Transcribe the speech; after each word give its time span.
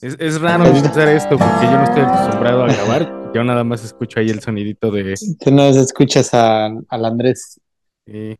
Es, 0.00 0.16
es 0.18 0.40
raro 0.40 0.64
escuchar 0.66 1.08
esto 1.08 1.38
porque 1.38 1.64
yo 1.64 1.72
no 1.72 1.84
estoy 1.84 2.02
acostumbrado 2.02 2.64
a 2.64 2.66
grabar. 2.66 3.32
Yo 3.34 3.42
nada 3.44 3.64
más 3.64 3.82
escucho 3.84 4.20
ahí 4.20 4.28
el 4.28 4.40
sonidito 4.40 4.90
de. 4.90 5.14
Tú 5.40 5.50
no 5.50 5.62
escuchas 5.68 6.34
a- 6.34 6.66
al 6.66 7.04
Andrés. 7.04 7.60
Sí. 8.06 8.36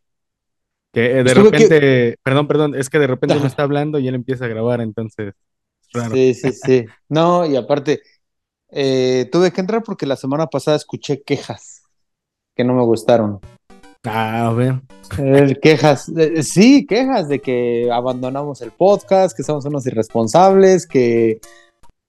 Que 0.92 1.20
eh, 1.20 1.24
de 1.24 1.34
repente, 1.34 2.16
perdón, 2.22 2.46
perdón, 2.46 2.74
es 2.74 2.88
que 2.88 2.98
de 2.98 3.06
repente 3.06 3.36
uno 3.36 3.46
está 3.46 3.62
hablando 3.62 3.98
y 3.98 4.08
él 4.08 4.14
empieza 4.14 4.46
a 4.46 4.48
grabar, 4.48 4.80
entonces 4.80 5.34
es 5.88 5.92
raro. 5.92 6.14
Sí, 6.14 6.34
sí, 6.34 6.52
sí. 6.52 6.84
No, 7.08 7.44
y 7.46 7.56
aparte, 7.56 8.02
eh, 8.70 9.28
tuve 9.30 9.50
que 9.52 9.60
entrar 9.60 9.82
porque 9.82 10.06
la 10.06 10.16
semana 10.16 10.46
pasada 10.46 10.76
escuché 10.76 11.22
quejas 11.22 11.82
que 12.54 12.64
no 12.64 12.74
me 12.74 12.82
gustaron. 12.82 13.40
Ah, 14.04 14.48
a 14.48 14.52
ver. 14.52 14.80
Eh, 15.18 15.56
quejas, 15.60 16.08
eh, 16.16 16.42
sí, 16.42 16.86
quejas 16.86 17.28
de 17.28 17.40
que 17.40 17.90
abandonamos 17.92 18.60
el 18.62 18.70
podcast, 18.70 19.36
que 19.36 19.42
somos 19.42 19.64
unos 19.64 19.86
irresponsables, 19.86 20.86
que, 20.86 21.40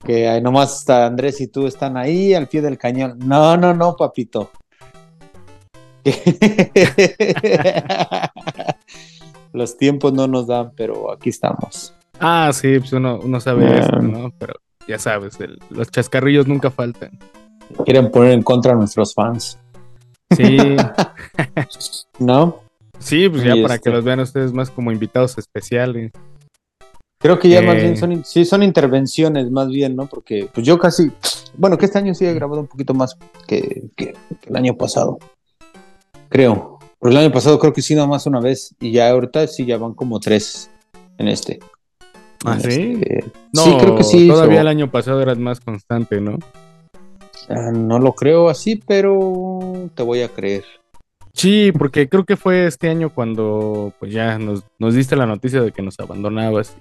que 0.06 0.40
nomás 0.42 0.80
está 0.80 1.06
Andrés 1.06 1.42
y 1.42 1.48
tú 1.48 1.66
están 1.68 1.98
ahí 1.98 2.34
al 2.34 2.48
pie 2.48 2.62
del 2.62 2.78
cañón. 2.78 3.18
No, 3.20 3.58
no, 3.58 3.74
no, 3.74 3.96
papito. 3.96 4.52
Los 9.54 9.78
tiempos 9.78 10.14
no 10.14 10.28
nos 10.28 10.48
dan, 10.48 10.72
pero 10.76 11.12
aquí 11.12 11.30
estamos. 11.30 11.94
Ah, 12.20 12.52
sí, 12.54 12.80
pues 12.80 12.94
uno, 12.94 13.20
uno 13.24 13.40
sabe 13.40 13.66
Ah. 13.68 13.80
esto, 13.80 14.00
¿no? 14.02 14.32
Pero 14.38 14.54
ya 14.88 15.00
sabes, 15.00 15.40
el- 15.40 15.60
los 15.70 15.90
chascarrillos 15.90 16.48
nunca 16.48 16.70
faltan. 16.72 17.18
Quieren 17.86 18.12
poner 18.12 18.32
en 18.34 18.44
contra 18.44 18.74
a 18.74 18.76
nuestros 18.76 19.14
fans, 19.14 19.60
Sí, 20.36 20.58
¿no? 22.20 22.60
sí, 23.00 23.30
pues 23.30 23.44
ya 23.44 23.56
Y 23.56 23.62
para 23.62 23.76
este- 23.76 23.90
que 23.90 23.96
los 23.96 24.04
vean 24.04 24.20
ustedes 24.20 24.52
más 24.54 24.70
como 24.70 24.92
invitados 24.92 25.38
especiales. 25.38 26.12
Creo 27.20 27.40
que 27.40 27.50
ya 27.50 27.60
Eh. 27.60 27.66
más 27.66 27.76
bien 27.76 27.98
son, 27.98 28.24
sí, 28.26 28.46
son 28.46 28.62
intervenciones 28.64 29.50
más 29.50 29.70
bien, 29.70 29.96
¿no? 29.96 30.06
Porque 30.08 30.50
pues 30.54 30.66
yo 30.68 30.78
casi, 30.78 31.12
bueno, 31.56 31.78
que 31.78 31.86
este 31.86 31.98
año 31.98 32.14
sí 32.14 32.26
he 32.26 32.34
grabado 32.34 32.62
un 32.62 32.68
poquito 32.68 32.94
más 32.94 33.18
que, 33.48 33.84
que- 33.96 34.14
que 34.42 34.50
el 34.50 34.56
año 34.56 34.76
pasado. 34.76 35.18
Creo. 36.30 36.78
Pero 37.00 37.12
el 37.12 37.18
año 37.18 37.32
pasado 37.32 37.58
creo 37.60 37.74
que 37.74 37.82
sí, 37.82 37.96
nada 37.96 38.08
más 38.08 38.26
una 38.26 38.40
vez. 38.40 38.76
Y 38.80 38.92
ya 38.92 39.10
ahorita 39.10 39.48
sí, 39.48 39.66
ya 39.66 39.78
van 39.78 39.94
como 39.94 40.20
tres 40.20 40.70
en 41.18 41.28
este. 41.28 41.60
¿Ah, 42.46 42.54
En 42.56 42.62
sí? 42.72 42.82
este- 43.02 43.26
No, 43.54 43.64
sí, 43.64 43.78
creo 43.80 43.96
que 43.96 44.04
sí. 44.04 44.28
Todavía 44.28 44.62
el 44.62 44.68
año 44.68 44.92
pasado 44.92 45.22
eras 45.22 45.38
más 45.38 45.60
constante, 45.60 46.20
¿no? 46.22 46.38
No 47.50 48.00
lo 48.00 48.14
creo 48.14 48.50
así, 48.50 48.76
pero 48.86 49.90
te 49.96 50.04
voy 50.04 50.22
a 50.22 50.30
creer. 50.30 50.64
Sí, 51.34 51.72
porque 51.72 52.10
creo 52.10 52.26
que 52.26 52.36
fue 52.36 52.66
este 52.66 52.90
año 52.90 53.10
cuando 53.14 53.94
pues 54.00 54.12
ya 54.12 54.38
nos, 54.40 54.64
nos 54.80 54.96
diste 54.96 55.16
la 55.16 55.26
noticia 55.28 55.62
de 55.62 55.72
que 55.72 55.82
nos 55.82 56.00
abandonabas. 56.00 56.76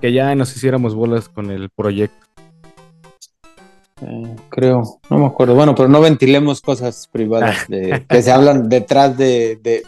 Que 0.00 0.12
ya 0.12 0.34
nos 0.34 0.56
hiciéramos 0.56 0.94
bolas 0.94 1.28
con 1.28 1.50
el 1.50 1.68
proyecto. 1.68 2.26
Eh, 4.02 4.34
creo, 4.48 4.98
no 5.10 5.18
me 5.18 5.26
acuerdo. 5.26 5.54
Bueno, 5.54 5.74
pero 5.74 5.88
no 5.88 6.00
ventilemos 6.00 6.62
cosas 6.62 7.06
privadas 7.12 7.64
de, 7.68 8.06
que 8.08 8.22
se 8.22 8.32
hablan 8.32 8.68
detrás 8.68 9.16
de, 9.18 9.56
de- 9.62 9.82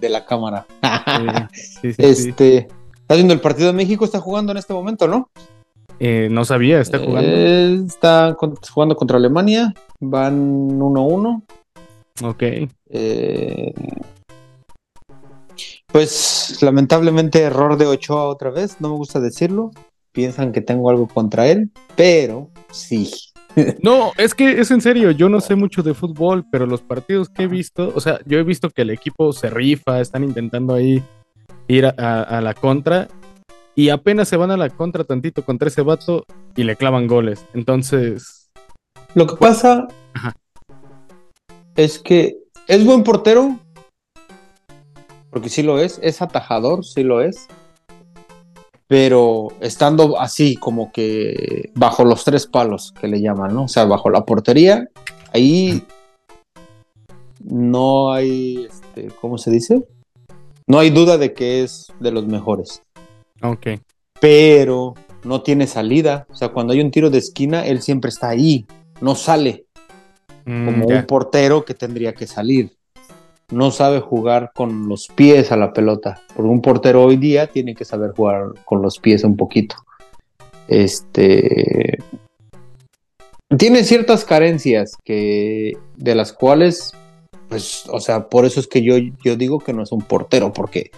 de- 0.00 0.08
la 0.08 0.24
cámara. 0.24 0.66
Sí, 1.52 1.92
sí, 1.92 1.92
sí, 1.92 1.92
sí. 1.92 2.02
Este, 2.30 2.56
¿estás 3.02 3.16
viendo 3.18 3.34
el 3.34 3.40
partido 3.40 3.66
de 3.68 3.72
México? 3.74 4.04
Está 4.06 4.20
jugando 4.20 4.52
en 4.52 4.58
este 4.58 4.72
momento, 4.72 5.06
¿no? 5.06 5.28
Eh, 6.04 6.26
no 6.32 6.44
sabía, 6.44 6.80
está 6.80 6.98
jugando. 6.98 7.30
Eh, 7.32 7.80
está 7.86 8.34
con- 8.36 8.56
jugando 8.56 8.96
contra 8.96 9.18
Alemania. 9.18 9.72
Van 10.00 10.36
1-1. 10.80 11.44
Ok. 12.24 12.42
Eh, 12.90 13.72
pues 15.86 16.58
lamentablemente 16.62 17.40
error 17.42 17.76
de 17.76 17.86
Ochoa 17.86 18.24
otra 18.24 18.50
vez. 18.50 18.80
No 18.80 18.88
me 18.90 18.96
gusta 18.96 19.20
decirlo. 19.20 19.70
Piensan 20.12 20.52
que 20.52 20.60
tengo 20.60 20.90
algo 20.90 21.06
contra 21.06 21.46
él, 21.46 21.70
pero 21.96 22.50
sí. 22.70 23.10
No, 23.82 24.12
es 24.16 24.34
que 24.34 24.60
es 24.60 24.70
en 24.70 24.80
serio, 24.80 25.10
yo 25.10 25.28
no 25.28 25.40
sé 25.40 25.54
mucho 25.56 25.82
de 25.82 25.92
fútbol, 25.92 26.44
pero 26.50 26.64
los 26.66 26.80
partidos 26.80 27.28
que 27.28 27.42
he 27.42 27.46
visto, 27.46 27.92
o 27.94 28.00
sea, 28.00 28.18
yo 28.24 28.38
he 28.38 28.42
visto 28.42 28.70
que 28.70 28.80
el 28.80 28.88
equipo 28.90 29.30
se 29.34 29.50
rifa, 29.50 30.00
están 30.00 30.24
intentando 30.24 30.72
ahí 30.74 31.02
ir 31.68 31.84
a, 31.84 31.94
a- 31.98 32.22
a 32.22 32.40
la 32.40 32.54
contra 32.54 33.08
y 33.74 33.88
apenas 33.88 34.28
se 34.28 34.36
van 34.36 34.50
a 34.50 34.56
la 34.56 34.70
contra 34.70 35.04
tantito 35.04 35.44
contra 35.44 35.68
ese 35.68 35.82
vato 35.82 36.24
y 36.56 36.64
le 36.64 36.76
clavan 36.76 37.06
goles. 37.06 37.44
Entonces, 37.54 38.50
Lo 39.14 39.26
que 39.26 39.36
pasa 39.36 39.88
Ajá. 40.14 40.34
es 41.76 41.98
que 41.98 42.36
es 42.66 42.84
buen 42.84 43.02
portero, 43.02 43.58
porque 45.30 45.48
sí 45.48 45.62
lo 45.62 45.78
es, 45.78 45.98
es 46.02 46.22
atajador, 46.22 46.84
sí 46.84 47.02
lo 47.02 47.20
es, 47.20 47.46
pero 48.86 49.48
estando 49.60 50.20
así 50.20 50.56
como 50.56 50.92
que 50.92 51.70
bajo 51.74 52.04
los 52.04 52.24
tres 52.24 52.46
palos 52.46 52.92
que 53.00 53.08
le 53.08 53.20
llaman, 53.20 53.54
¿no? 53.54 53.64
O 53.64 53.68
sea, 53.68 53.84
bajo 53.84 54.10
la 54.10 54.24
portería, 54.24 54.88
ahí 55.32 55.82
no 57.42 58.12
hay, 58.12 58.66
este, 58.70 59.08
¿cómo 59.20 59.38
se 59.38 59.50
dice? 59.50 59.86
No 60.66 60.78
hay 60.78 60.90
duda 60.90 61.18
de 61.18 61.32
que 61.32 61.62
es 61.62 61.92
de 62.00 62.12
los 62.12 62.26
mejores 62.26 62.82
ok. 63.42 63.66
pero 64.20 64.94
no 65.24 65.42
tiene 65.42 65.66
salida. 65.66 66.26
O 66.30 66.34
sea, 66.34 66.48
cuando 66.48 66.72
hay 66.72 66.80
un 66.80 66.90
tiro 66.90 67.10
de 67.10 67.18
esquina, 67.18 67.66
él 67.66 67.82
siempre 67.82 68.08
está 68.08 68.28
ahí, 68.28 68.66
no 69.00 69.14
sale, 69.14 69.66
Mm, 70.44 70.64
como 70.64 70.86
un 70.86 71.06
portero 71.06 71.64
que 71.64 71.74
tendría 71.74 72.14
que 72.14 72.26
salir. 72.26 72.72
No 73.50 73.70
sabe 73.70 74.00
jugar 74.00 74.52
con 74.54 74.88
los 74.88 75.08
pies 75.08 75.52
a 75.52 75.56
la 75.56 75.72
pelota, 75.72 76.20
porque 76.34 76.48
un 76.48 76.62
portero 76.62 77.04
hoy 77.04 77.16
día 77.16 77.48
tiene 77.48 77.74
que 77.74 77.84
saber 77.84 78.12
jugar 78.12 78.52
con 78.64 78.80
los 78.80 78.98
pies 78.98 79.24
un 79.24 79.36
poquito. 79.36 79.76
Este 80.68 81.98
tiene 83.58 83.84
ciertas 83.84 84.24
carencias 84.24 84.96
que 85.04 85.76
de 85.96 86.14
las 86.14 86.32
cuales 86.32 86.92
pues 87.50 87.84
o 87.90 88.00
sea, 88.00 88.28
por 88.28 88.46
eso 88.46 88.58
es 88.60 88.66
que 88.66 88.82
yo 88.82 88.94
yo 89.22 89.36
digo 89.36 89.58
que 89.58 89.74
no 89.74 89.82
es 89.82 89.92
un 89.92 90.00
portero 90.00 90.54
porque 90.54 90.90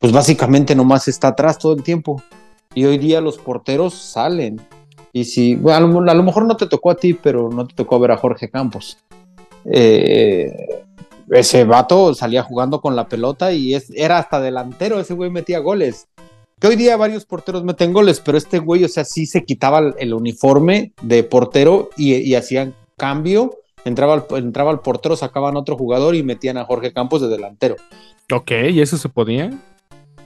pues 0.00 0.12
básicamente 0.12 0.74
nomás 0.74 1.06
está 1.06 1.28
atrás 1.28 1.58
todo 1.58 1.74
el 1.74 1.84
tiempo. 1.84 2.20
Y 2.74 2.86
hoy 2.86 2.98
día 2.98 3.20
los 3.20 3.38
porteros 3.38 3.94
salen. 3.94 4.60
Y 5.12 5.24
si, 5.24 5.56
bueno, 5.56 6.00
a 6.10 6.14
lo, 6.14 6.22
mejor 6.22 6.46
no 6.46 6.56
te 6.56 6.66
tocó 6.66 6.90
a 6.90 6.96
ti, 6.96 7.14
pero 7.14 7.50
no 7.50 7.66
te 7.66 7.74
tocó 7.74 8.00
ver 8.00 8.12
a 8.12 8.16
Jorge 8.16 8.48
Campos. 8.48 8.98
Eh, 9.64 10.84
ese 11.30 11.64
vato 11.64 12.14
salía 12.14 12.42
jugando 12.42 12.80
con 12.80 12.96
la 12.96 13.08
pelota 13.08 13.52
y 13.52 13.74
es, 13.74 13.90
era 13.94 14.18
hasta 14.18 14.40
delantero, 14.40 14.98
ese 14.98 15.14
güey 15.14 15.30
metía 15.30 15.58
goles. 15.58 16.08
Que 16.58 16.68
hoy 16.68 16.76
día 16.76 16.96
varios 16.96 17.26
porteros 17.26 17.62
meten 17.64 17.92
goles, 17.92 18.20
pero 18.20 18.38
este 18.38 18.58
güey, 18.58 18.84
o 18.84 18.88
sea, 18.88 19.04
sí 19.04 19.26
se 19.26 19.44
quitaba 19.44 19.94
el, 19.98 20.14
uniforme 20.14 20.92
de 21.02 21.24
portero 21.24 21.90
y, 21.96 22.34
hacían 22.34 22.74
cambio. 22.96 23.58
Entraba 23.84 24.26
el, 24.30 24.44
entraba 24.44 24.82
portero, 24.82 25.16
sacaban 25.16 25.56
otro 25.56 25.76
jugador 25.76 26.14
y 26.14 26.22
metían 26.22 26.56
a 26.56 26.64
Jorge 26.64 26.92
Campos 26.92 27.20
de 27.20 27.28
delantero. 27.28 27.76
Ok, 28.32 28.50
¿y 28.70 28.80
eso 28.80 28.96
se 28.96 29.08
podía? 29.08 29.50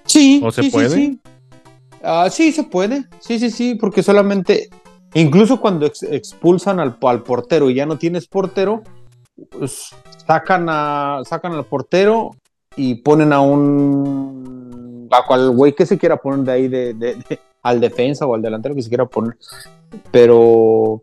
Sí. 0.05 0.41
¿O 0.45 0.51
se 0.53 0.63
sí, 0.63 0.69
sí, 0.69 0.73
puede? 0.73 0.91
Sí, 0.91 1.21
Ah, 2.03 2.29
sí, 2.31 2.53
se 2.53 2.65
puede. 2.65 3.05
Sí, 3.21 3.39
sí, 3.39 3.51
sí, 3.51 3.77
porque 3.77 4.03
solamente, 4.03 4.69
incluso 5.15 5.59
cuando 5.59 5.87
ex- 5.87 6.03
expulsan 6.03 6.79
al, 6.79 6.99
al 7.03 7.23
portero 7.23 7.71
y 7.71 7.75
ya 7.77 7.87
no 7.87 7.97
tienes 7.97 8.27
portero, 8.29 8.83
pues, 9.51 9.89
sacan, 10.27 10.67
a, 10.69 11.21
sacan 11.25 11.53
al 11.53 11.65
portero 11.65 12.33
y 12.77 12.97
ponen 12.97 13.33
a 13.33 13.41
un. 13.41 15.09
a 15.11 15.25
cual 15.27 15.51
güey 15.53 15.75
que 15.75 15.87
se 15.87 15.97
quiera 15.97 16.19
poner 16.19 16.41
de 16.41 16.53
ahí, 16.53 16.69
de, 16.69 16.93
de- 16.93 17.15
de- 17.15 17.41
al 17.63 17.81
defensa 17.81 18.27
o 18.27 18.35
al 18.35 18.43
delantero 18.43 18.75
que 18.75 18.83
se 18.83 18.91
quiera 18.91 19.07
poner. 19.07 19.39
Pero. 20.11 21.03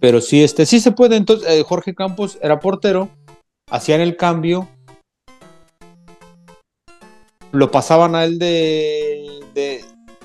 Pero 0.00 0.20
sí, 0.20 0.42
este, 0.42 0.66
sí 0.66 0.80
se 0.80 0.92
puede. 0.92 1.16
Entonces, 1.16 1.48
eh, 1.50 1.62
Jorge 1.66 1.94
Campos 1.94 2.38
era 2.42 2.60
portero, 2.60 3.08
hacían 3.70 4.00
el 4.02 4.16
cambio 4.16 4.68
lo 7.52 7.70
pasaban 7.70 8.14
a 8.14 8.24
él 8.24 8.38
de, 8.38 9.40
de, 9.54 9.84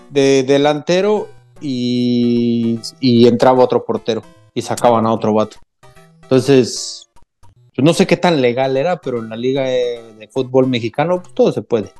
de 0.09 0.43
delantero 0.43 1.27
y, 1.61 2.79
y 2.99 3.27
entraba 3.27 3.63
otro 3.63 3.83
portero 3.85 4.21
y 4.53 4.61
sacaban 4.61 5.05
a 5.05 5.13
otro 5.13 5.33
vato. 5.33 5.57
Entonces, 6.23 7.09
pues 7.75 7.83
no 7.83 7.93
sé 7.93 8.07
qué 8.07 8.17
tan 8.17 8.41
legal 8.41 8.77
era, 8.77 8.97
pero 9.01 9.19
en 9.19 9.29
la 9.29 9.35
liga 9.35 9.63
de, 9.63 10.13
de 10.17 10.27
fútbol 10.27 10.67
mexicano 10.67 11.21
pues, 11.21 11.33
todo 11.33 11.51
se 11.51 11.61
puede. 11.61 11.91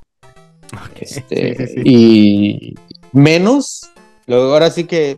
Este, 0.99 1.55
Sí, 1.55 1.67
sí, 1.67 1.73
sí. 1.73 1.81
Y 1.85 2.75
menos, 3.11 3.89
lo- 4.25 4.53
ahora 4.53 4.69
sí 4.71 4.85
que 4.85 5.17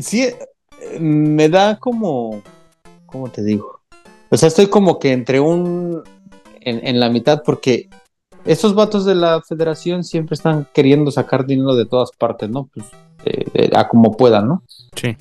sí 0.00 0.22
eh, 0.22 0.38
me 1.00 1.48
da 1.48 1.78
como, 1.78 2.42
¿cómo 3.06 3.30
te 3.30 3.42
digo? 3.44 3.80
O 4.30 4.36
sea, 4.36 4.48
estoy 4.48 4.66
como 4.66 4.98
que 4.98 5.12
entre 5.12 5.38
un, 5.40 6.02
en, 6.60 6.86
en 6.86 6.98
la 7.00 7.08
mitad 7.10 7.42
porque 7.44 7.88
estos 8.44 8.74
vatos 8.74 9.04
de 9.04 9.14
la 9.14 9.40
federación 9.42 10.04
siempre 10.04 10.34
están 10.34 10.66
queriendo 10.72 11.10
sacar 11.10 11.46
dinero 11.46 11.74
de 11.74 11.86
todas 11.86 12.10
partes, 12.16 12.50
¿no? 12.50 12.68
Pues 12.72 12.86
eh, 13.24 13.44
eh, 13.54 13.70
a 13.74 13.88
como 13.88 14.16
puedan, 14.16 14.48
¿no? 14.48 14.62
Sí. 14.94 15.16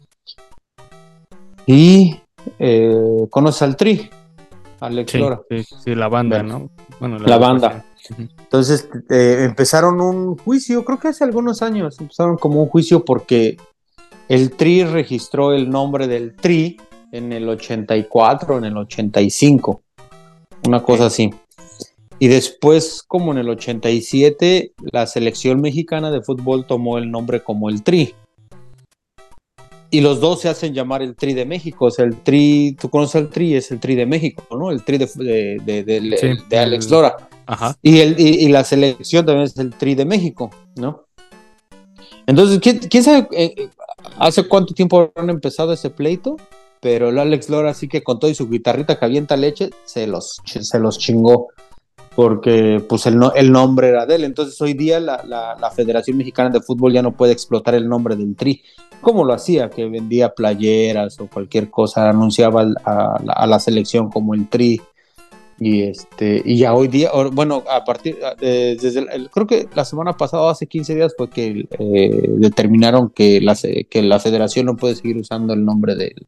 Y 1.66 2.18
eh, 2.60 3.28
conoce 3.30 3.64
al 3.64 3.78
Tri, 3.78 4.10
Alex 4.80 5.12
Sí, 5.12 5.18
Lora. 5.20 5.42
sí, 5.50 5.64
sí, 5.84 5.96
la 5.96 6.10
banda, 6.10 6.40
Bueno. 6.40 6.60
¿no? 6.60 6.70
Bueno, 7.00 7.20
La 7.20 7.38
banda. 7.38 7.86
Entonces 8.18 8.90
eh, 9.10 9.46
empezaron 9.48 10.02
un 10.02 10.38
juicio, 10.38 10.84
creo 10.84 11.00
que 11.00 11.08
hace 11.08 11.24
algunos 11.24 11.62
años, 11.62 12.00
empezaron 12.02 12.38
como 12.38 12.62
un 12.62 12.68
juicio 12.68 13.06
porque 13.06 13.56
el 14.28 14.52
TRI 14.52 14.84
registró 14.84 15.54
el 15.54 15.70
nombre 15.70 16.08
del 16.08 16.36
TRI 16.36 16.78
en 17.14 17.32
el 17.32 17.48
84, 17.48 18.58
en 18.58 18.66
el 18.66 18.76
85, 18.76 19.82
una 20.68 20.84
cosa 20.84 21.06
así. 21.06 21.34
Y 22.20 22.28
después, 22.28 23.04
como 23.08 23.32
en 23.32 23.40
el 23.40 23.50
87, 23.50 24.74
la 24.92 25.08
selección 25.08 25.62
mexicana 25.62 26.12
de 26.12 26.22
fútbol 26.22 26.66
tomó 26.66 26.98
el 26.98 27.12
nombre 27.12 27.44
como 27.44 27.70
el 27.70 27.84
TRI. 27.84 28.14
Y 29.90 30.02
los 30.02 30.20
dos 30.20 30.42
se 30.42 30.50
hacen 30.50 30.74
llamar 30.74 31.04
el 31.04 31.16
Tri 31.16 31.34
de 31.34 31.46
México. 31.46 31.86
O 31.86 31.92
sea, 31.92 32.06
el 32.06 32.16
Tri, 32.22 32.76
tú 32.80 32.90
conoces 32.90 33.22
el 33.22 33.30
Tri, 33.30 33.56
es 33.56 33.72
el 33.72 33.80
Tri 33.80 33.94
de 33.94 34.08
México, 34.08 34.44
¿no? 34.58 34.72
El 34.72 34.84
Tri 34.84 34.98
de, 34.98 35.06
de, 35.06 36.58
Alex 36.58 36.90
Lora. 36.90 37.30
Ajá. 37.46 37.78
Y, 37.82 38.00
el, 38.00 38.20
y, 38.20 38.48
la 38.48 38.64
selección 38.64 39.26
también 39.26 39.46
es 39.46 39.58
el 39.58 39.70
Tri 39.72 39.94
de 39.94 40.06
México, 40.06 40.50
¿no? 40.78 41.04
Entonces, 42.26 42.60
¿quién, 42.60 43.04
sabe 43.04 43.28
eh, 43.34 43.70
hace 44.18 44.48
cuánto 44.48 44.74
tiempo 44.74 45.12
han 45.16 45.30
empezado 45.30 45.74
ese 45.74 45.90
pleito? 45.90 46.38
Pero 46.80 47.10
el 47.10 47.20
Alex 47.20 47.50
Lora 47.50 47.74
sí 47.74 47.88
que 47.88 48.02
con 48.02 48.20
todo 48.20 48.32
y 48.32 48.36
su 48.36 48.50
guitarrita 48.50 48.98
que 48.98 49.06
avienta 49.06 49.38
leche, 49.38 49.70
se 49.86 50.08
los, 50.08 50.42
se 50.46 50.80
los 50.80 50.98
chingó 50.98 51.50
porque 52.16 52.84
pues 52.88 53.06
el, 53.06 53.20
el, 53.36 53.52
nombre 53.52 53.90
era 53.90 54.06
de 54.06 54.16
él. 54.16 54.24
Entonces 54.24 54.60
hoy 54.62 54.74
día 54.74 55.00
la, 55.00 55.24
la, 55.26 55.72
Federación 55.72 56.18
Mexicana 56.18 56.50
de 56.50 56.62
Fútbol 56.62 56.94
ya 56.94 57.02
no 57.02 57.16
puede 57.16 57.34
explotar 57.34 57.76
el 57.76 57.90
nombre 57.90 58.16
del 58.16 58.36
Tri, 58.36 58.62
como 59.02 59.24
lo 59.24 59.34
hacía, 59.34 59.70
que 59.70 59.86
vendía 59.86 60.34
playeras 60.34 61.20
o 61.20 61.28
cualquier 61.28 61.70
cosa, 61.70 62.10
anunciaba 62.10 62.66
a, 62.86 63.46
la 63.48 63.60
selección 63.60 64.10
como 64.10 64.34
el 64.34 64.48
Tri. 64.48 64.82
Y 65.60 65.84
este, 65.84 66.42
y 66.44 66.58
ya 66.58 66.74
hoy 66.74 66.88
día, 66.88 67.12
bueno, 67.32 67.64
a 67.70 67.86
partir 67.86 68.18
desde 68.40 69.00
el, 69.00 69.30
creo 69.30 69.48
que 69.48 69.68
la 69.76 69.86
semana 69.86 70.18
pasada, 70.18 70.52
hace 70.52 70.68
15 70.68 70.96
días, 70.96 71.14
fue 71.18 71.30
que 71.30 71.68
eh, 71.80 72.26
determinaron 72.38 73.10
que 73.10 73.40
la, 73.40 73.56
que 73.56 74.02
la 74.02 74.20
federación 74.20 74.66
no 74.66 74.76
puede 74.76 74.96
seguir 74.96 75.18
usando 75.18 75.54
el 75.54 75.64
nombre 75.64 75.96
del, 75.96 76.28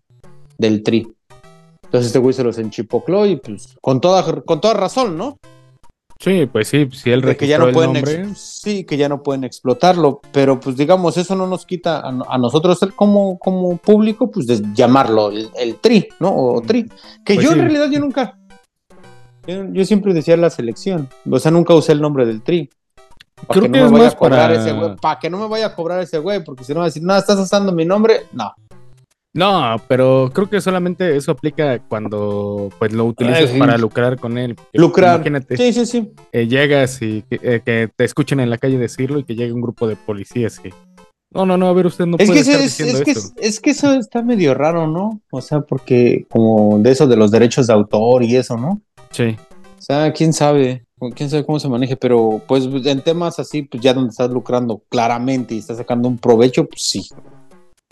del 0.57 0.83
Tri. 0.83 1.07
Entonces 1.83 2.07
este 2.07 2.19
güey 2.19 2.33
se 2.33 2.43
los 2.43 2.57
enchipocló 2.57 3.25
y 3.25 3.37
pues 3.37 3.75
con 3.81 3.99
toda, 4.01 4.23
con 4.43 4.61
toda 4.61 4.73
razón, 4.73 5.17
¿no? 5.17 5.39
Sí, 6.19 6.45
pues 6.45 6.69
sí, 6.69 6.87
si 6.93 7.11
él 7.11 7.35
que 7.35 7.45
ya 7.45 7.57
no 7.57 7.71
pueden 7.71 8.35
sí, 8.35 8.85
que 8.85 8.95
ya 8.95 9.09
no 9.09 9.21
pueden 9.21 9.43
explotarlo, 9.43 10.21
pero 10.31 10.59
pues 10.59 10.77
digamos, 10.77 11.17
eso 11.17 11.35
no 11.35 11.45
nos 11.45 11.65
quita 11.65 11.99
a, 11.99 12.37
nosotros 12.37 12.79
como, 12.95 13.37
como 13.37 13.77
público, 13.77 14.31
pues 14.31 14.47
de 14.47 14.61
llamarlo 14.73 15.29
el, 15.31 15.75
tri, 15.81 16.07
¿no? 16.19 16.33
O 16.33 16.61
tri. 16.61 16.89
Que 17.25 17.35
pues 17.35 17.45
yo 17.45 17.51
en 17.51 17.59
realidad 17.59 17.89
yo 17.91 17.99
nunca, 17.99 18.37
yo, 19.45 19.85
siempre 19.85 20.13
decía 20.13 20.37
la 20.37 20.49
selección, 20.49 21.09
o 21.29 21.37
sea, 21.37 21.51
nunca 21.51 21.73
usé 21.73 21.91
el 21.91 22.01
nombre 22.01 22.25
del 22.25 22.41
tri. 22.41 22.69
Para 23.47 23.61
que 23.61 23.67
no 23.67 23.91
me 23.91 23.97
vaya 23.99 24.07
a 24.07 24.15
cobrar 24.15 24.51
ese 24.53 24.71
güey, 24.71 24.95
para 24.95 25.19
que 25.19 25.29
no 25.29 25.37
me 25.37 25.47
vaya 25.47 25.65
a 25.67 25.75
cobrar 25.75 25.99
ese 25.99 26.17
güey, 26.19 26.41
porque 26.43 26.63
si 26.63 26.73
no 26.73 26.79
va 26.79 26.85
a 26.85 26.87
decir, 26.87 27.03
no, 27.03 27.15
estás 27.15 27.37
usando 27.37 27.73
mi 27.73 27.83
nombre, 27.83 28.27
no. 28.31 28.55
No, 29.35 29.75
pero 29.89 30.31
creo 30.33 30.49
que 30.49 30.61
solamente 30.61 31.17
eso 31.17 31.33
aplica 31.33 31.79
cuando 31.79 32.69
pues 32.79 32.93
lo 32.93 33.03
utilizas 33.03 33.51
para 33.51 33.77
lucrar 33.77 34.17
con 34.17 34.37
él. 34.37 34.55
Lucrar. 34.71 35.15
Imagínate. 35.15 35.57
Sí, 35.57 35.73
sí, 35.73 35.85
sí. 35.85 36.13
Eh, 36.31 36.47
llegas 36.47 37.01
y 37.01 37.25
eh, 37.29 37.61
que, 37.63 37.89
te 37.93 38.03
escuchen 38.05 38.39
en 38.39 38.49
la 38.49 38.57
calle 38.57 38.77
decirlo 38.77 39.19
y 39.19 39.25
que 39.25 39.35
llegue 39.35 39.51
un 39.51 39.59
grupo 39.59 39.89
de 39.89 39.97
policías 39.97 40.57
que. 40.57 40.73
No, 41.33 41.45
no, 41.45 41.57
no, 41.57 41.67
a 41.67 41.73
ver, 41.73 41.85
usted 41.85 42.05
no 42.05 42.15
es 42.17 42.27
puede 42.27 42.43
que 42.43 42.49
estar 42.49 42.61
es, 42.61 42.77
diciendo 42.77 42.99
es 42.99 43.03
Que, 43.03 43.45
es 43.45 43.59
que 43.59 43.71
eso 43.71 43.93
está 43.95 44.21
medio 44.21 44.53
raro, 44.53 44.87
¿no? 44.87 45.19
O 45.29 45.41
sea, 45.41 45.59
porque 45.59 46.25
como 46.29 46.79
de 46.79 46.91
eso 46.91 47.05
de 47.05 47.17
los 47.17 47.29
derechos 47.29 47.67
de 47.67 47.73
autor 47.73 48.23
y 48.23 48.37
eso, 48.37 48.55
¿no? 48.55 48.79
Sí. 49.11 49.35
O 49.77 49.81
sea, 49.81 50.13
quién 50.13 50.31
sabe, 50.31 50.85
quién 51.13 51.29
sabe 51.29 51.45
cómo 51.45 51.59
se 51.59 51.67
maneje, 51.67 51.97
pero 51.97 52.41
pues 52.47 52.63
en 52.85 53.01
temas 53.01 53.37
así, 53.37 53.63
pues 53.63 53.83
ya 53.83 53.93
donde 53.93 54.11
estás 54.11 54.31
lucrando 54.31 54.81
claramente 54.87 55.55
y 55.55 55.57
estás 55.57 55.75
sacando 55.75 56.07
un 56.07 56.17
provecho, 56.17 56.65
pues 56.65 56.83
sí, 56.83 57.05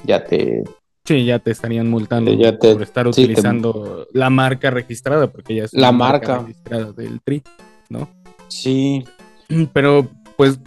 ya 0.05 0.23
te, 0.23 0.63
Sí, 1.05 1.25
ya 1.25 1.39
te 1.39 1.51
estarían 1.51 1.89
multando 1.89 2.31
por 2.59 2.81
estar 2.81 3.07
utilizando 3.07 4.07
la 4.13 4.29
marca 4.29 4.71
registrada, 4.71 5.27
porque 5.27 5.55
ya 5.55 5.63
es 5.65 5.73
la 5.73 5.91
marca. 5.91 6.39
registrada 6.39 6.93
del 6.93 7.19
TRI, 7.21 7.43
¿no? 7.89 8.07
Sí. 8.47 9.03
Pero, 9.73 10.07
pues, 10.37 10.59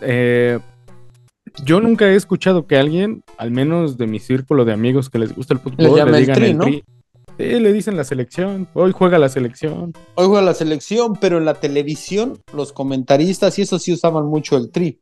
eh, 0.00 0.58
yo 1.64 1.80
nunca 1.80 2.06
he 2.06 2.14
escuchado 2.14 2.66
que 2.66 2.78
alguien, 2.78 3.22
al 3.36 3.50
menos 3.50 3.98
de 3.98 4.06
mi 4.06 4.20
círculo 4.20 4.64
de 4.64 4.72
amigos 4.72 5.10
que 5.10 5.18
les 5.18 5.34
gusta 5.34 5.52
el 5.52 5.60
fútbol, 5.60 5.96
le, 6.10 6.20
digan 6.20 6.42
el 6.42 6.58
tri, 6.58 6.84
Sí, 7.38 7.44
le 7.44 7.72
dicen 7.72 7.96
la 7.96 8.04
selección. 8.04 8.68
Hoy 8.74 8.92
juega 8.92 9.18
la 9.18 9.28
selección. 9.28 9.94
Hoy 10.14 10.26
juega 10.26 10.42
la 10.42 10.54
selección, 10.54 11.16
pero 11.16 11.38
en 11.38 11.44
la 11.44 11.54
televisión 11.54 12.38
los 12.54 12.72
comentaristas 12.72 13.58
y 13.58 13.62
eso 13.62 13.78
sí 13.78 13.92
usaban 13.92 14.26
mucho 14.26 14.56
el 14.56 14.70
tri. 14.70 15.00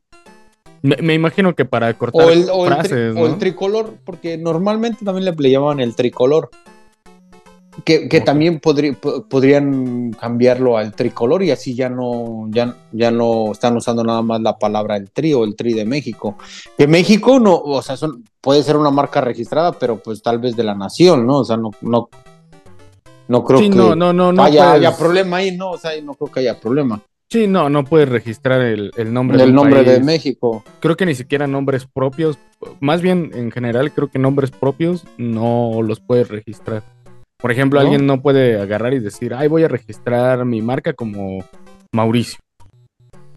Me, 0.82 1.14
imagino 1.14 1.54
que 1.54 1.64
para 1.64 1.92
cortar 1.94 2.24
o 2.24 2.30
el, 2.30 2.44
frases, 2.44 3.14
o 3.14 3.26
el 3.26 3.36
tricolor, 3.36 3.94
porque 4.04 4.38
normalmente 4.38 5.04
también 5.04 5.34
le, 5.36 5.50
llamaban 5.50 5.80
el 5.80 5.94
tricolor. 5.94 6.50
Que, 7.84 8.20
también 8.20 8.60
podrían 8.60 10.12
cambiarlo 10.12 10.76
al 10.76 10.92
tricolor 10.92 11.42
y 11.42 11.50
así 11.50 11.74
ya 11.74 11.88
no, 11.88 12.46
ya, 12.50 12.76
ya 12.92 13.10
no 13.10 13.52
están 13.52 13.76
usando 13.76 14.04
nada 14.04 14.20
más 14.20 14.40
la 14.42 14.58
palabra 14.58 14.96
el 14.96 15.10
tri 15.10 15.32
o 15.32 15.44
el 15.44 15.56
tri 15.56 15.72
de 15.72 15.86
México. 15.86 16.36
Que 16.76 16.86
México 16.86 17.40
no, 17.40 17.56
o 17.56 17.80
sea, 17.80 17.96
son, 17.96 18.24
puede 18.40 18.62
ser 18.62 18.76
una 18.76 18.90
marca 18.90 19.20
registrada, 19.20 19.72
pero 19.72 19.96
pues 19.98 20.20
tal 20.22 20.38
vez 20.40 20.56
de 20.56 20.64
la 20.64 20.74
nación, 20.74 21.26
¿no? 21.26 21.38
O 21.38 21.44
sea, 21.44 21.56
no, 21.56 21.70
no, 21.80 22.10
no 23.28 23.44
creo 23.44 23.60
que 23.60 23.68
no, 23.70 23.94
no, 23.94 24.12
no, 24.12 24.42
haya 24.42 24.96
problema 24.96 25.38
ahí, 25.38 25.56
no, 25.56 25.70
o 25.70 25.78
sea, 25.78 25.92
no 26.02 26.14
creo 26.14 26.30
que 26.30 26.40
haya 26.40 26.60
problema. 26.60 27.00
Sí, 27.30 27.46
no, 27.46 27.70
no 27.70 27.84
puedes 27.84 28.08
registrar 28.08 28.60
el, 28.60 28.90
nombre 29.12 29.38
del 29.38 29.54
nombre 29.54 29.84
de 29.84 30.00
México. 30.00 30.64
Creo 30.80 30.96
que 30.96 31.06
ni 31.06 31.14
siquiera 31.14 31.46
nombres 31.46 31.86
propios, 31.86 32.38
más 32.80 33.02
bien 33.02 33.30
en 33.34 33.52
general 33.52 33.92
creo 33.92 34.08
que 34.08 34.18
nombres 34.18 34.50
propios 34.50 35.04
no 35.16 35.80
los 35.80 36.00
puedes 36.00 36.28
registrar. 36.28 36.82
Por 37.36 37.52
ejemplo, 37.52 37.78
alguien 37.78 38.04
no 38.04 38.20
puede 38.20 38.60
agarrar 38.60 38.94
y 38.94 38.98
decir, 38.98 39.32
ay, 39.32 39.46
voy 39.46 39.62
a 39.62 39.68
registrar 39.68 40.44
mi 40.44 40.60
marca 40.60 40.92
como 40.92 41.44
Mauricio. 41.92 42.40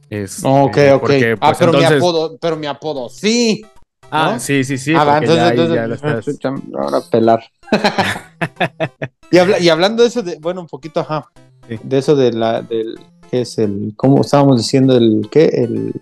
Es, 0.09 0.41
ok, 0.43 0.77
eh, 0.77 0.93
ok. 0.93 1.11
ah, 1.39 1.47
pues, 1.47 1.57
pero, 1.59 1.73
mi 1.73 1.83
apodo, 1.83 2.37
pero 2.41 2.55
mi 2.57 2.67
apodo, 2.67 3.09
sí. 3.09 3.63
Ah, 4.09 4.39
sí, 4.39 4.63
sí, 4.63 4.79
sí. 4.79 4.93
Ah, 4.95 5.19
entonces, 5.21 5.73
ya, 5.73 5.87
lo 5.87 5.93
estás... 5.93 6.25
Ahora 6.77 6.99
pelar. 7.11 7.43
y, 9.31 9.69
hablando 9.69 10.01
de 10.01 10.09
eso, 10.09 10.23
de, 10.23 10.37
bueno, 10.39 10.61
un 10.61 10.67
poquito, 10.67 10.99
ajá. 10.99 11.29
De 11.83 11.97
eso 11.97 12.15
de 12.15 12.33
la, 12.33 12.61
del, 12.61 12.97
es 13.41 13.57
el, 13.57 13.93
¿cómo 13.95 14.21
estábamos 14.21 14.57
diciendo? 14.57 14.95
¿El 14.95 15.27
qué? 15.31 15.45
El, 15.45 15.93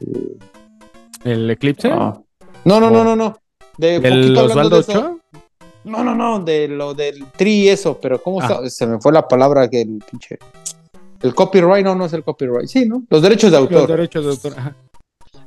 ¿El 1.24 1.50
eclipse? 1.50 1.90
Ah. 1.92 2.20
No, 2.66 2.80
no, 2.80 2.90
no, 2.90 3.04
no, 3.04 3.16
no. 3.16 3.38
De 3.78 3.96
¿El 3.96 4.38
Osvaldo 4.38 4.80
Ochoa? 4.80 5.18
No, 5.84 6.04
no, 6.04 6.14
no, 6.14 6.40
de 6.40 6.68
lo 6.68 6.94
del 6.94 7.26
tri 7.32 7.70
eso, 7.70 7.98
pero 8.00 8.22
¿cómo 8.22 8.42
ah. 8.42 8.70
se 8.70 8.86
me 8.86 9.00
fue 9.00 9.12
la 9.12 9.28
palabra 9.28 9.70
que 9.70 9.82
el 9.82 10.04
pinche... 10.10 10.38
El 11.22 11.36
copyright, 11.36 11.86
no, 11.86 11.96
no 11.96 12.06
es 12.06 12.14
el 12.14 12.24
copyright, 12.24 12.68
sí, 12.68 12.86
¿no? 12.88 13.04
Los 13.10 13.22
derechos 13.22 13.52
de 13.52 13.58
autor. 13.58 13.82
Los 13.82 13.88
derechos 13.88 14.26
de 14.26 14.32
autor, 14.32 14.54
ajá. 14.58 14.76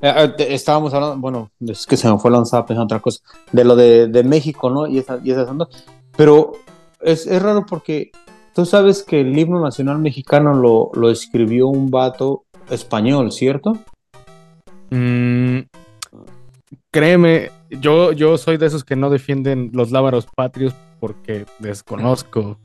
Eh, 0.00 0.34
eh, 0.38 0.46
estábamos 0.50 0.92
hablando, 0.92 1.18
bueno, 1.18 1.50
es 1.66 1.86
que 1.86 1.96
se 1.96 2.10
me 2.10 2.18
fue 2.18 2.30
lanzada 2.30 2.66
pensando 2.66 2.84
otra 2.84 3.00
cosa, 3.00 3.20
de 3.52 3.64
lo 3.64 3.74
de, 3.74 4.06
de 4.06 4.22
México, 4.22 4.70
¿no? 4.70 4.86
Y 4.86 4.98
esa, 4.98 5.18
y 5.24 5.30
esa 5.30 5.46
Pero 6.16 6.52
es, 7.00 7.26
es 7.26 7.40
raro 7.40 7.64
porque 7.66 8.10
Tú 8.54 8.64
sabes 8.64 9.02
que 9.02 9.20
el 9.20 9.36
himno 9.36 9.60
nacional 9.60 9.98
mexicano 9.98 10.54
lo, 10.54 10.90
lo 10.94 11.10
escribió 11.10 11.66
un 11.66 11.90
vato 11.90 12.44
español, 12.70 13.32
¿cierto? 13.32 13.76
Mm, 14.90 15.60
créeme, 16.92 17.50
yo, 17.68 18.12
yo 18.12 18.38
soy 18.38 18.56
de 18.56 18.66
esos 18.66 18.84
que 18.84 18.94
no 18.94 19.10
defienden 19.10 19.70
los 19.72 19.90
lábaros 19.90 20.26
patrios 20.34 20.72
porque 21.00 21.46
desconozco 21.58 22.58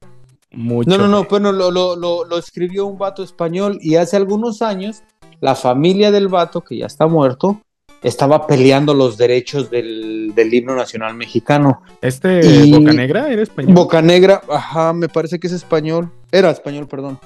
mucho. 0.51 0.89
No, 0.89 0.97
no, 0.99 1.07
no, 1.07 1.23
bueno, 1.23 1.51
lo, 1.51 1.71
lo, 1.71 1.95
lo, 1.95 2.23
lo 2.23 2.37
escribió 2.37 2.85
un 2.85 2.99
vato 2.99 3.23
español 3.23 3.79
y 3.81 3.95
hace 3.95 4.15
algunos 4.15 4.61
años 4.61 5.01
la 5.41 5.55
familia 5.55 6.11
del 6.11 6.27
vato, 6.27 6.61
que 6.61 6.77
ya 6.77 6.85
está 6.85 7.07
muerto, 7.07 7.61
estaba 8.03 8.47
peleando 8.47 8.93
los 8.93 9.17
derechos 9.17 9.69
del, 9.69 10.33
himno 10.35 10.75
nacional 10.75 11.15
mexicano. 11.15 11.81
¿Este 12.01 12.41
Boca 12.71 12.93
Negra 12.93 13.31
era 13.31 13.41
español? 13.41 13.73
Boca 13.73 14.01
Negra, 14.01 14.41
ajá, 14.49 14.93
me 14.93 15.09
parece 15.09 15.39
que 15.39 15.47
es 15.47 15.53
español. 15.53 16.11
Era 16.31 16.51
español, 16.51 16.87
perdón. 16.87 17.19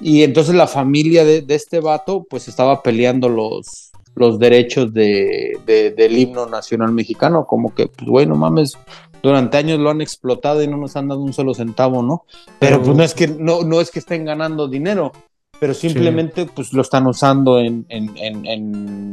Y 0.00 0.22
entonces 0.22 0.54
la 0.54 0.66
familia 0.66 1.24
de, 1.24 1.44
este 1.48 1.80
vato, 1.80 2.26
pues 2.28 2.48
estaba 2.48 2.82
peleando 2.82 3.28
los, 3.28 3.92
los 4.14 4.38
derechos 4.38 4.92
de, 4.92 5.58
del 5.66 6.18
himno 6.18 6.46
nacional 6.46 6.92
mexicano. 6.92 7.46
Como 7.46 7.74
que, 7.74 7.86
pues, 7.86 8.08
bueno, 8.08 8.34
mames, 8.34 8.76
durante 9.22 9.56
años 9.56 9.78
lo 9.78 9.90
han 9.90 10.00
explotado 10.00 10.62
y 10.62 10.68
no 10.68 10.76
nos 10.76 10.96
han 10.96 11.08
dado 11.08 11.20
un 11.20 11.32
solo 11.32 11.54
centavo, 11.54 12.02
¿no? 12.02 12.24
Pero, 12.58 12.82
pues 12.82 12.96
no 12.96 13.02
es 13.02 13.14
que 13.14 13.28
no, 13.28 13.62
no 13.62 13.80
es 13.80 13.90
que 13.90 14.00
estén 14.00 14.24
ganando 14.24 14.68
dinero, 14.68 15.12
pero 15.60 15.74
simplemente 15.74 16.46
pues 16.46 16.72
lo 16.72 16.82
están 16.82 17.06
usando 17.06 17.58
en, 17.58 17.86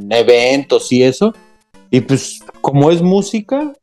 eventos 0.09 0.91
y 0.91 1.03
eso. 1.03 1.33
Y 1.89 2.01
pues 2.01 2.39
como 2.61 2.91
es 2.91 3.01
música, 3.01 3.73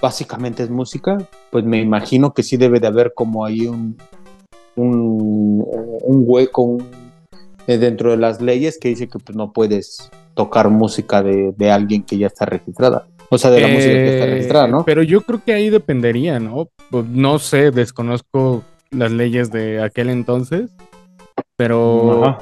básicamente 0.00 0.62
es 0.62 0.70
música, 0.70 1.18
pues 1.50 1.64
me 1.64 1.80
imagino 1.80 2.32
que 2.32 2.42
sí 2.42 2.56
debe 2.56 2.80
de 2.80 2.86
haber 2.86 3.12
como 3.14 3.44
ahí 3.44 3.66
un, 3.66 3.96
un, 4.76 6.24
hueco, 6.26 6.78
eh, 7.66 7.78
dentro 7.78 8.10
de 8.10 8.16
las 8.16 8.40
leyes 8.40 8.78
que 8.78 8.88
dice 8.88 9.08
que 9.08 9.18
pues, 9.18 9.36
no 9.36 9.52
puedes 9.52 10.10
tocar 10.34 10.70
música 10.70 11.22
de, 11.22 11.52
de 11.56 11.70
alguien 11.70 12.02
que 12.02 12.18
ya 12.18 12.28
está 12.28 12.44
registrada. 12.44 13.06
O 13.28 13.38
sea, 13.38 13.50
de 13.50 13.60
la 13.62 13.68
música 13.68 13.94
que 13.94 14.12
está 14.12 14.26
registrada, 14.26 14.66
¿no? 14.66 14.84
Pero 14.84 15.02
yo 15.02 15.22
creo 15.22 15.42
que 15.42 15.54
ahí 15.54 15.70
dependería, 15.70 16.38
¿no? 16.38 16.68
Pues, 16.90 17.06
no 17.06 17.38
sé, 17.38 17.70
desconozco 17.70 18.62
las 18.90 19.10
leyes 19.10 19.50
de 19.50 19.82
aquel 19.82 20.10
entonces, 20.10 20.70
pero 21.62 22.24
Ajá. 22.24 22.38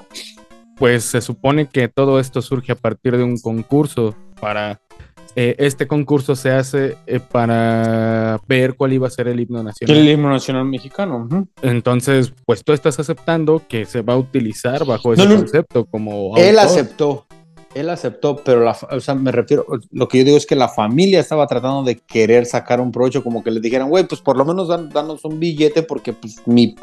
pues 0.77 1.05
se 1.05 1.21
supone 1.21 1.67
que 1.67 1.89
todo 1.89 2.19
esto 2.19 2.41
surge 2.41 2.73
a 2.73 2.75
partir 2.77 3.17
de 3.17 3.23
un 3.23 3.39
concurso 3.39 4.15
para... 4.41 4.81
eh, 5.37 5.55
este 5.59 5.87
concurso 5.87 6.35
se 6.35 6.51
hace 6.51 6.97
eh, 7.07 7.21
para 7.21 8.41
ver 8.49 8.75
cuál 8.75 8.95
iba 8.95 9.07
a 9.07 9.11
ser 9.11 9.29
el 9.29 9.39
himno 9.41 9.63
nacional. 9.63 9.97
El 9.97 10.09
himno 10.09 10.31
nacional 10.31 10.65
mexicano. 10.65 11.29
Entonces, 11.63 12.33
pues 12.47 12.65
tú 12.65 12.73
estás 12.73 12.99
aceptando 12.99 13.63
que 13.69 13.85
se 13.85 14.01
va 14.03 14.15
a 14.15 14.17
utilizar 14.17 14.85
bajo 14.87 15.13
ese 15.13 15.25
No, 15.25 15.31
no. 15.31 15.37
concepto 15.37 15.85
como 15.85 16.37
Él 16.39 16.59
autor. 16.59 16.73
aceptó, 16.73 17.27
él 17.75 17.89
aceptó, 17.89 18.37
pero 18.37 18.65
la, 18.65 18.77
o 18.91 19.01
sea, 19.01 19.15
me 19.15 19.31
refiero, 19.31 19.65
lo 19.93 20.09
que 20.09 20.19
yo 20.19 20.25
digo 20.25 20.37
es 20.37 20.47
que 20.47 20.57
la 20.57 20.69
familia 20.69 21.21
estaba 21.21 21.47
tratando 21.47 21.85
de 21.85 21.97
querer 21.97 22.45
sacar 22.47 22.81
un 22.81 22.91
provecho, 22.91 23.23
como 23.23 23.45
que 23.45 23.51
le 23.51 23.61
dijeran, 23.61 23.89
güey, 23.89 24.05
pues 24.09 24.21
por 24.21 24.37
lo 24.37 24.45
menos 24.45 24.69
dan- 24.69 24.89
danos 24.91 25.25
un 25.25 25.39
billete 25.39 25.83
porque 25.85 26.13
pues 26.13 26.43
mi, 26.47 26.75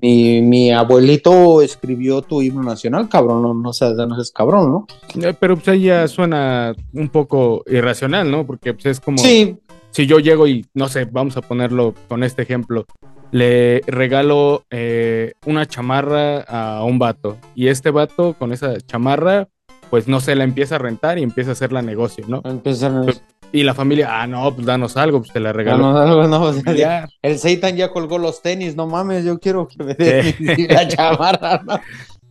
mi 0.00 0.70
abuelito 0.72 1.60
escribió 1.62 2.22
tu 2.22 2.42
himno 2.42 2.62
nacional, 2.62 3.08
cabrón, 3.08 3.42
no, 3.42 3.54
no 3.54 3.72
seas, 3.72 3.94
no 3.94 4.14
seas 4.14 4.30
cabrón, 4.30 4.70
¿no? 4.72 4.86
Eh, 5.28 5.34
Pero 5.38 5.56
pues 5.56 5.68
ahí 5.68 5.82
ya 5.84 6.06
suena 6.08 6.74
un 6.92 7.08
poco 7.08 7.62
irracional, 7.66 8.30
¿no? 8.30 8.46
Porque 8.46 8.74
pues, 8.74 8.86
es 8.86 9.00
como 9.00 9.18
Sí, 9.18 9.56
si 9.90 10.06
yo 10.06 10.18
llego 10.18 10.46
y, 10.46 10.66
no 10.74 10.88
sé, 10.88 11.04
vamos 11.04 11.36
a 11.36 11.42
ponerlo 11.42 11.94
con 12.08 12.22
este 12.22 12.42
ejemplo, 12.42 12.86
le 13.30 13.80
regalo 13.86 14.64
eh, 14.70 15.32
una 15.46 15.66
chamarra 15.66 16.42
a 16.42 16.84
un 16.84 16.98
vato 16.98 17.38
y 17.54 17.68
este 17.68 17.90
vato 17.90 18.34
con 18.38 18.52
esa 18.52 18.78
chamarra, 18.80 19.48
pues 19.92 20.08
no 20.08 20.20
sé, 20.20 20.34
la 20.36 20.44
empieza 20.44 20.76
a 20.76 20.78
rentar 20.78 21.18
y 21.18 21.22
empieza 21.22 21.50
a 21.50 21.52
hacer 21.52 21.70
la 21.70 21.82
negocio, 21.82 22.24
¿no? 22.26 22.40
empezaron 22.46 23.12
Y 23.52 23.62
la 23.62 23.74
familia, 23.74 24.22
ah, 24.22 24.26
no, 24.26 24.54
pues 24.54 24.66
danos 24.66 24.96
algo, 24.96 25.18
pues 25.18 25.34
te 25.34 25.38
la 25.38 25.52
regalo. 25.52 25.92
no, 25.92 26.06
no, 26.06 26.26
no, 26.28 26.42
o 26.44 26.52
sea, 26.54 26.72
Ya. 26.74 27.08
el 27.20 27.38
Seitan 27.38 27.76
ya 27.76 27.90
colgó 27.90 28.16
los 28.16 28.40
tenis, 28.40 28.74
no 28.74 28.86
mames, 28.86 29.22
yo 29.26 29.38
quiero 29.38 29.68
que 29.68 29.84
me 29.84 29.92
dé 29.92 30.34
la 30.70 30.88
chamarra, 30.88 31.62
¿no? 31.66 31.78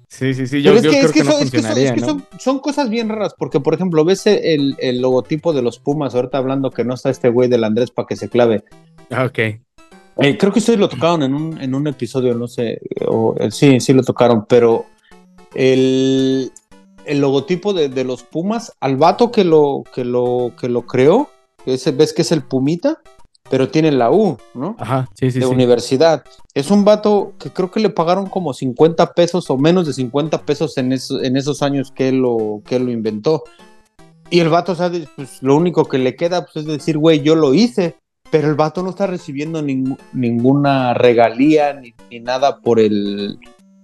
Sí, 0.07 0.33
sí, 0.33 0.47
sí, 0.47 0.63
yo, 0.63 0.73
es 0.73 0.81
yo 0.81 0.89
que, 0.89 0.97
creo 0.97 1.05
es 1.09 1.11
que, 1.13 1.19
que, 1.19 1.25
no 1.25 1.31
son, 1.33 1.41
es 1.43 1.51
que 2.31 2.39
son- 2.39 2.59
cosas 2.59 2.89
bien 2.89 3.09
raras, 3.09 3.35
porque 3.37 3.59
por 3.59 3.75
ejemplo, 3.75 4.03
ves 4.03 4.25
el, 4.25 4.75
el 4.79 4.99
logotipo 4.99 5.53
de 5.53 5.61
los 5.61 5.77
Pumas, 5.77 6.15
ahorita 6.15 6.39
hablando 6.39 6.71
que 6.71 6.83
no 6.83 6.95
está 6.95 7.11
este 7.11 7.29
güey 7.29 7.47
del 7.47 7.63
Andrés 7.63 7.91
para 7.91 8.07
que 8.07 8.15
se 8.15 8.27
clave. 8.27 8.63
Ah, 9.11 9.25
Ok. 9.25 9.37
Eh, 10.17 10.37
creo 10.37 10.51
que 10.51 10.59
ustedes 10.59 10.79
lo 10.79 10.89
tocaron 10.89 11.21
en 11.23 11.33
un, 11.35 11.61
en 11.61 11.73
un 11.75 11.87
episodio, 11.87 12.33
no 12.33 12.47
sé, 12.47 12.81
o, 13.07 13.35
eh, 13.39 13.51
sí, 13.51 13.79
sí 13.79 13.93
lo 13.93 14.01
tocaron, 14.03 14.45
pero 14.47 14.85
el, 15.55 16.51
el 17.11 17.19
logotipo 17.19 17.73
de, 17.73 17.89
de 17.89 18.03
los 18.03 18.23
Pumas, 18.23 18.73
al 18.79 18.95
vato 18.97 19.31
que 19.31 19.43
lo, 19.43 19.83
que 19.93 20.05
lo, 20.05 20.53
que 20.59 20.69
lo 20.69 20.83
creó, 20.87 21.29
ese, 21.65 21.91
ves 21.91 22.13
que 22.13 22.21
es 22.21 22.31
el 22.31 22.43
Pumita, 22.43 23.01
pero 23.49 23.67
tiene 23.69 23.91
la 23.91 24.09
U, 24.11 24.37
¿no? 24.53 24.75
Ajá, 24.79 25.09
sí, 25.13 25.29
sí, 25.29 25.39
de 25.39 25.45
sí. 25.45 25.51
universidad. 25.51 26.23
Es 26.53 26.71
un 26.71 26.85
vato 26.85 27.33
que 27.37 27.49
creo 27.49 27.69
que 27.69 27.81
le 27.81 27.89
pagaron 27.89 28.27
como 28.27 28.53
50 28.53 29.13
pesos 29.13 29.49
o 29.49 29.57
menos 29.57 29.85
de 29.87 29.93
50 29.93 30.43
pesos 30.45 30.77
en, 30.77 30.93
eso- 30.93 31.21
en 31.21 31.35
esos 31.35 31.61
años 31.61 31.91
que 31.91 32.07
él, 32.09 32.17
lo, 32.19 32.61
que 32.65 32.79
lo 32.79 32.91
inventó. 32.91 33.43
Y 34.29 34.39
el 34.39 34.47
vato, 34.47 34.71
o 34.71 34.75
sea, 34.75 34.89
de- 34.89 35.07
pues, 35.17 35.43
lo 35.43 35.57
único 35.57 35.83
que 35.85 35.97
le 35.97 36.15
queda 36.15 36.45
pues, 36.45 36.55
es 36.57 36.65
decir, 36.65 36.97
güey, 36.97 37.21
yo 37.21 37.35
lo 37.35 37.53
hice. 37.53 37.95
Pero 38.29 38.47
el 38.47 38.55
vato 38.55 38.81
no 38.81 38.91
está 38.91 39.07
recibiendo 39.07 39.61
ninguna 40.13 40.93
regalía 40.93 41.73
ni, 41.73 41.93
ni 42.09 42.21
nada 42.21 42.59
por 42.61 42.79
el 42.79 43.37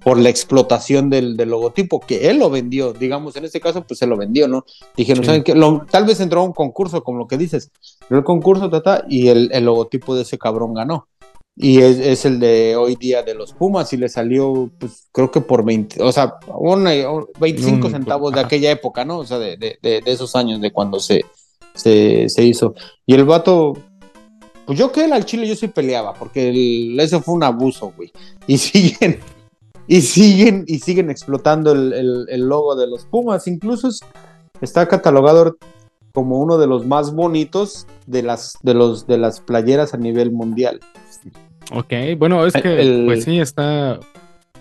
por 0.07 0.17
la 0.19 0.29
explotación 0.29 1.09
del, 1.09 1.35
del 1.35 1.49
logotipo, 1.49 1.99
que 1.99 2.29
él 2.29 2.37
lo 2.39 2.49
vendió, 2.49 2.93
digamos, 2.93 3.35
en 3.35 3.43
este 3.43 3.59
caso, 3.59 3.83
pues 3.85 3.99
se 3.99 4.07
lo 4.07 4.15
vendió, 4.15 4.47
¿no? 4.47 4.63
Dijeron, 4.95 5.21
Sí. 5.21 5.25
¿saben 5.27 5.43
qué? 5.43 5.53
Lo- 5.53 5.85
tal 5.91 6.05
vez 6.05 6.21
entró 6.21 6.39
a 6.39 6.43
un 6.45 6.53
concurso, 6.53 7.03
como 7.03 7.17
lo 7.17 7.27
que 7.27 7.37
dices, 7.37 7.71
el 8.09 8.23
concurso, 8.23 8.69
tata, 8.69 9.03
y 9.09 9.27
el, 9.27 9.49
el 9.51 9.65
logotipo 9.65 10.15
de 10.15 10.21
ese 10.21 10.37
cabrón 10.37 10.73
ganó. 10.73 11.09
Y 11.57 11.79
es, 11.79 11.97
es 11.99 12.23
el 12.23 12.39
de 12.39 12.77
hoy 12.77 12.95
día 12.95 13.21
de 13.21 13.33
los 13.35 13.51
Pumas 13.51 13.91
y 13.91 13.97
le 13.97 14.07
salió, 14.07 14.69
pues 14.79 15.09
creo 15.11 15.29
que 15.29 15.41
por 15.41 15.65
20, 15.65 16.01
o 16.01 16.11
sea, 16.13 16.35
una- 16.57 16.91
25 17.41 17.87
Un- 17.87 17.91
centavos 17.91 18.31
de 18.31 18.39
aquella 18.39 18.71
época, 18.71 19.03
¿no? 19.03 19.17
O 19.17 19.25
sea, 19.25 19.39
de, 19.39 19.57
de- 19.57 19.77
de- 19.81 19.99
de 19.99 20.11
esos 20.13 20.37
años, 20.37 20.61
de 20.61 20.71
cuando 20.71 21.01
se, 21.01 21.25
se, 21.73 22.29
se 22.29 22.43
hizo. 22.45 22.75
Y 23.05 23.13
el 23.13 23.25
vato, 23.25 23.73
pues 24.65 24.79
yo 24.79 24.89
que 24.93 25.03
él 25.03 25.11
al 25.11 25.25
chile 25.25 25.45
yo 25.49 25.55
sí 25.57 25.67
peleaba, 25.67 26.13
porque 26.13 26.47
el- 26.47 26.97
ese 26.97 27.19
fue 27.19 27.33
un 27.33 27.43
abuso, 27.43 27.91
güey. 27.97 28.09
Y 28.47 28.57
siguen, 28.57 29.19
y 29.88 30.01
siguen, 30.01 30.63
y 30.67 30.79
siguen 30.79 31.10
explotando 31.10 31.72
el, 31.72 31.94
el- 31.94 32.25
el 32.29 32.41
logo 32.48 32.75
de 32.75 32.88
los 32.88 33.06
Pumas. 33.06 33.48
Incluso 33.48 33.88
es- 33.88 34.01
está 34.62 34.88
catalogado 34.88 35.58
como 36.13 36.39
uno 36.39 36.58
de 36.58 36.67
los 36.67 36.86
más 36.86 37.13
bonitos 37.13 37.86
de 38.08 38.24
las, 38.24 38.58
de 38.63 38.74
los, 38.74 39.06
de 39.08 39.17
las 39.17 39.39
playeras 39.39 39.94
a 39.94 39.98
nivel 39.98 40.32
mundial. 40.32 40.79
Ok, 41.72 41.94
bueno, 42.17 42.46
es 42.46 42.53
que 42.53 42.82
El- 42.82 43.06
pues 43.06 43.24
sí 43.24 43.39
está, 43.39 44.00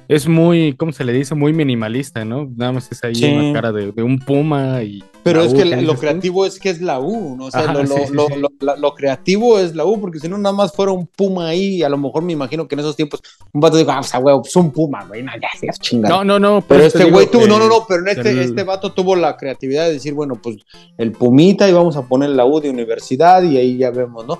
es 0.09 0.29
muy, 0.29 0.75
¿cómo 0.75 0.93
se 0.93 1.05
le 1.05 1.13
dice? 1.13 1.35
Muy 1.35 1.53
minimalista, 1.53 2.25
¿no? 2.25 2.49
Nada 2.57 2.73
más 2.73 2.91
es 2.93 3.03
ahí 3.03 3.15
Sí. 3.15 3.25
una 3.33 3.53
cara 3.53 3.73
de, 3.73 3.91
de 3.93 4.03
un 4.03 4.19
puma 4.19 4.83
y... 4.83 5.03
Pero 5.25 5.43
es 5.43 5.53
U, 5.53 5.57
que 5.57 5.63
¿qué 5.65 5.69
la- 5.71 5.83
lo 5.83 5.95
tú? 5.95 6.01
creativo 6.01 6.47
es 6.47 6.61
que 6.61 6.71
es 6.71 6.81
la 6.81 7.01
U, 7.01 7.35
¿no? 7.37 7.47
O 7.47 7.51
sea, 7.51 7.63
Ajá, 7.63 7.73
lo, 7.73 7.81
lo- 7.83 7.87
sí, 7.89 8.13
lo- 8.13 8.27
sí. 8.29 8.35
lo- 8.79 8.95
creativo 8.95 9.59
es 9.59 9.75
la 9.75 9.85
U, 9.85 10.01
porque 10.01 10.21
si 10.21 10.29
no, 10.29 10.39
nada 10.39 10.55
más 10.55 10.73
fuera 10.73 10.93
un 10.93 11.07
puma 11.09 11.49
ahí, 11.49 11.83
a 11.83 11.89
lo 11.89 11.99
mejor 11.99 12.23
me 12.23 12.33
imagino 12.33 12.69
que 12.69 12.77
en 12.77 12.81
esos 12.81 12.95
tiempos 12.95 13.21
un 13.53 13.61
vato 13.61 13.77
dijo, 13.77 13.91
ah, 13.91 14.01
o 14.01 14.03
sea, 14.05 14.21
güey, 14.21 14.37
pues 14.41 14.55
un 14.55 14.71
puma, 14.71 15.05
güey, 15.07 15.23
no, 15.25 15.33
ya 15.35 15.49
seas 15.59 15.81
chingado. 15.81 16.23
No, 16.23 16.25
no, 16.25 16.39
no. 16.39 16.61
por 16.61 16.69
Pero 16.77 16.85
este 16.85 17.11
güey 17.11 17.27
tuvo, 17.29 17.47
no, 17.49 17.59
no, 17.59 17.69
no, 17.69 17.85
pero 17.89 18.03
en 18.03 18.09
este, 18.17 18.31
el- 18.31 18.39
este 18.39 18.63
vato 18.63 18.93
tuvo 18.93 19.17
la 19.17 19.37
creatividad 19.37 19.87
de 19.87 19.95
decir, 19.95 20.15
bueno, 20.15 20.35
pues 20.41 20.59
el 20.99 21.11
Pumita 21.13 21.69
y 21.69 21.73
vamos 21.73 21.97
a 21.97 22.03
poner 22.07 22.31
la 22.31 22.45
U 22.45 22.61
de 22.61 22.71
universidad 22.71 23.43
y 23.43 23.57
ahí 23.57 23.77
ya 23.79 23.91
vemos, 23.91 24.25
¿no? 24.27 24.39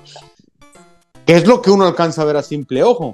Que 1.25 1.35
es 1.35 1.45
lo 1.45 1.61
que 1.61 1.69
uno 1.71 1.85
alcanza 1.85 2.21
a 2.21 2.25
ver 2.25 2.37
a 2.37 2.41
simple 2.41 2.83
ojo. 2.83 3.13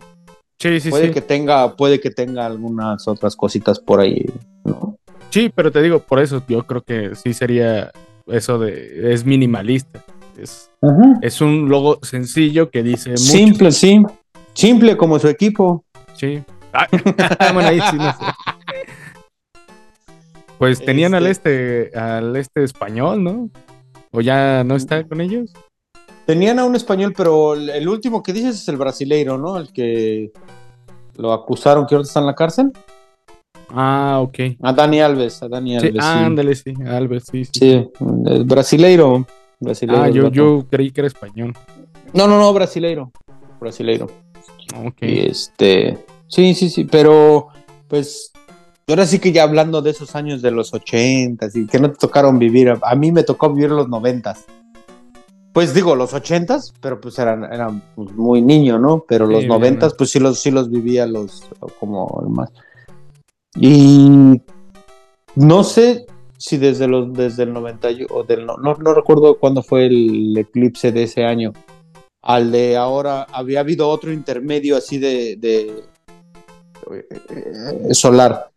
Sí, 0.64 0.80
sí, 0.80 0.90
puede 0.92 1.08
sí. 1.08 1.14
que 1.14 1.20
tenga, 1.20 1.76
puede 1.76 2.00
que 2.00 2.10
tenga 2.10 2.46
algunas 2.46 3.06
otras 3.10 3.36
cositas 3.36 3.82
por 3.82 4.00
ahí, 4.00 4.26
¿no? 4.64 4.98
Sí, 5.30 5.52
pero 5.54 5.74
te 5.74 5.82
digo, 5.82 6.00
por 6.00 6.22
eso 6.22 6.42
yo 6.48 6.66
creo 6.66 6.84
que 6.84 7.16
sí 7.16 7.34
sería 7.34 7.92
eso 8.28 8.60
de, 8.60 9.12
es 9.14 9.26
minimalista. 9.26 10.02
Es, 10.38 10.72
es 11.22 11.42
un 11.42 11.68
logo 11.68 12.00
sencillo 12.02 12.70
que 12.70 12.82
dice 12.82 13.10
mucho. 13.10 13.22
Simple, 13.22 13.72
sí. 13.74 14.04
Simple 14.54 14.96
como 14.96 15.20
su 15.20 15.28
equipo. 15.28 15.84
Sí. 16.14 16.42
Ah, 16.72 16.88
bueno, 17.54 17.68
ahí 17.68 17.82
sí 17.92 17.98
no 17.98 18.14
sé. 18.14 18.26
Pues 20.58 20.80
tenían 20.80 21.14
al 21.14 21.28
este, 21.28 21.92
al 21.94 22.38
este 22.38 22.64
español, 22.64 23.22
¿no? 23.22 23.50
¿O 24.12 24.22
ya 24.22 24.64
no 24.64 24.78
está 24.78 25.04
con 25.04 25.20
ellos? 25.20 25.52
Tenían 26.26 26.58
a 26.60 26.66
un 26.66 26.76
español, 26.76 27.14
pero 27.16 27.54
el, 27.54 27.88
último 27.88 28.24
que 28.24 28.32
dices 28.32 28.56
es 28.56 28.68
el 28.70 28.78
brasileiro, 28.78 29.38
¿no? 29.38 29.58
El 29.58 29.74
que 29.74 30.32
lo 31.18 31.34
acusaron 31.34 31.86
que 31.86 31.96
ahorita 31.96 32.08
está 32.08 32.20
en 32.22 32.26
la 32.26 32.36
cárcel. 32.36 32.72
Ah, 33.70 34.20
ok. 34.22 34.40
A 34.62 34.72
Dani 34.72 35.02
Alves, 35.02 35.44
a 35.44 35.50
Dani 35.50 35.78
Alves. 35.78 35.92
sí. 35.94 36.00
ándale, 36.00 36.56
sí, 36.56 36.74
Alves, 36.88 37.24
sí, 37.30 37.46
sí. 37.46 37.52
Sí, 37.54 37.90
el 38.28 38.46
brasileiro. 38.46 39.26
brasileiro 39.60 40.02
Ah, 40.02 40.10
yo, 40.10 40.30
yo 40.30 40.66
creí 40.70 40.92
que 40.92 41.02
era 41.02 41.08
español. 41.08 41.54
No, 42.14 42.28
no, 42.28 42.38
no, 42.40 42.54
brasileiro. 42.54 43.12
Brasileiro. 43.60 44.08
Ok. 44.86 45.02
Y 45.02 45.20
este. 45.28 46.06
Sí, 46.28 46.54
sí, 46.54 46.70
sí, 46.70 46.86
pero 46.86 47.48
pues. 47.88 48.32
Ahora 48.88 49.06
sí 49.06 49.20
que 49.20 49.32
ya 49.32 49.44
hablando 49.44 49.82
de 49.82 49.92
esos 49.92 50.14
años 50.14 50.42
de 50.42 50.52
los 50.52 50.74
ochentas 50.74 51.56
y 51.56 51.66
que 51.68 51.80
no 51.80 51.90
te 51.90 51.98
tocaron 51.98 52.38
vivir, 52.38 52.70
a, 52.70 52.80
a 52.84 52.96
mí 52.96 53.14
me 53.14 53.24
tocó 53.24 53.50
vivir 53.50 53.72
los 53.72 53.88
noventas. 53.88 54.46
Pues 55.54 55.74
digo, 55.74 55.96
los 55.96 56.14
ochentas, 56.14 56.74
pero 56.82 57.00
pues 57.00 57.18
eran, 57.20 57.44
eran 57.44 57.82
pues, 57.96 58.12
muy 58.14 58.42
niño, 58.42 58.80
¿no? 58.80 59.06
Pero 59.08 59.28
los 59.28 59.46
noventas, 59.46 59.94
¿no? 59.94 59.98
pues 59.98 60.10
sí 60.10 60.20
los, 60.20 60.42
sí 60.42 60.52
los 60.52 60.70
vivía 60.70 61.06
los 61.06 61.44
como 61.80 62.08
más. 62.30 62.52
Y 63.56 64.42
no 65.36 65.64
sé 65.64 66.06
si 66.38 66.58
desde 66.58 66.88
los 66.88 67.14
desde 67.14 67.44
el 67.44 67.54
91 67.54 68.08
o 68.14 68.24
del 68.24 68.46
no, 68.46 68.58
no, 68.58 68.74
no 68.76 68.94
recuerdo 68.94 69.38
cuándo 69.38 69.62
fue 69.62 69.86
el 69.86 70.36
eclipse 70.36 70.92
de 70.92 71.04
ese 71.04 71.24
año 71.24 71.54
al 72.22 72.52
de 72.52 72.76
ahora 72.76 73.24
había 73.32 73.62
habido 73.62 73.88
otro 73.88 74.12
intermedio 74.12 74.76
así 74.76 74.98
de, 74.98 75.38
de 75.38 75.84
eh, 76.92 77.94
solar 77.94 78.52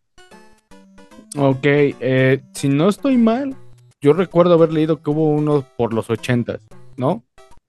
Ok, 1.39 1.65
eh, 1.65 2.41
si 2.55 2.71
no 2.71 2.89
estoy 2.89 3.19
mal, 3.19 3.55
yo 4.01 4.15
recuerdo 4.15 4.55
haber 4.55 4.73
leído 4.73 5.03
que 5.03 5.11
hubo 5.11 5.29
uno 5.29 5.67
por 5.77 5.93
los 5.93 6.09
ochentas, 6.09 6.63
¿no? 6.97 7.23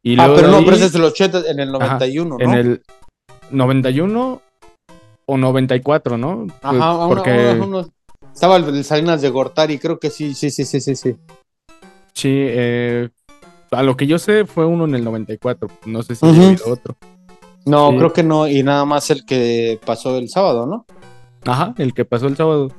Y 0.04 0.14
ah 0.20 0.28
luego 0.28 0.36
pero 0.36 0.48
no 0.52 0.58
ahí, 0.58 0.66
pero 0.66 0.78
ese 0.78 0.86
es 0.86 0.96
el 0.96 1.04
80 1.04 1.42
en 1.50 1.60
el 1.60 1.72
91 1.72 2.38
en 2.40 2.52
¿no? 2.52 2.58
el 2.58 2.82
91 3.52 4.42
o 5.26 5.38
94, 5.38 6.18
¿no? 6.18 6.48
Ajá, 6.62 6.70
Pues, 6.72 6.82
uno- 6.82 7.08
porque 7.10 7.60
uno- 7.62 7.90
estaba 8.34 8.56
el, 8.58 8.84
Salinas 8.84 9.22
de 9.22 9.30
Gortari 9.30 9.78
creo 9.80 10.00
que 10.00 10.10
sí 10.10 10.34
sí 10.34 10.50
sí 10.52 10.64
sí 10.66 10.80
sí 10.80 10.96
sí 10.96 11.16
sí, 12.14 12.30
eh, 12.32 13.10
a 13.72 13.84
lo 13.84 13.98
que 13.98 14.08
yo 14.08 14.18
sé 14.20 14.46
fue 14.46 14.66
uno 14.66 14.86
en 14.86 14.96
el 14.96 15.04
94, 15.04 15.70
no 15.86 16.04
sé 16.04 16.16
si 16.16 16.26
ha 16.26 16.30
habido 16.30 16.72
otro. 16.72 16.96
no 17.66 17.90
Sí. 17.92 17.98
creo 17.98 18.14
que 18.14 18.24
no 18.24 18.48
y 18.48 18.64
nada 18.64 18.86
más 18.86 19.10
el 19.10 19.26
que 19.26 19.80
pasó 19.86 20.18
el 20.18 20.30
sábado 20.30 20.66
no 20.66 20.86
Ajá, 21.46 21.74
el 21.78 21.94
que 21.94 22.04
pasó 22.06 22.28
el 22.28 22.36
sábado. 22.38 22.70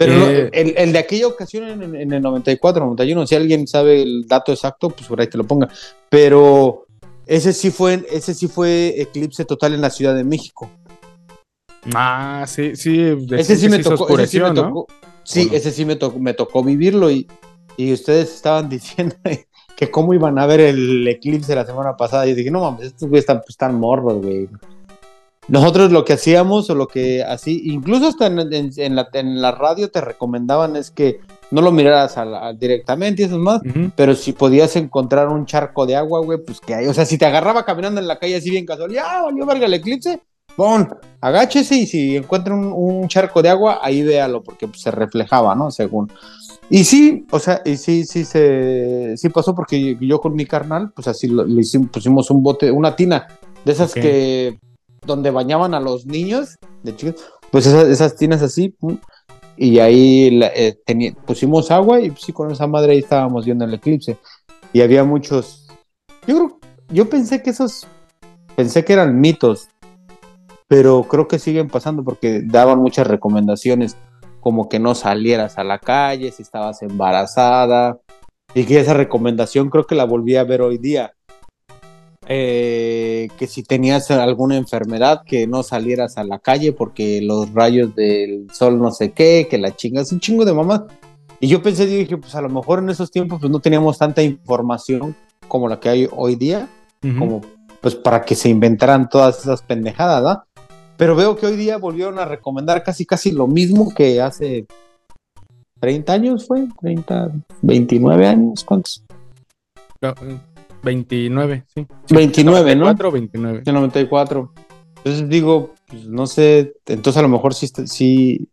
Pero 0.00 0.30
Eh, 0.30 0.48
el, 0.54 0.72
el 0.78 0.92
de 0.94 0.98
aquella 0.98 1.26
ocasión 1.26 1.68
en, 1.68 1.94
en 1.94 2.10
el 2.10 2.22
94, 2.22 2.82
91, 2.82 3.26
si 3.26 3.34
alguien 3.34 3.66
sabe 3.66 4.00
el 4.00 4.26
dato 4.26 4.50
exacto, 4.50 4.88
pues 4.88 5.06
por 5.06 5.20
ahí 5.20 5.26
que 5.26 5.36
lo 5.36 5.44
ponga. 5.44 5.68
Pero 6.08 6.86
ese 7.26 7.52
sí 7.52 7.70
fue, 7.70 8.06
ese 8.10 8.32
sí 8.32 8.48
fue 8.48 8.94
eclipse 8.96 9.44
total 9.44 9.74
en 9.74 9.82
la 9.82 9.90
Ciudad 9.90 10.14
de 10.14 10.24
México. 10.24 10.70
Ah, 11.94 12.46
sí, 12.48 12.76
sí. 12.76 13.14
Ese 13.32 13.56
sí 13.56 13.68
me 13.68 13.80
tocó, 13.80 14.18
ese 14.18 14.26
sí 14.26 14.40
me 14.40 14.48
¿no? 14.48 14.54
tocó. 14.54 14.86
Sí, 15.22 15.50
ese 15.52 15.70
sí 15.70 15.84
me 15.84 15.96
tocó, 15.96 16.18
me 16.18 16.32
tocó 16.32 16.64
vivirlo 16.64 17.10
y, 17.10 17.28
y 17.76 17.92
ustedes 17.92 18.34
estaban 18.34 18.68
diciendo 18.70 19.16
que 19.76 19.90
cómo 19.90 20.14
iban 20.14 20.38
a 20.38 20.46
ver 20.46 20.60
el 20.60 21.06
eclipse 21.08 21.54
la 21.54 21.66
semana 21.66 21.94
pasada. 21.94 22.26
Y 22.26 22.30
yo 22.30 22.36
dije, 22.36 22.50
no 22.50 22.62
mames, 22.62 22.86
estos 22.86 23.06
güeyes 23.06 23.24
están, 23.24 23.40
pues, 23.40 23.50
están 23.50 23.74
morros, 23.74 24.22
güey. 24.22 24.48
Nosotros 25.50 25.90
lo 25.92 26.04
que 26.04 26.12
hacíamos 26.14 26.70
o 26.70 26.74
lo 26.74 26.86
que 26.86 27.22
así, 27.22 27.60
incluso 27.64 28.06
hasta 28.06 28.26
en, 28.26 28.38
en- 28.52 28.70
en 28.76 28.94
la, 28.96 29.08
en 29.12 29.42
la 29.42 29.50
radio 29.52 29.90
te 29.90 30.00
recomendaban 30.00 30.76
es 30.76 30.90
que 30.90 31.20
no 31.50 31.60
lo 31.60 31.72
miraras 31.72 32.16
a 32.16 32.24
la- 32.24 32.52
directamente 32.52 33.22
y 33.22 33.24
eso 33.26 33.34
es 33.34 33.40
más, 33.40 33.60
pero 33.96 34.14
si 34.14 34.32
podías 34.32 34.76
encontrar 34.76 35.28
un 35.28 35.46
charco 35.46 35.84
de 35.86 35.96
agua, 35.96 36.20
güey, 36.20 36.38
pues 36.44 36.60
que 36.60 36.74
hay, 36.74 36.86
o 36.86 36.94
sea, 36.94 37.04
si 37.04 37.18
te 37.18 37.26
agarraba 37.26 37.64
caminando 37.64 38.00
en 38.00 38.06
la 38.08 38.18
calle 38.18 38.36
así 38.36 38.50
bien 38.50 38.64
casual, 38.64 38.92
ya 38.92 39.22
valió 39.22 39.44
verga 39.44 39.66
el 39.66 39.74
eclipse, 39.74 40.20
pon, 40.56 40.88
agáchese 41.20 41.74
y 41.76 41.86
si 41.86 42.16
encuentra 42.16 42.54
un, 42.54 42.72
un 42.72 43.08
charco 43.08 43.42
de 43.42 43.48
agua, 43.48 43.80
ahí 43.82 44.02
véalo, 44.02 44.42
porque 44.42 44.68
pues, 44.68 44.80
se 44.82 44.90
reflejaba, 44.90 45.54
¿no? 45.54 45.70
Según. 45.70 46.10
Y 46.68 46.84
sí, 46.84 47.26
o 47.32 47.38
sea, 47.40 47.62
y 47.64 47.76
sí, 47.76 48.04
sí 48.04 48.24
se, 48.24 49.16
sí 49.16 49.28
pasó 49.30 49.54
porque 49.56 49.96
yo 50.00 50.20
con 50.20 50.34
mi 50.34 50.46
carnal, 50.46 50.92
pues 50.94 51.08
así 51.08 51.26
lo, 51.26 51.44
lo 51.44 51.60
hicimos, 51.60 51.88
pusimos 51.90 52.30
un 52.30 52.42
bote, 52.44 52.70
una 52.70 52.94
tina, 52.94 53.26
de 53.64 53.72
esas 53.72 53.92
que, 54.02 54.58
donde 55.04 55.30
bañaban 55.30 55.74
a 55.74 55.80
los 55.80 56.06
niños, 56.06 56.56
de 56.82 56.94
chicos, 56.96 57.22
pues 57.50 57.66
esas, 57.66 57.88
esas 57.88 58.42
así, 58.42 58.74
y 59.56 59.78
ahí 59.78 60.30
la- 60.30 60.52
eh, 60.54 60.78
pusimos 61.26 61.70
agua 61.70 62.00
y 62.00 62.12
sí, 62.16 62.32
con 62.32 62.50
esa 62.50 62.66
madre 62.66 62.92
ahí 62.92 62.98
estábamos 62.98 63.44
viendo 63.44 63.64
el 63.64 63.74
eclipse. 63.74 64.16
Y 64.72 64.80
había 64.80 65.04
muchos, 65.04 65.68
yo 66.26 66.58
yo 66.88 67.08
pensé 67.08 67.42
que 67.42 67.50
esos, 67.50 67.86
pensé 68.56 68.84
que 68.84 68.92
eran 68.92 69.20
mitos, 69.20 69.68
pero 70.68 71.02
creo 71.04 71.28
que 71.28 71.38
siguen 71.38 71.68
pasando 71.68 72.04
porque 72.04 72.42
daban 72.44 72.78
muchas 72.78 73.06
recomendaciones, 73.06 73.96
como 74.40 74.68
que 74.68 74.78
no 74.78 74.94
salieras 74.94 75.58
a 75.58 75.64
la 75.64 75.78
calle 75.78 76.32
si 76.32 76.42
estabas 76.42 76.82
embarazada, 76.82 77.98
y 78.54 78.64
que 78.64 78.80
esa 78.80 78.94
recomendación 78.94 79.70
creo 79.70 79.86
que 79.86 79.94
la 79.94 80.04
volví 80.04 80.36
a 80.36 80.44
ver 80.44 80.62
hoy 80.62 80.78
día. 80.78 81.12
Eh, 82.32 83.28
que 83.38 83.48
si 83.48 83.64
tenías 83.64 84.08
alguna 84.12 84.56
enfermedad, 84.56 85.24
que 85.26 85.48
no 85.48 85.64
salieras 85.64 86.16
a 86.16 86.22
la 86.22 86.38
calle 86.38 86.72
porque 86.72 87.20
los 87.20 87.52
rayos 87.52 87.96
del 87.96 88.46
sol 88.52 88.78
no 88.78 88.92
sé 88.92 89.10
qué, 89.10 89.48
que 89.50 89.58
la 89.58 89.74
chingas, 89.74 90.12
un 90.12 90.20
chingo 90.20 90.44
de 90.44 90.52
mamás. 90.52 90.82
Y 91.40 91.48
yo 91.48 91.60
pensé, 91.60 91.90
yo 91.90 91.98
dije, 91.98 92.16
pues 92.18 92.36
a 92.36 92.40
lo 92.40 92.48
mejor 92.48 92.78
en 92.78 92.90
esos 92.90 93.10
tiempos 93.10 93.40
pues 93.40 93.50
no 93.50 93.58
teníamos 93.58 93.98
tanta 93.98 94.22
información 94.22 95.16
como 95.48 95.66
la 95.66 95.80
que 95.80 95.88
hay 95.88 96.08
hoy 96.12 96.36
día, 96.36 96.68
como 97.18 97.40
pues 97.80 97.96
para 97.96 98.22
que 98.22 98.36
se 98.36 98.48
inventaran 98.48 99.08
todas 99.08 99.40
esas 99.40 99.62
pendejadas, 99.62 100.22
¿verdad? 100.22 100.42
Pero 100.96 101.16
veo 101.16 101.34
que 101.34 101.46
hoy 101.46 101.56
día 101.56 101.78
volvieron 101.78 102.20
a 102.20 102.26
recomendar 102.26 102.84
casi 102.84 103.06
casi 103.06 103.32
lo 103.32 103.48
mismo 103.48 103.92
que 103.92 104.20
hace 104.20 104.66
30 105.80 106.12
años, 106.12 106.46
fue, 106.46 106.68
30, 106.80 107.32
29 107.62 108.26
años, 108.28 108.62
¿cuántos? 108.62 109.02
No, 110.00 110.10
eh, 110.10 110.38
29, 110.82 111.64
sí. 111.74 111.86
29, 112.10 112.76
¿no? 112.76 112.84
4 112.84 113.10
29. 113.10 113.62
El 113.64 113.74
94. 113.74 114.52
Entonces 114.98 115.28
digo, 115.28 115.74
pues 115.86 116.06
no 116.06 116.26
sé, 116.26 116.74
entonces 116.86 117.18
a 117.18 117.22
lo 117.22 117.28
mejor 117.28 117.54
sí, 117.54 117.68
sí. 117.86 118.48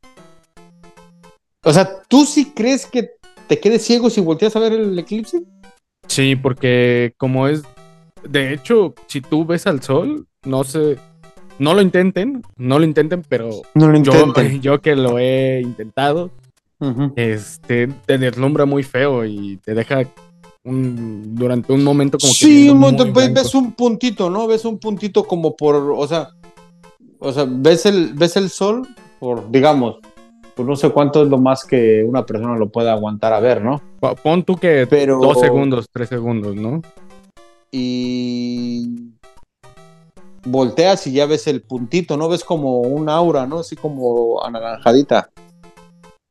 O 1.64 1.74
sea, 1.74 2.02
¿tú 2.08 2.26
sí 2.26 2.52
crees 2.56 2.86
que 2.86 3.12
te 3.48 3.60
quedes 3.60 3.84
ciego 3.86 4.10
si 4.10 4.22
volteas 4.22 4.56
a 4.56 4.60
ver 4.60 4.74
el 4.74 4.98
eclipse? 4.98 5.44
Sí, 6.08 6.36
porque 6.36 7.13
como 7.18 7.48
es, 7.48 7.63
de 8.28 8.54
hecho, 8.54 8.94
si 9.08 9.20
tú 9.22 9.46
ves 9.46 9.68
al 9.68 9.82
sol, 9.84 10.26
no 10.46 10.63
sé, 10.63 10.98
no 11.60 11.74
lo 11.74 11.82
intenten, 11.82 12.44
no 12.56 12.80
lo 12.80 12.86
intenten, 12.86 13.24
pero 13.28 13.50
No 13.76 13.90
lo 13.90 13.98
intenten. 13.98 14.62
yo 14.62 14.80
que 14.82 14.96
lo 14.96 15.20
he 15.20 15.62
intentado, 15.62 16.32
Ujú. 16.80 17.12
este, 17.18 17.88
te 18.06 18.18
deslumbra 18.18 18.66
muy 18.66 18.84
feo 18.84 19.26
y 19.26 19.58
te 19.58 19.74
deja 19.74 20.06
un, 20.67 21.36
durante 21.36 21.71
un 21.73 21.84
momento 21.84 22.17
como 22.17 22.32
que 22.32 22.38
Sí, 22.39 22.69
un 22.69 22.77
momento, 22.80 23.12
ves, 23.13 23.34
ves 23.34 23.56
un 23.56 23.71
puntito, 23.73 24.30
¿no? 24.30 24.47
Ves 24.47 24.65
un 24.65 24.77
puntito 24.77 25.23
como 25.25 25.56
por, 25.56 25.75
o 25.75 26.08
sea, 26.08 26.30
o 27.19 27.32
sea, 27.32 27.45
ves 27.47 27.86
el, 27.86 28.13
ves 28.13 28.36
el 28.38 28.49
sol 28.49 28.88
por, 29.19 29.49
digamos, 29.49 29.95
pues 30.56 30.67
no 30.67 30.75
sé 30.75 30.89
cuánto 30.89 31.23
es 31.23 31.30
lo 31.30 31.38
más 31.38 31.63
que 31.65 32.03
una 32.03 32.25
persona 32.25 32.56
lo 32.58 32.69
pueda 32.69 32.91
aguantar 32.93 33.32
a 33.34 33.39
ver, 33.39 33.62
¿no? 33.63 33.82
Po- 33.99 34.15
Pon 34.15 34.43
tú 34.43 34.56
que 34.56 34.88
Pero 34.88 35.19
dos 35.19 35.39
segundos, 35.39 35.86
tres 35.91 36.10
segundos, 36.10 36.56
¿no? 36.56 36.82
y 37.71 38.88
volteas 40.45 41.06
y 41.08 41.12
ya 41.13 41.25
ves 41.25 41.47
el 41.47 41.62
puntito, 41.62 42.15
¿no? 42.17 42.30
Ves 42.30 42.43
como 42.43 42.80
un 42.82 43.10
aura, 43.10 43.45
¿no? 43.45 43.60
Así 43.60 43.75
como 43.75 44.43
anaranjadita. 44.43 45.30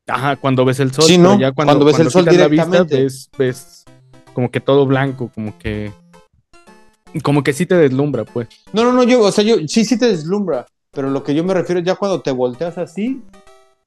Ajá, 0.07 0.35
cuando 0.37 0.65
ves 0.65 0.79
el 0.79 0.91
sol, 0.93 1.03
Sí, 1.05 1.17
pero 1.17 1.33
¿no? 1.33 1.39
ya 1.39 1.51
cuando, 1.51 1.73
Cuando 1.73 1.85
ves 1.85 1.99
el 1.99 2.09
sol 2.09 2.21
quitas 2.23 2.37
la 2.37 2.47
vista, 2.47 2.65
directamente. 2.65 3.03
ves, 3.03 3.29
ves 3.37 3.76
como 4.37 4.51
que 4.51 4.59
todo 4.59 4.85
blanco, 4.85 5.31
como 5.33 5.57
que 5.57 5.91
como 7.23 7.41
que 7.43 7.53
sí 7.53 7.65
te 7.65 7.73
deslumbra, 7.73 8.23
pues. 8.23 8.47
No, 8.71 8.83
no, 8.83 8.93
no, 8.93 9.01
yo, 9.01 9.23
o 9.23 9.31
sea, 9.31 9.43
yo 9.43 9.55
sí, 9.67 9.83
sí 9.83 9.97
te 9.97 10.05
deslumbra, 10.05 10.67
pero 10.91 11.09
lo 11.09 11.23
que 11.23 11.33
yo 11.33 11.43
me 11.43 11.55
refiero 11.55 11.79
es 11.79 11.87
ya 11.87 11.95
cuando 11.95 12.21
te 12.21 12.29
volteas 12.29 12.77
así, 12.77 13.23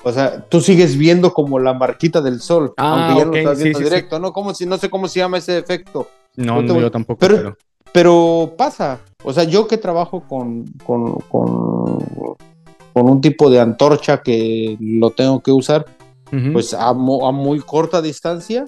o 0.03 0.11
sea, 0.11 0.41
tú 0.49 0.61
sigues 0.61 0.97
viendo 0.99 1.33
como 1.33 1.61
la 1.61 1.73
marquita 1.73 2.21
del 2.21 2.41
sol, 2.41 2.73
Ah, 2.79 2.95
aunque 2.97 3.21
ya 3.21 3.29
ok, 3.29 3.31
no 3.33 3.37
estás 3.39 3.59
viendo 3.59 3.79
sí, 3.79 3.85
sí. 3.85 3.91
directo, 3.91 4.19
¿no? 4.19 4.33
Como 4.33 4.53
si, 4.53 4.67
no 4.67 4.77
sé 4.77 4.91
cómo 4.91 5.07
se 5.07 5.21
llama 5.21 5.39
ese 5.39 5.57
efecto, 5.57 6.09
No, 6.35 6.63
No 6.63 6.81
yo 6.81 6.91
tampoco, 6.91 7.21
pero- 7.21 7.37
pero, 7.37 7.57
pero 7.93 8.55
pasa, 8.59 8.99
o 9.23 9.33
sea, 9.33 9.45
yo 9.45 9.69
que 9.69 9.77
trabajo 9.79 10.25
con, 10.27 10.65
con, 10.85 11.15
con, 11.29 11.99
con 12.93 13.09
un 13.09 13.21
tipo 13.21 13.49
de 13.51 13.61
antorcha 13.61 14.21
que 14.21 14.77
lo 14.81 15.11
tengo 15.11 15.41
que 15.45 15.53
usar, 15.53 15.87
pues 16.53 16.75
a, 16.75 16.93
mo- 16.93 17.29
a 17.29 17.31
muy 17.31 17.61
corta 17.61 18.03
distancia, 18.03 18.65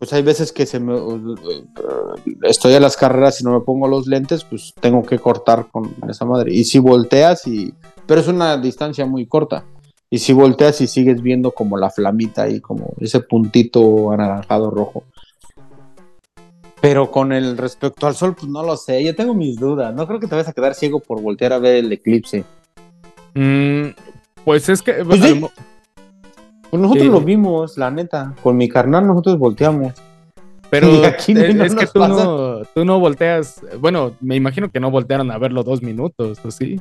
pues 0.00 0.14
hay 0.14 0.22
veces 0.22 0.50
que 0.50 0.64
se 0.64 0.80
me 0.80 0.98
estoy 2.44 2.72
a 2.72 2.80
las 2.80 2.96
carreras 2.96 3.38
y 3.42 3.44
no 3.44 3.52
me 3.52 3.60
pongo 3.60 3.86
los 3.86 4.06
lentes, 4.06 4.44
pues 4.44 4.72
tengo 4.80 5.02
que 5.02 5.18
cortar 5.18 5.66
con 5.70 5.94
esa 6.08 6.24
madre. 6.24 6.54
Y 6.54 6.64
si 6.64 6.78
volteas 6.78 7.46
y 7.46 7.74
pero 8.06 8.22
es 8.22 8.28
una 8.28 8.56
distancia 8.56 9.04
muy 9.04 9.26
corta. 9.26 9.66
Y 10.08 10.18
si 10.18 10.32
volteas 10.32 10.80
y 10.80 10.86
sigues 10.86 11.20
viendo 11.20 11.50
como 11.50 11.76
la 11.76 11.90
flamita 11.90 12.44
ahí, 12.44 12.60
como 12.60 12.94
ese 12.98 13.20
puntito 13.20 14.10
anaranjado 14.10 14.70
rojo. 14.70 15.04
Pero 16.80 17.10
con 17.10 17.32
el 17.32 17.58
respecto 17.58 18.06
al 18.06 18.16
sol, 18.16 18.34
pues 18.34 18.50
no 18.50 18.62
lo 18.62 18.78
sé, 18.78 19.04
yo 19.04 19.14
tengo 19.14 19.34
mis 19.34 19.60
dudas. 19.60 19.94
No 19.94 20.06
creo 20.06 20.18
que 20.18 20.26
te 20.26 20.34
vayas 20.34 20.48
a 20.48 20.54
quedar 20.54 20.74
ciego 20.74 21.00
por 21.00 21.20
voltear 21.20 21.52
a 21.52 21.58
ver 21.58 21.76
el 21.76 21.92
eclipse. 21.92 22.42
Mm, 23.34 23.88
pues 24.46 24.66
es 24.70 24.80
que 24.80 25.04
Pues 25.04 25.20
sí. 25.20 25.44
Pues 26.70 26.80
nosotros 26.80 27.04
Sí. 27.06 27.10
lo 27.10 27.20
vimos, 27.20 27.76
la 27.76 27.90
neta. 27.90 28.34
Con 28.42 28.56
mi 28.56 28.68
carnal 28.68 29.06
nosotros 29.06 29.38
volteamos. 29.38 29.92
pero 30.70 30.86
aquí 31.04 31.34
no- 31.34 31.40
es, 31.42 31.54
no 31.56 31.64
es 31.64 31.74
que 31.74 31.86
tú 31.88 31.98
no, 31.98 32.60
tú 32.74 32.84
no 32.84 33.00
volteas, 33.00 33.60
bueno, 33.80 34.12
me 34.20 34.36
imagino 34.36 34.70
que 34.70 34.78
no 34.78 34.88
voltearon 34.90 35.30
a 35.32 35.38
verlo 35.38 35.64
dos 35.64 35.82
minutos, 35.82 36.38
¿o 36.44 36.50
sí? 36.52 36.80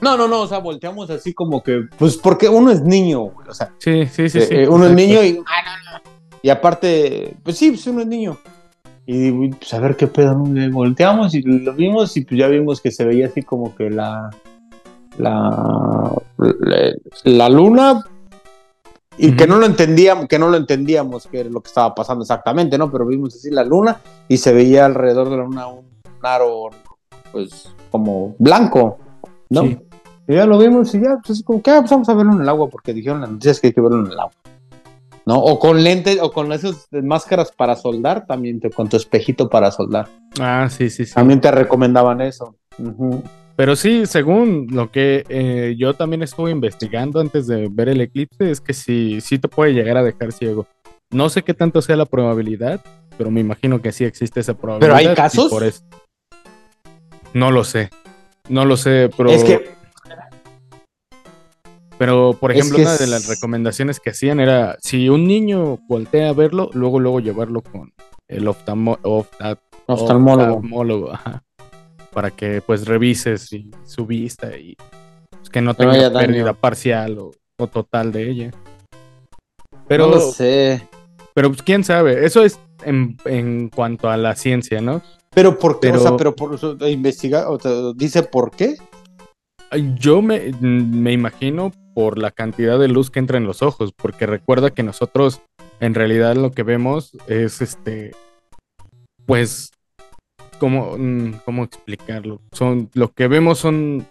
No, 0.00 0.16
no, 0.16 0.28
no, 0.28 0.42
o 0.42 0.46
sea, 0.46 0.58
volteamos 0.58 1.10
así 1.10 1.34
como 1.34 1.60
que, 1.64 1.86
pues 1.98 2.16
porque 2.16 2.48
uno 2.48 2.70
es 2.70 2.80
niño, 2.82 3.18
güey, 3.22 3.48
o 3.48 3.52
sea, 3.54 3.72
Sí, 3.78 4.06
sí, 4.06 4.28
sí, 4.28 4.38
eh, 4.38 4.42
sí. 4.42 4.54
eh, 4.54 4.68
uno 4.68 4.86
es 4.86 4.92
niño 4.92 5.24
y, 5.24 5.40
ah, 5.44 5.62
no, 5.64 5.92
no. 5.98 6.10
y 6.40 6.50
aparte, 6.50 7.34
pues 7.42 7.56
sí, 7.58 7.70
pues 7.72 7.84
uno 7.88 8.02
es 8.02 8.06
niño. 8.06 8.36
Y 9.06 9.48
pues 9.48 9.74
a 9.74 9.80
ver 9.80 9.96
qué 9.96 10.06
pedo, 10.06 10.34
¿no? 10.38 10.62
Y 10.64 10.68
volteamos 10.70 11.34
y 11.34 11.42
lo 11.42 11.72
vimos 11.72 12.16
y 12.16 12.24
pues 12.24 12.38
ya 12.38 12.46
vimos 12.46 12.80
que 12.80 12.92
se 12.92 13.04
veía 13.04 13.26
así 13.26 13.42
como 13.42 13.74
que 13.74 13.90
la, 13.90 14.30
la, 15.16 16.12
la, 16.36 16.92
la 17.24 17.48
luna 17.48 18.04
y 19.18 19.36
que 19.36 19.46
no 19.46 19.58
lo 19.58 19.66
entendíamos, 19.66 20.26
que 20.26 20.38
no 20.38 20.48
lo 20.48 20.56
entendíamos 20.56 21.26
que 21.26 21.40
era 21.40 21.50
lo 21.50 21.60
que 21.60 21.68
estaba 21.68 21.94
pasando 21.94 22.22
exactamente, 22.22 22.78
¿no? 22.78 22.90
Pero 22.90 23.04
vimos 23.04 23.34
así 23.34 23.50
la 23.50 23.64
luna 23.64 24.00
y 24.28 24.38
se 24.38 24.52
veía 24.52 24.86
alrededor 24.86 25.28
de 25.28 25.36
la 25.36 25.42
luna 25.42 25.66
un 25.66 25.84
aro, 26.22 26.70
pues, 27.32 27.74
como 27.90 28.36
blanco, 28.38 28.98
¿no? 29.50 29.62
Sí. 29.62 29.78
Y 30.28 30.34
ya 30.34 30.46
lo 30.46 30.58
vimos 30.58 30.94
y 30.94 31.00
ya, 31.00 31.18
pues 31.24 31.42
como 31.42 31.62
que 31.62 31.70
ah, 31.70 31.80
pues 31.80 31.90
vamos 31.90 32.08
a 32.08 32.14
verlo 32.14 32.32
en 32.32 32.42
el 32.42 32.48
agua 32.48 32.68
porque 32.68 32.92
dijeron 32.92 33.20
las 33.20 33.30
noticias 33.30 33.60
que 33.60 33.68
hay 33.68 33.72
que 33.72 33.80
verlo 33.80 34.04
en 34.04 34.12
el 34.12 34.18
agua. 34.18 34.32
¿No? 35.24 35.38
O 35.38 35.58
con 35.58 35.82
lentes, 35.82 36.18
o 36.22 36.32
con 36.32 36.52
esas 36.52 36.88
máscaras 36.90 37.52
para 37.52 37.76
soldar, 37.76 38.24
también 38.26 38.60
te, 38.60 38.70
con 38.70 38.88
tu 38.88 38.96
espejito 38.96 39.50
para 39.50 39.70
soldar. 39.70 40.08
Ah, 40.40 40.68
sí, 40.70 40.88
sí, 40.88 41.04
sí. 41.04 41.12
También 41.12 41.40
te 41.40 41.50
recomendaban 41.50 42.22
eso. 42.22 42.54
Ujú. 42.78 43.22
Pero 43.58 43.74
sí, 43.74 44.06
según 44.06 44.68
lo 44.70 44.92
que 44.92 45.24
eh, 45.28 45.74
yo 45.76 45.92
también 45.94 46.22
estuve 46.22 46.52
investigando 46.52 47.18
antes 47.18 47.48
de 47.48 47.66
ver 47.68 47.88
el 47.88 48.00
eclipse, 48.00 48.52
es 48.52 48.60
que 48.60 48.72
sí, 48.72 49.20
sí 49.20 49.40
te 49.40 49.48
puede 49.48 49.72
llegar 49.74 49.96
a 49.96 50.04
dejar 50.04 50.30
ciego. 50.30 50.68
No 51.10 51.28
sé 51.28 51.42
qué 51.42 51.54
tanto 51.54 51.82
sea 51.82 51.96
la 51.96 52.04
probabilidad, 52.06 52.80
pero 53.16 53.32
me 53.32 53.40
imagino 53.40 53.82
que 53.82 53.90
sí 53.90 54.04
existe 54.04 54.38
esa 54.38 54.54
probabilidad. 54.54 54.96
hay 54.96 55.08
y 55.08 55.14
casos? 55.16 55.50
por 55.50 55.64
eso- 55.64 55.82
No 57.34 57.50
lo 57.50 57.64
sé. 57.64 57.90
No 58.48 58.64
lo 58.64 58.76
sé, 58.76 59.10
pero. 59.16 59.30
Es 59.30 59.42
que 59.42 59.76
Pero, 61.98 62.36
por 62.38 62.52
Es 62.52 62.58
ejemplo, 62.58 62.76
que 62.76 62.82
una 62.82 62.96
de 62.96 63.06
las 63.08 63.26
recomendaciones 63.26 63.98
que 63.98 64.10
hacían 64.10 64.38
era, 64.38 64.76
si 64.80 65.08
un 65.08 65.26
niño 65.26 65.78
voltea 65.88 66.28
a 66.28 66.32
verlo, 66.32 66.70
luego, 66.72 67.00
luego 67.00 67.18
llevarlo 67.18 67.60
con 67.60 67.92
el 68.28 68.46
oftamo- 68.46 69.00
ofta- 69.02 69.58
Oftalmólogo. 69.86 70.54
oftalmólogo, 70.58 71.12
ajá, 71.12 71.42
para 72.12 72.30
que 72.30 72.60
pues 72.60 72.86
revises 72.86 73.52
y- 73.52 73.70
su 73.84 74.06
vista 74.06 74.56
y 74.56 74.76
pues, 75.30 75.50
que 75.50 75.60
no 75.60 75.70
No 75.72 75.74
tenga 75.74 76.10
daño. 76.10 76.18
pérdida 76.26 76.52
parcial 76.54 77.18
o, 77.18 77.30
o 77.58 77.66
total 77.66 78.12
de 78.12 78.30
ella. 78.30 78.50
Pero, 79.86 80.08
no 80.08 80.16
lo 80.16 80.20
sé. 80.32 80.86
pero 81.34 81.48
pues, 81.50 81.62
quién 81.62 81.82
sabe, 81.84 82.24
eso 82.26 82.42
es 82.42 82.58
en, 82.84 83.16
en 83.24 83.68
cuanto 83.70 84.10
a 84.10 84.16
la 84.16 84.34
ciencia, 84.36 84.80
¿no? 84.80 85.00
Pero 85.34 85.58
por 85.58 85.80
qué, 85.80 85.88
Pero- 85.88 86.00
o 86.00 86.02
sea, 86.02 86.16
pero 86.16 86.34
por 86.36 86.54
eso 86.54 86.76
investiga, 86.88 87.48
o 87.50 87.58
sea, 87.58 87.72
dice 87.94 88.22
por 88.22 88.50
qué. 88.50 88.76
Yo 89.98 90.22
me, 90.22 90.50
me 90.60 91.12
imagino 91.12 91.72
por 91.94 92.16
la 92.18 92.30
cantidad 92.30 92.78
de 92.78 92.88
luz 92.88 93.10
que 93.10 93.18
entra 93.18 93.36
en 93.36 93.44
los 93.44 93.60
ojos, 93.62 93.92
porque 93.94 94.24
recuerda 94.26 94.70
que 94.70 94.82
nosotros 94.82 95.42
en 95.80 95.94
realidad 95.94 96.36
lo 96.36 96.50
que 96.52 96.62
vemos 96.62 97.12
es 97.26 97.60
este, 97.60 98.12
pues, 99.26 99.70
¿cómo, 100.58 100.96
mm, 100.98 101.40
cómo 101.44 101.64
explicarlo? 101.64 102.40
Son, 102.52 102.90
lo 102.94 103.12
que 103.12 103.28
vemos 103.28 103.58
son 103.58 104.06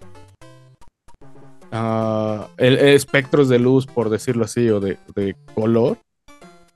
ah, 1.72 2.48
el- 2.58 2.78
espectros 2.80 3.50
de 3.50 3.60
luz, 3.60 3.86
por 3.86 4.10
decirlo 4.10 4.46
así, 4.46 4.70
o 4.70 4.80
de, 4.80 4.98
de 5.16 5.36
color. 5.54 5.98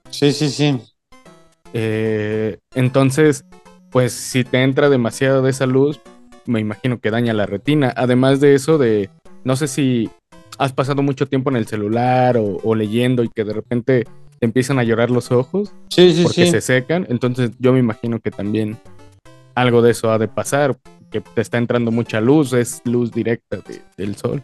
Sí, 0.09 0.31
sí, 0.31 0.49
sí. 0.49 0.79
Eh, 1.73 2.57
entonces, 2.75 3.45
pues 3.89 4.11
si 4.13 4.43
te 4.43 4.61
entra 4.63 4.89
demasiado 4.89 5.41
de 5.41 5.51
esa 5.51 5.65
luz, 5.65 5.99
me 6.45 6.59
imagino 6.59 6.99
que 6.99 7.11
daña 7.11 7.33
la 7.33 7.45
retina. 7.45 7.93
Además 7.95 8.39
de 8.39 8.55
eso, 8.55 8.77
de 8.77 9.09
no 9.43 9.55
sé 9.55 9.67
si 9.67 10.09
has 10.57 10.73
pasado 10.73 11.01
mucho 11.01 11.27
tiempo 11.27 11.49
en 11.49 11.55
el 11.55 11.67
celular 11.67 12.37
o, 12.37 12.57
o 12.63 12.75
leyendo 12.75 13.23
y 13.23 13.29
que 13.29 13.43
de 13.43 13.53
repente 13.53 14.03
te 14.39 14.45
empiezan 14.45 14.79
a 14.79 14.83
llorar 14.83 15.09
los 15.11 15.31
ojos 15.31 15.71
Sí, 15.89 16.13
sí, 16.13 16.23
porque 16.23 16.45
sí. 16.45 16.51
se 16.51 16.61
secan. 16.61 17.05
Entonces, 17.09 17.51
yo 17.59 17.73
me 17.73 17.79
imagino 17.79 18.19
que 18.19 18.31
también 18.31 18.77
algo 19.55 19.81
de 19.81 19.91
eso 19.91 20.11
ha 20.11 20.17
de 20.17 20.27
pasar, 20.27 20.77
que 21.09 21.21
te 21.21 21.41
está 21.41 21.57
entrando 21.57 21.91
mucha 21.91 22.21
luz, 22.21 22.53
es 22.53 22.81
luz 22.85 23.11
directa 23.11 23.57
de- 23.57 23.81
del 23.97 24.15
sol. 24.15 24.41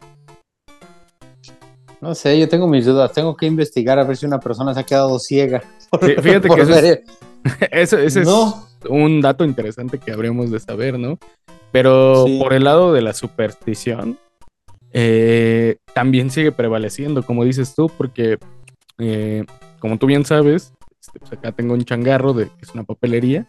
No 1.99 2.13
sé, 2.13 2.39
yo 2.39 2.47
tengo 2.47 2.67
mis 2.67 2.85
dudas. 2.85 3.11
Tengo 3.13 3.35
que 3.35 3.47
investigar 3.47 3.97
a 3.97 4.03
ver 4.03 4.15
si 4.17 4.25
una 4.25 4.39
persona 4.39 4.73
se 4.73 4.79
ha 4.81 4.83
quedado 4.83 5.17
ciega. 5.19 5.63
Sí, 6.01 6.15
fíjate 6.21 6.47
Por 6.47 6.57
que 6.57 6.63
eso 6.63 6.73
es- 6.75 6.99
Eso, 7.71 7.97
ese 7.99 8.21
No. 8.23 8.67
es 8.83 8.89
un 8.89 9.21
dato 9.21 9.45
interesante 9.45 9.97
que 9.97 10.11
habríamos 10.11 10.51
de 10.51 10.59
saber, 10.59 10.99
¿no? 10.99 11.17
Pero 11.71 12.25
Sí. 12.25 12.39
por 12.41 12.53
el 12.53 12.65
lado 12.65 12.93
de 12.93 13.01
la 13.01 13.13
superstición, 13.13 14.17
eh, 14.93 15.77
también 15.93 16.29
sigue 16.29 16.51
prevaleciendo, 16.51 17.23
como 17.23 17.43
dices 17.45 17.73
tú, 17.75 17.89
porque 17.97 18.37
eh, 18.99 19.45
como 19.79 19.97
tú 19.97 20.07
bien 20.07 20.25
sabes, 20.25 20.73
este, 21.01 21.19
pues 21.19 21.31
acá 21.33 21.51
tengo 21.51 21.73
un 21.73 21.83
changarro 21.83 22.33
de 22.33 22.45
que 22.47 22.61
es 22.63 22.73
una 22.73 22.83
papelería 22.83 23.45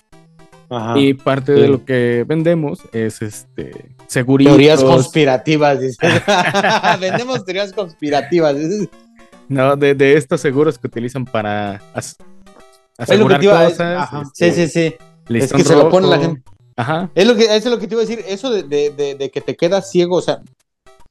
Ajá. 0.70 0.98
y 0.98 1.14
parte 1.14 1.54
Sí. 1.54 1.61
de 1.62 1.68
lo 1.68 1.85
que 1.85 2.24
vendemos 2.26 2.81
es 2.92 3.22
este 3.22 3.94
seguritos. 4.07 4.52
Teorías 4.52 4.83
conspirativas, 4.85 5.81
dice. 5.81 5.96
Vendemos 7.00 7.44
teorías 7.44 7.72
conspirativas. 7.72 8.54
No, 9.48 9.76
de, 9.76 9.94
de 9.94 10.14
estos 10.16 10.40
seguros 10.40 10.78
que 10.78 10.87
utilizan 10.88 11.24
para 11.24 11.81
as- 11.94 12.16
asegurar 12.98 13.42
cosas. 13.42 13.78
este, 14.35 14.52
Sí, 14.52 14.68
sí, 14.68 14.68
sí. 14.68 14.94
Es 15.37 15.52
que 15.52 15.64
se 15.64 15.74
lo 15.74 15.88
pone 15.90 16.07
la 16.09 16.18
gente. 16.18 16.42
Ajá. 16.76 17.11
Es 17.14 17.26
lo 17.26 17.35
que, 17.35 17.44
eso 17.44 17.54
es 17.57 17.66
lo 17.66 17.78
que 17.78 17.87
te 17.88 17.94
iba 17.94 18.02
a 18.02 18.07
decir. 18.07 18.24
Eso 18.28 18.50
de, 18.50 18.62
de- 18.62 18.90
de- 18.90 19.14
de 19.14 19.31
que 19.31 19.40
te 19.40 19.57
quedas 19.57 19.90
ciego, 19.90 20.16
o 20.16 20.22
sea, 20.22 20.40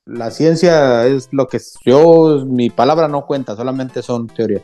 la 0.05 0.31
ciencia 0.31 1.05
es 1.05 1.27
lo 1.31 1.47
que 1.47 1.59
yo, 1.85 2.45
mi 2.45 2.69
palabra 2.69 3.07
no 3.07 3.25
cuenta, 3.25 3.55
solamente 3.55 4.01
son 4.01 4.27
teorías. 4.27 4.63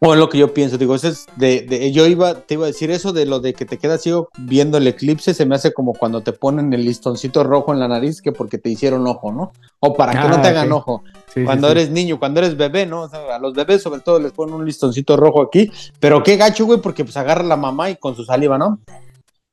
O 0.00 0.12
es 0.12 0.18
lo 0.20 0.28
que 0.28 0.36
yo 0.36 0.52
pienso, 0.52 0.76
digo, 0.76 0.94
eso 0.94 1.08
es 1.08 1.26
de, 1.36 1.62
de- 1.62 1.90
yo 1.90 2.06
iba, 2.06 2.34
te 2.34 2.54
iba 2.54 2.64
a 2.64 2.66
decir 2.66 2.90
eso 2.90 3.14
de 3.14 3.24
lo 3.24 3.40
de 3.40 3.54
que 3.54 3.64
te 3.64 3.78
quedas 3.78 4.02
ciego 4.02 4.28
viendo 4.38 4.76
el 4.76 4.86
eclipse, 4.86 5.32
se 5.32 5.46
me 5.46 5.54
hace 5.54 5.72
como 5.72 5.94
cuando 5.94 6.20
te 6.22 6.32
ponen 6.34 6.70
el 6.74 6.84
listoncito 6.84 7.42
rojo 7.44 7.72
en 7.72 7.78
la 7.80 7.88
nariz, 7.88 8.20
que 8.20 8.30
porque 8.30 8.58
te 8.58 8.68
hicieron 8.68 9.06
ojo, 9.06 9.32
¿no? 9.32 9.52
O 9.80 9.94
para 9.94 10.12
que 10.12 10.28
no 10.28 10.36
Ah, 10.36 10.42
te 10.42 10.48
hagan 10.48 10.70
ojo. 10.70 11.02
Sí, 11.32 11.44
cuando 11.44 11.68
sí. 11.68 11.72
eres 11.72 11.90
niño, 11.90 12.18
cuando 12.18 12.40
eres 12.40 12.56
bebé, 12.58 12.84
¿no? 12.84 13.02
O 13.02 13.08
sea, 13.08 13.36
a 13.36 13.38
los 13.38 13.54
bebés 13.54 13.82
sobre 13.82 14.00
todo 14.00 14.18
les 14.20 14.32
ponen 14.32 14.54
un 14.54 14.66
listoncito 14.66 15.16
rojo 15.16 15.40
aquí, 15.40 15.70
pero 15.98 16.22
qué 16.22 16.36
gacho, 16.36 16.66
güey, 16.66 16.80
porque 16.80 17.02
pues 17.04 17.16
agarra 17.16 17.42
la 17.42 17.56
mamá 17.56 17.88
y 17.88 17.96
con 17.96 18.14
su 18.14 18.24
saliva, 18.24 18.58
¿no? 18.58 18.80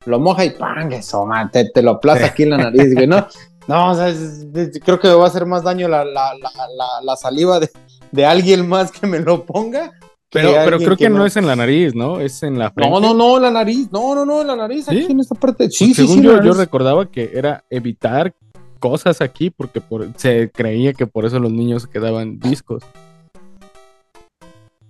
Lo 0.06 0.20
moja 0.20 0.44
y 0.44 0.50
¡pam! 0.50 0.92
Eso, 0.92 1.26
man, 1.26 1.50
te, 1.52 1.70
te 1.70 1.82
lo 1.82 1.92
aplaza 1.92 2.26
aquí 2.26 2.44
en 2.44 2.50
la 2.50 2.58
nariz, 2.58 2.94
güey, 2.94 3.08
¿no? 3.08 3.26
No, 3.66 3.92
o 3.92 3.96
sea, 3.96 4.10
es- 4.10 4.46
es- 4.54 4.78
creo 4.84 5.00
que 5.00 5.08
me 5.08 5.14
va 5.14 5.24
a 5.24 5.28
hacer 5.30 5.46
más 5.46 5.64
daño 5.64 5.88
la, 5.88 6.04
la, 6.04 6.34
la, 6.34 6.52
la, 6.76 6.86
la 7.02 7.16
saliva 7.16 7.62
de, 7.62 7.70
de 8.12 8.26
alguien 8.26 8.68
más 8.68 8.92
que 8.92 9.08
me 9.08 9.20
lo 9.22 9.46
ponga. 9.46 9.94
Pero, 10.34 10.52
pero 10.66 10.78
creo 10.80 10.98
que, 10.98 11.10
no 11.10 11.26
es 11.26 11.38
en 11.38 11.46
la 11.46 11.56
nariz, 11.56 11.94
¿no? 11.94 12.20
Es 12.20 12.42
en 12.42 12.58
la 12.58 12.72
frente. 12.72 12.90
No, 12.92 13.00
no, 13.00 13.14
no, 13.14 13.40
la 13.40 13.52
nariz, 13.52 13.92
no, 13.92 14.16
no, 14.16 14.26
no, 14.26 14.42
en 14.42 14.48
la 14.48 14.56
nariz, 14.56 14.86
¿Sí? 14.86 14.98
aquí 14.98 15.12
en 15.12 15.20
esta 15.20 15.36
parte. 15.36 15.70
Sí, 15.70 15.88
sí, 15.88 15.94
Según 15.94 16.18
sí, 16.18 16.24
yo, 16.24 16.42
yo 16.42 16.54
recordaba 16.54 17.06
que 17.10 17.32
era 17.34 17.64
evitar 17.70 18.34
cosas 18.80 19.22
aquí 19.22 19.50
porque 19.52 19.80
por- 19.80 20.10
se 20.18 20.50
creía 20.52 20.94
que 20.94 21.06
por 21.08 21.26
eso 21.26 21.40
los 21.40 21.52
niños 21.52 21.86
quedaban 21.88 22.40
discos. 22.40 22.84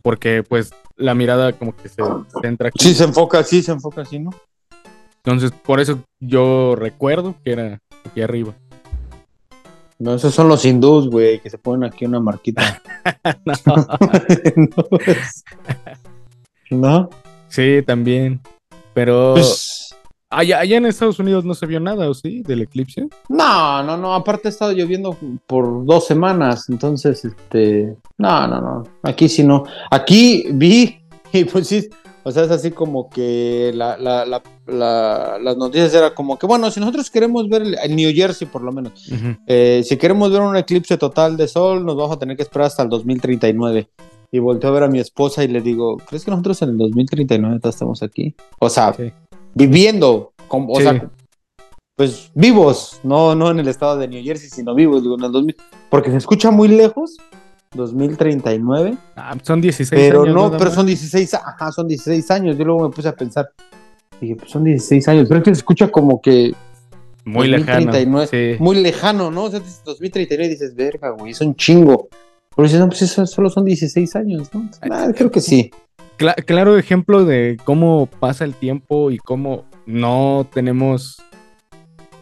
Porque 0.01 0.43
pues 0.47 0.71
la 0.95 1.13
mirada 1.13 1.53
como 1.53 1.75
que 1.75 1.89
se 1.89 2.01
centra 2.41 2.69
aquí. 2.69 2.83
Sí, 2.83 2.93
se 2.93 3.03
enfoca 3.03 3.39
así, 3.39 3.61
se 3.61 3.71
enfoca 3.71 4.01
así, 4.01 4.19
¿no? 4.19 4.31
Entonces 5.17 5.51
por 5.51 5.79
eso 5.79 5.99
yo 6.19 6.75
recuerdo 6.75 7.35
que 7.43 7.51
era 7.51 7.79
aquí 8.05 8.21
arriba. 8.21 8.53
No, 10.03 10.13
esos 10.15 10.33
son 10.35 10.49
los 10.49 10.65
hindús, 10.65 11.09
güey, 11.09 11.39
que 11.39 11.49
se 11.49 11.57
ponen 11.57 11.89
aquí 11.89 12.03
una 12.05 12.19
marquita. 12.19 12.81
No. 13.45 13.75
no, 13.75 14.99
es- 15.07 15.43
¿No? 16.69 17.09
sí, 17.47 17.81
también. 17.85 18.41
Pero 18.93 19.33
Pues, 19.35 19.95
allá, 20.29 20.59
allá 20.59 20.77
en 20.77 20.85
Estados 20.87 21.19
Unidos 21.19 21.45
no 21.45 21.53
se 21.53 21.65
vio 21.65 21.79
nada, 21.79 22.09
¿o 22.09 22.13
sí? 22.13 22.41
Del 22.43 22.61
eclipse. 22.63 23.07
no, 23.29 23.83
no, 23.83 23.95
no. 23.97 24.13
Aparte 24.13 24.47
ha 24.47 24.51
estado 24.51 24.71
lloviendo 24.73 25.17
por 25.47 25.85
dos 25.85 26.05
semanas. 26.05 26.67
Entonces, 26.69 27.23
este. 27.25 27.95
No, 28.17 28.47
no, 28.47 28.59
no. 28.61 28.83
Aquí 29.03 29.29
sí 29.29 29.43
no. 29.43 29.63
Aquí 29.89 30.47
vi. 30.51 30.99
Y 31.35 31.45
pues 31.45 31.67
sí. 31.67 31.89
O 32.25 32.31
sea, 32.31 32.43
es 32.43 32.51
así 32.51 32.71
como 32.71 33.09
que 33.09 33.71
la, 33.75 33.97
la, 33.97 34.25
la, 34.25 34.41
la- 34.67 35.37
las 35.41 35.57
noticias 35.57 35.93
era 35.93 36.15
como 36.15 36.37
que, 36.39 36.45
bueno, 36.45 36.71
si 36.71 36.79
nosotros 36.79 37.09
queremos 37.11 37.49
ver 37.49 37.63
el, 37.63 37.75
el 37.83 37.95
New 37.95 38.13
Jersey, 38.13 38.47
por 38.47 38.61
lo 38.61 38.71
menos, 38.71 39.11
Ujú. 39.11 39.35
eh, 39.47 39.81
si 39.85 39.97
queremos 39.97 40.31
ver 40.31 40.41
un 40.41 40.55
eclipse 40.55 40.97
total 40.97 41.35
de 41.35 41.47
sol, 41.49 41.85
nos 41.85 41.97
vamos 41.97 42.15
a 42.15 42.19
tener 42.19 42.37
que 42.37 42.43
esperar 42.43 42.67
hasta 42.67 42.83
el 42.83 42.89
2039. 42.89 43.89
Y 44.31 44.39
volteo 44.39 44.69
a 44.69 44.73
ver 44.73 44.83
a 44.83 44.87
mi 44.87 44.99
esposa 44.99 45.43
y 45.43 45.47
le 45.47 45.61
digo, 45.61 45.97
¿crees 45.97 46.23
que 46.25 46.31
nosotros 46.31 46.61
en 46.63 46.69
el 46.69 46.77
2039 46.77 47.59
ya 47.61 47.69
estamos 47.69 48.01
aquí? 48.01 48.33
O 48.59 48.69
sea, 48.69 48.93
Sí. 48.93 49.11
viviendo, 49.53 50.31
con- 50.47 50.65
o 50.69 50.75
Sí. 50.77 50.83
sea, 50.83 51.11
pues 51.95 52.31
vivos, 52.33 52.99
no, 53.03 53.35
no 53.35 53.51
en 53.51 53.59
el 53.59 53.67
estado 53.67 53.97
de 53.97 54.07
New 54.07 54.23
Jersey, 54.23 54.49
sino 54.49 54.73
vivos, 54.73 55.03
digo, 55.03 55.15
en 55.15 55.25
el 55.25 55.31
2000, 55.31 55.55
porque 55.91 56.09
se 56.09 56.17
escucha 56.17 56.49
muy 56.49 56.67
lejos, 56.67 57.17
2039, 57.73 58.95
Ah, 59.15 59.35
son 59.41 59.61
16 59.61 59.89
pero 60.01 60.23
años. 60.23 60.35
no, 60.35 60.45
nada 60.47 60.57
pero 60.57 60.71
son 60.71 60.85
16, 60.85 61.33
ajá, 61.33 61.71
son 61.71 61.87
16 61.87 62.31
años, 62.31 62.57
yo 62.57 62.65
luego 62.65 62.87
me 62.89 62.95
puse 62.95 63.07
a 63.07 63.15
pensar, 63.15 63.49
dije, 64.21 64.35
pues 64.35 64.51
son 64.51 64.63
16 64.63 65.07
años, 65.07 65.27
pero 65.27 65.39
es 65.39 65.43
que 65.43 65.55
se 65.55 65.59
escucha 65.59 65.87
como 65.89 66.21
que 66.21 66.53
muy 67.25 67.47
lejano. 67.47 67.85
2039, 67.91 68.27
Sí. 68.57 68.61
muy 68.63 68.81
lejano, 68.81 69.31
¿no? 69.31 69.43
O 69.45 69.49
sea, 69.49 69.59
dices 69.59 69.81
2039 69.85 70.45
y 70.47 70.49
dices, 70.49 70.75
verga, 70.75 71.11
güey, 71.11 71.31
es 71.31 71.41
un 71.41 71.55
chingo. 71.55 72.07
Pero 72.55 72.63
dices, 72.67 72.79
no, 72.79 72.87
pues 72.87 73.01
eso 73.01 73.25
solo 73.25 73.49
son 73.49 73.65
16 73.65 74.15
años, 74.15 74.49
¿no? 74.53 74.69
Ah, 74.91 75.07
creo 75.15 75.31
que 75.31 75.39
sí. 75.41 75.71
Cla- 76.19 76.35
claro 76.45 76.77
ejemplo 76.77 77.25
de 77.25 77.57
cómo 77.63 78.05
pasa 78.19 78.43
el 78.45 78.53
tiempo 78.53 79.09
y 79.09 79.17
cómo 79.17 79.63
no 79.87 80.45
tenemos 80.53 81.21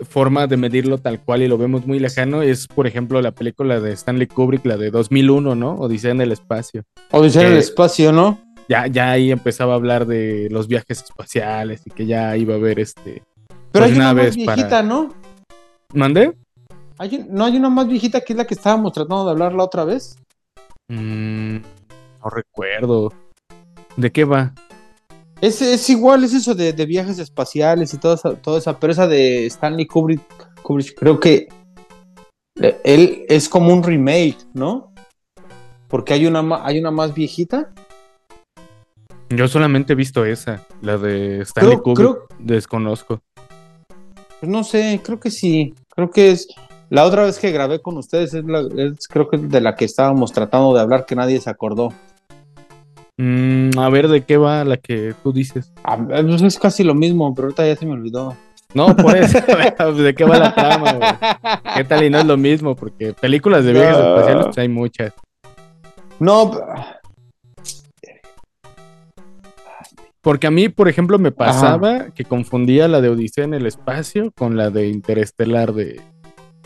forma 0.09 0.47
de 0.47 0.57
medirlo 0.57 0.97
tal 0.97 1.19
cual 1.19 1.41
y 1.43 1.47
lo 1.47 1.57
vemos 1.57 1.85
muy 1.85 1.99
lejano 1.99 2.41
es, 2.41 2.67
por 2.67 2.87
ejemplo, 2.87 3.21
la 3.21 3.31
película 3.31 3.79
de 3.79 3.91
Stanley 3.93 4.27
Kubrick, 4.27 4.65
la 4.65 4.77
de 4.77 4.91
2001, 4.91 5.55
¿no? 5.55 5.75
Odisea 5.75 6.11
en 6.11 6.21
el 6.21 6.31
espacio. 6.31 6.83
Odisea 7.11 7.43
en 7.47 7.53
el 7.53 7.57
espacio, 7.59 8.11
¿no? 8.11 8.39
Ya, 8.67 8.87
ya 8.87 9.11
ahí 9.11 9.31
empezaba 9.31 9.73
a 9.73 9.75
hablar 9.75 10.05
de 10.05 10.47
los 10.51 10.67
viajes 10.67 11.03
espaciales 11.03 11.81
y 11.85 11.89
que 11.91 12.05
ya 12.05 12.37
iba 12.37 12.53
a 12.53 12.57
haber 12.57 12.79
este... 12.79 13.23
Pero 13.71 13.85
pues 13.85 13.91
hay 13.91 13.95
una 13.97 14.13
más 14.13 14.35
viejita, 14.35 14.69
para- 14.69 14.83
¿no? 14.83 15.13
¿Mandé? 15.93 16.33
Hay 16.97 17.25
no 17.29 17.45
hay 17.45 17.57
una 17.57 17.69
más 17.69 17.87
viejita 17.87 18.21
que 18.21 18.33
es 18.33 18.37
la 18.37 18.45
que 18.45 18.53
estábamos 18.53 18.93
tratando 18.93 19.25
de 19.25 19.31
hablar 19.31 19.53
la 19.53 19.63
otra 19.63 19.83
vez. 19.85 20.17
Mm, 20.87 21.55
no 21.57 22.29
recuerdo. 22.29 23.11
¿De 23.97 24.11
qué 24.11 24.23
va? 24.23 24.53
Es, 25.41 25.61
es 25.61 25.89
igual, 25.89 26.23
es 26.23 26.33
eso 26.33 26.53
de, 26.53 26.71
de 26.71 26.85
viajes 26.85 27.17
espaciales 27.17 27.93
y 27.93 27.97
toda 27.97 28.15
esa, 28.15 28.35
toda 28.35 28.59
esa, 28.59 28.79
pero 28.79 28.93
esa 28.93 29.07
de 29.07 29.47
Stanley 29.47 29.87
Kubrick, 29.87 30.21
Kubrick, 30.61 30.93
creo 30.97 31.19
que 31.19 31.47
eh, 32.61 32.79
él 32.83 33.25
es 33.27 33.49
como 33.49 33.73
un 33.73 33.81
remake, 33.81 34.37
¿no? 34.53 34.93
Porque 35.87 36.13
hay 36.13 36.27
una, 36.27 36.63
hay 36.63 36.79
una 36.79 36.91
más 36.91 37.13
viejita. 37.15 37.73
Yo 39.29 39.47
solamente 39.47 39.93
he 39.93 39.95
visto 39.95 40.25
esa, 40.25 40.63
la 40.81 40.97
de 40.97 41.41
Stanley 41.41 41.71
Creo- 41.77 41.83
Kubrick. 41.83 41.97
creo- 41.97 42.27
Desconozco. 42.39 43.19
Pues 44.39 44.51
no 44.51 44.63
sé, 44.63 45.01
creo 45.03 45.19
que 45.19 45.31
sí, 45.31 45.73
creo 45.95 46.09
que 46.11 46.31
es, 46.31 46.47
La 46.89 47.05
otra 47.05 47.23
vez 47.23 47.39
que 47.39 47.51
grabé 47.51 47.81
con 47.81 47.97
ustedes 47.97 48.33
es, 48.33 48.43
la, 48.43 48.59
es 48.75 49.07
creo 49.07 49.29
que 49.29 49.37
de 49.37 49.61
la 49.61 49.75
que 49.75 49.85
estábamos 49.85 50.33
tratando 50.33 50.73
de 50.73 50.81
hablar 50.81 51.05
que 51.05 51.15
nadie 51.15 51.39
se 51.39 51.49
acordó. 51.49 51.93
Mm, 53.17 53.77
a 53.77 53.89
ver, 53.89 54.07
¿de 54.07 54.21
qué 54.21 54.37
va 54.37 54.63
la 54.63 54.77
que 54.77 55.13
tú 55.23 55.31
dices? 55.31 55.71
Ah, 55.83 55.97
pues 55.97 56.41
es 56.41 56.57
casi 56.59 56.83
lo 56.83 56.95
mismo, 56.95 57.33
pero 57.35 57.47
ahorita 57.47 57.67
ya 57.67 57.75
se 57.75 57.85
me 57.85 57.93
olvidó. 57.93 58.35
No, 58.73 58.95
por 58.95 59.15
eso. 59.17 59.37
¿De 59.93 60.15
qué 60.15 60.23
va 60.23 60.37
la 60.39 60.55
trama? 60.55 61.19
¿Qué 61.75 61.83
tal 61.83 62.03
y 62.05 62.09
no 62.09 62.19
es 62.19 62.25
lo 62.25 62.37
mismo? 62.37 62.75
Porque 62.75 63.13
películas 63.13 63.65
de 63.65 63.73
viajes 63.73 63.97
No. 63.97 64.07
espaciales 64.15 64.45
pues, 64.45 64.57
hay 64.57 64.69
muchas. 64.69 65.13
No, 66.19 66.51
Porque 70.21 70.45
a 70.45 70.51
mí, 70.51 70.69
por 70.69 70.87
ejemplo, 70.87 71.17
me 71.17 71.31
pasaba 71.31 72.11
que 72.11 72.25
confundía 72.25 72.87
la 72.87 73.01
de 73.01 73.09
Odisea 73.09 73.43
en 73.43 73.55
el 73.55 73.65
espacio 73.65 74.31
con 74.31 74.55
la 74.55 74.69
de 74.69 74.87
Interestelar 74.87 75.73
de... 75.73 75.99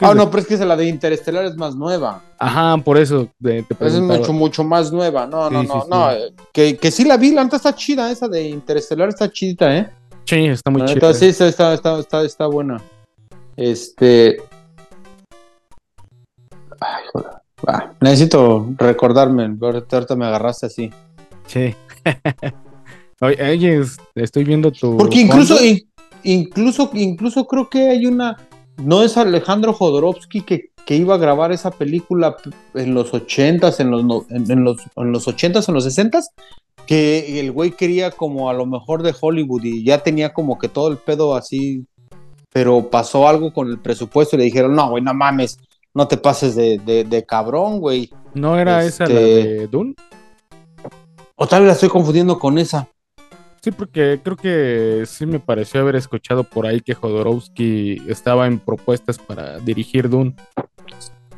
ah, 0.01 0.13
no, 0.13 0.29
pero 0.29 0.41
es 0.41 0.47
que 0.47 0.58
la 0.65 0.75
de 0.75 0.86
Interestelar 0.88 1.45
es 1.45 1.55
más 1.55 1.75
nueva. 1.75 2.21
Ajá, 2.39 2.77
por 2.84 2.97
eso 2.97 3.27
te 3.41 3.60
Esa 3.60 3.88
es 3.88 3.99
mucho, 4.01 4.34
mucho 4.34 4.63
más 4.63 4.91
nueva. 4.91 5.25
No, 5.27 5.49
no, 5.49 5.62
Sí, 5.62 5.67
no, 5.67 5.81
sí. 5.81 5.88
no. 5.89 6.12
eh, 6.12 6.34
Que, 6.53 6.77
que 6.77 6.91
sí 6.91 7.05
la 7.05 7.17
vi, 7.17 7.31
la 7.31 7.43
neta 7.43 7.55
está 7.58 7.73
chida, 7.73 8.12
esa 8.12 8.27
de 8.27 8.43
Interestelar 8.49 9.10
está 9.10 9.31
chidita, 9.31 9.75
¿eh? 9.77 9.89
Sí, 10.25 10.45
está 10.47 10.71
muy 10.71 10.84
chida. 10.86 11.13
sí, 11.13 11.27
está, 11.27 11.47
está, 11.73 11.99
está, 11.99 12.23
está, 12.23 12.47
buena. 12.47 12.81
Este. 13.55 14.38
Ay, 16.79 17.03
joder. 17.13 17.31
Ah, 17.67 17.91
necesito 18.01 18.67
recordarme. 18.77 19.55
Ahorita 19.62 20.15
me 20.15 20.25
agarraste 20.25 20.65
así. 20.65 20.91
Sí. 21.47 21.73
oye, 23.21 23.51
oye, 23.51 23.79
es- 23.79 23.97
estoy 24.13 24.43
viendo 24.43 24.71
tu... 24.71 24.97
Porque 24.97 25.21
incluso, 25.21 25.63
in- 25.63 25.88
incluso, 26.23 26.89
incluso 26.93 27.47
creo 27.47 27.69
que 27.69 27.89
hay 27.89 28.05
una. 28.05 28.38
No 28.77 29.03
es 29.03 29.17
Alejandro 29.17 29.73
Jodorowsky 29.73 30.41
que, 30.41 30.69
que 30.85 30.95
iba 30.95 31.15
a 31.15 31.19
grabar 31.19 31.51
esa 31.51 31.71
película 31.71 32.35
en 32.73 32.93
los 32.93 33.13
ochentas, 33.13 33.79
en 33.79 33.91
los, 33.91 34.03
no- 34.03 34.25
en, 34.29 34.49
en 34.51 34.63
los, 34.63 34.77
en 34.95 35.11
los 35.11 35.27
ochentas, 35.27 35.67
en 35.69 35.75
los 35.75 35.83
sesentas, 35.85 36.29
que 36.85 37.39
el 37.39 37.51
güey 37.51 37.71
quería 37.71 38.11
como 38.11 38.49
a 38.49 38.53
lo 38.53 38.65
mejor 38.65 39.01
de 39.01 39.15
Hollywood 39.19 39.63
y 39.63 39.83
ya 39.83 40.03
tenía 40.03 40.33
como 40.33 40.59
que 40.59 40.67
todo 40.69 40.89
el 40.89 40.97
pedo 40.97 41.35
así, 41.35 41.85
pero 42.51 42.89
pasó 42.89 43.27
algo 43.27 43.53
con 43.53 43.69
el 43.69 43.79
presupuesto 43.79 44.35
y 44.35 44.39
le 44.39 44.45
dijeron, 44.45 44.75
no, 44.75 44.89
güey, 44.89 45.03
no 45.03 45.13
mames, 45.13 45.57
no 45.93 46.07
te 46.07 46.17
pases 46.17 46.55
de, 46.55 46.77
de, 46.79 47.03
de 47.05 47.25
cabrón, 47.25 47.79
güey. 47.79 48.11
¿No 48.33 48.59
era 48.59 48.83
esa 48.85 49.05
la 49.07 49.19
este- 49.21 49.23
de 49.47 49.67
Dune? 49.67 49.95
O 51.38 51.47
tal 51.47 51.61
vez 51.61 51.67
la 51.67 51.73
estoy 51.73 51.89
confundiendo 51.89 52.38
con 52.39 52.57
esa. 52.57 52.88
Sí, 53.65 53.71
porque 53.71 54.19
creo 54.21 54.36
que 54.38 55.06
sí 55.08 55.25
me 55.25 55.39
pareció 55.39 55.82
haber 55.82 55.95
escuchado 55.95 56.43
por 56.43 56.67
ahí 56.67 56.82
que 56.82 56.93
Jodorowsky 56.93 57.99
estaba 58.08 58.45
en 58.45 58.60
propuestas 58.60 59.17
para 59.17 59.58
dirigir 59.58 60.08
Dune. 60.08 60.36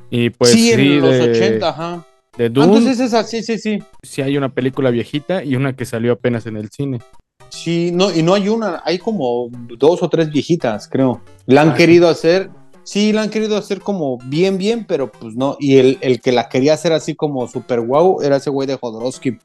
Y 0.10 0.30
pues 0.32 0.52
sí, 0.52 0.74
sí, 0.74 0.94
en 0.94 1.00
los 1.00 1.12
de, 1.14 1.22
80, 1.32 1.70
ajá. 1.70 2.06
de 2.38 2.46
Ah, 2.48 2.50
Dune 2.50 2.66
entonces 2.68 3.00
esa, 3.00 3.24
sí, 3.24 3.44
sí, 3.44 3.58
sí. 3.58 3.82
sí 4.04 4.22
hay 4.22 4.36
una 4.36 4.50
película 4.50 4.90
viejita 4.90 5.42
y 5.42 5.56
una 5.56 5.74
que 5.74 5.86
salió 5.86 6.12
apenas 6.12 6.46
en 6.48 6.58
el 6.58 6.70
cine. 6.70 7.00
Sí, 7.48 7.92
no, 7.94 8.14
y 8.14 8.22
no 8.24 8.34
hay 8.34 8.50
una, 8.50 8.82
hay 8.84 8.98
como 8.98 9.48
dos 9.78 10.04
o 10.04 10.10
tres 10.10 10.30
viejitas, 10.30 10.90
creo. 10.90 11.22
La 11.46 11.62
han 11.62 11.70
Ah, 11.70 11.76
querido 11.76 12.10
hacer, 12.10 12.50
sí, 12.84 13.14
la 13.14 13.22
han 13.22 13.30
querido 13.30 13.56
hacer 13.56 13.80
como 13.80 14.18
bien, 14.26 14.58
bien, 14.58 14.84
pero 14.86 15.10
pues 15.10 15.34
no. 15.38 15.56
Y 15.62 15.78
el, 15.78 15.98
el 16.02 16.20
que 16.20 16.34
la 16.34 16.50
quería 16.50 16.74
hacer 16.74 16.92
así 16.92 17.16
como 17.16 17.48
super 17.48 17.80
guau 17.80 18.22
era 18.22 18.36
ese 18.36 18.50
güey 18.50 18.68
de 18.68 18.76
Jodorowsky. 18.76 19.38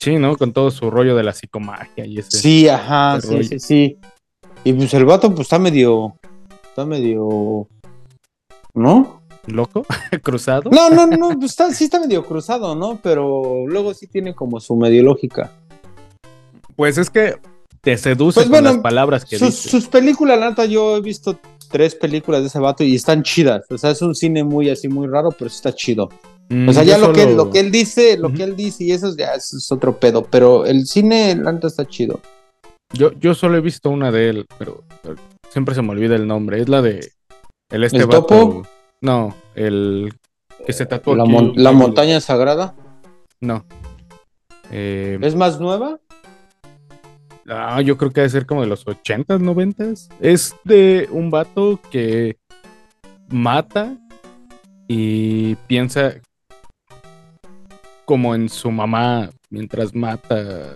Sí, 0.00 0.16
¿no? 0.16 0.36
Con 0.36 0.52
todo 0.52 0.70
su 0.70 0.90
rollo 0.90 1.14
de 1.14 1.22
la 1.22 1.32
psicomagia 1.34 2.06
y 2.06 2.18
ese. 2.18 2.38
Sí, 2.38 2.68
ajá, 2.68 3.18
ese 3.18 3.26
sí, 3.28 3.34
rollo. 3.34 3.48
sí, 3.48 3.58
sí. 3.60 3.98
Y 4.64 4.72
pues 4.72 4.94
el 4.94 5.04
vato 5.04 5.28
pues 5.30 5.42
está 5.42 5.58
medio, 5.58 6.16
está 6.62 6.84
medio, 6.86 7.68
¿no? 8.74 9.20
¿Loco? 9.46 9.84
¿Cruzado? 10.22 10.70
No, 10.70 10.90
no, 10.90 11.06
no, 11.06 11.30
pues 11.38 11.50
está, 11.52 11.70
sí 11.72 11.84
está 11.84 12.00
medio 12.00 12.24
cruzado, 12.24 12.74
¿no? 12.74 12.98
Pero 13.02 13.64
luego 13.66 13.94
sí 13.94 14.06
tiene 14.06 14.34
como 14.34 14.60
su 14.60 14.76
medio 14.76 15.02
lógica. 15.02 15.50
Pues 16.76 16.96
es 16.98 17.10
que 17.10 17.36
te 17.80 17.96
seduce 17.96 18.36
Pues 18.40 18.46
con 18.46 18.52
bueno, 18.52 18.72
las 18.72 18.78
palabras 18.78 19.24
que 19.24 19.38
Sus, 19.38 19.50
dice. 19.50 19.68
sus 19.70 19.86
películas, 19.88 20.38
la 20.38 20.50
neta, 20.50 20.64
yo 20.66 20.96
he 20.96 21.00
visto 21.00 21.38
tres 21.70 21.94
películas 21.94 22.40
de 22.42 22.48
ese 22.48 22.58
vato 22.58 22.84
y 22.84 22.94
están 22.94 23.22
chidas. 23.22 23.64
O 23.70 23.78
sea, 23.78 23.90
es 23.90 24.02
un 24.02 24.14
cine 24.14 24.44
muy 24.44 24.68
así, 24.70 24.88
muy 24.88 25.08
raro, 25.08 25.30
pero 25.30 25.48
sí 25.50 25.56
está 25.56 25.74
chido. 25.74 26.08
Mm, 26.50 26.68
O 26.68 26.72
sea, 26.72 26.82
ya 26.82 26.98
lo, 26.98 27.12
que, 27.12 27.26
lo 27.32 27.48
que 27.50 27.60
él 27.60 27.70
dice, 27.70 28.18
lo 28.18 28.32
que 28.32 28.42
él 28.42 28.56
dice 28.56 28.84
y 28.84 28.90
eso 28.92 29.16
ya 29.16 29.34
es, 29.34 29.52
es 29.54 29.70
otro 29.72 29.98
pedo. 29.98 30.24
Pero 30.24 30.66
el 30.66 30.86
cine, 30.86 31.34
la 31.36 31.52
neta, 31.52 31.68
está 31.68 31.86
chido. 31.86 32.20
Yo, 32.92 33.12
yo 33.12 33.34
solo 33.34 33.56
he 33.56 33.60
visto 33.60 33.88
una 33.88 34.10
de 34.10 34.28
él, 34.30 34.46
pero, 34.58 34.82
pero 35.02 35.14
siempre 35.50 35.74
se 35.76 35.82
me 35.82 35.90
olvida 35.90 36.16
el 36.16 36.26
nombre. 36.26 36.60
Es 36.60 36.68
la 36.68 36.82
de. 36.82 37.08
El 37.70 37.84
este 37.84 37.98
¿El 37.98 38.06
vato- 38.06 38.26
topo? 38.26 38.62
No, 39.00 39.34
el 39.54 40.12
que 40.66 40.72
se 40.72 40.84
tatuó 40.86 41.14
La, 41.14 41.22
aquí 41.22 41.32
mon- 41.32 41.52
la 41.56 41.72
montaña 41.72 42.20
sagrada 42.20 42.74
No. 43.40 43.64
Eh, 44.72 45.18
es 45.22 45.34
más 45.36 45.58
nueva. 45.60 46.00
ah, 47.48 47.80
yo 47.80 47.96
creo 47.96 48.10
que 48.10 48.20
debe 48.22 48.30
ser 48.30 48.44
como 48.46 48.60
de 48.62 48.66
los 48.66 48.84
80s, 48.86 49.40
90s. 49.40 50.08
Es 50.20 50.54
de 50.64 51.08
un 51.12 51.30
vato 51.30 51.80
que 51.92 52.36
mata 53.28 53.96
y 54.88 55.54
piensa 55.68 56.14
como 58.10 58.34
en 58.34 58.48
su 58.48 58.72
mamá 58.72 59.30
mientras 59.50 59.94
mata. 59.94 60.74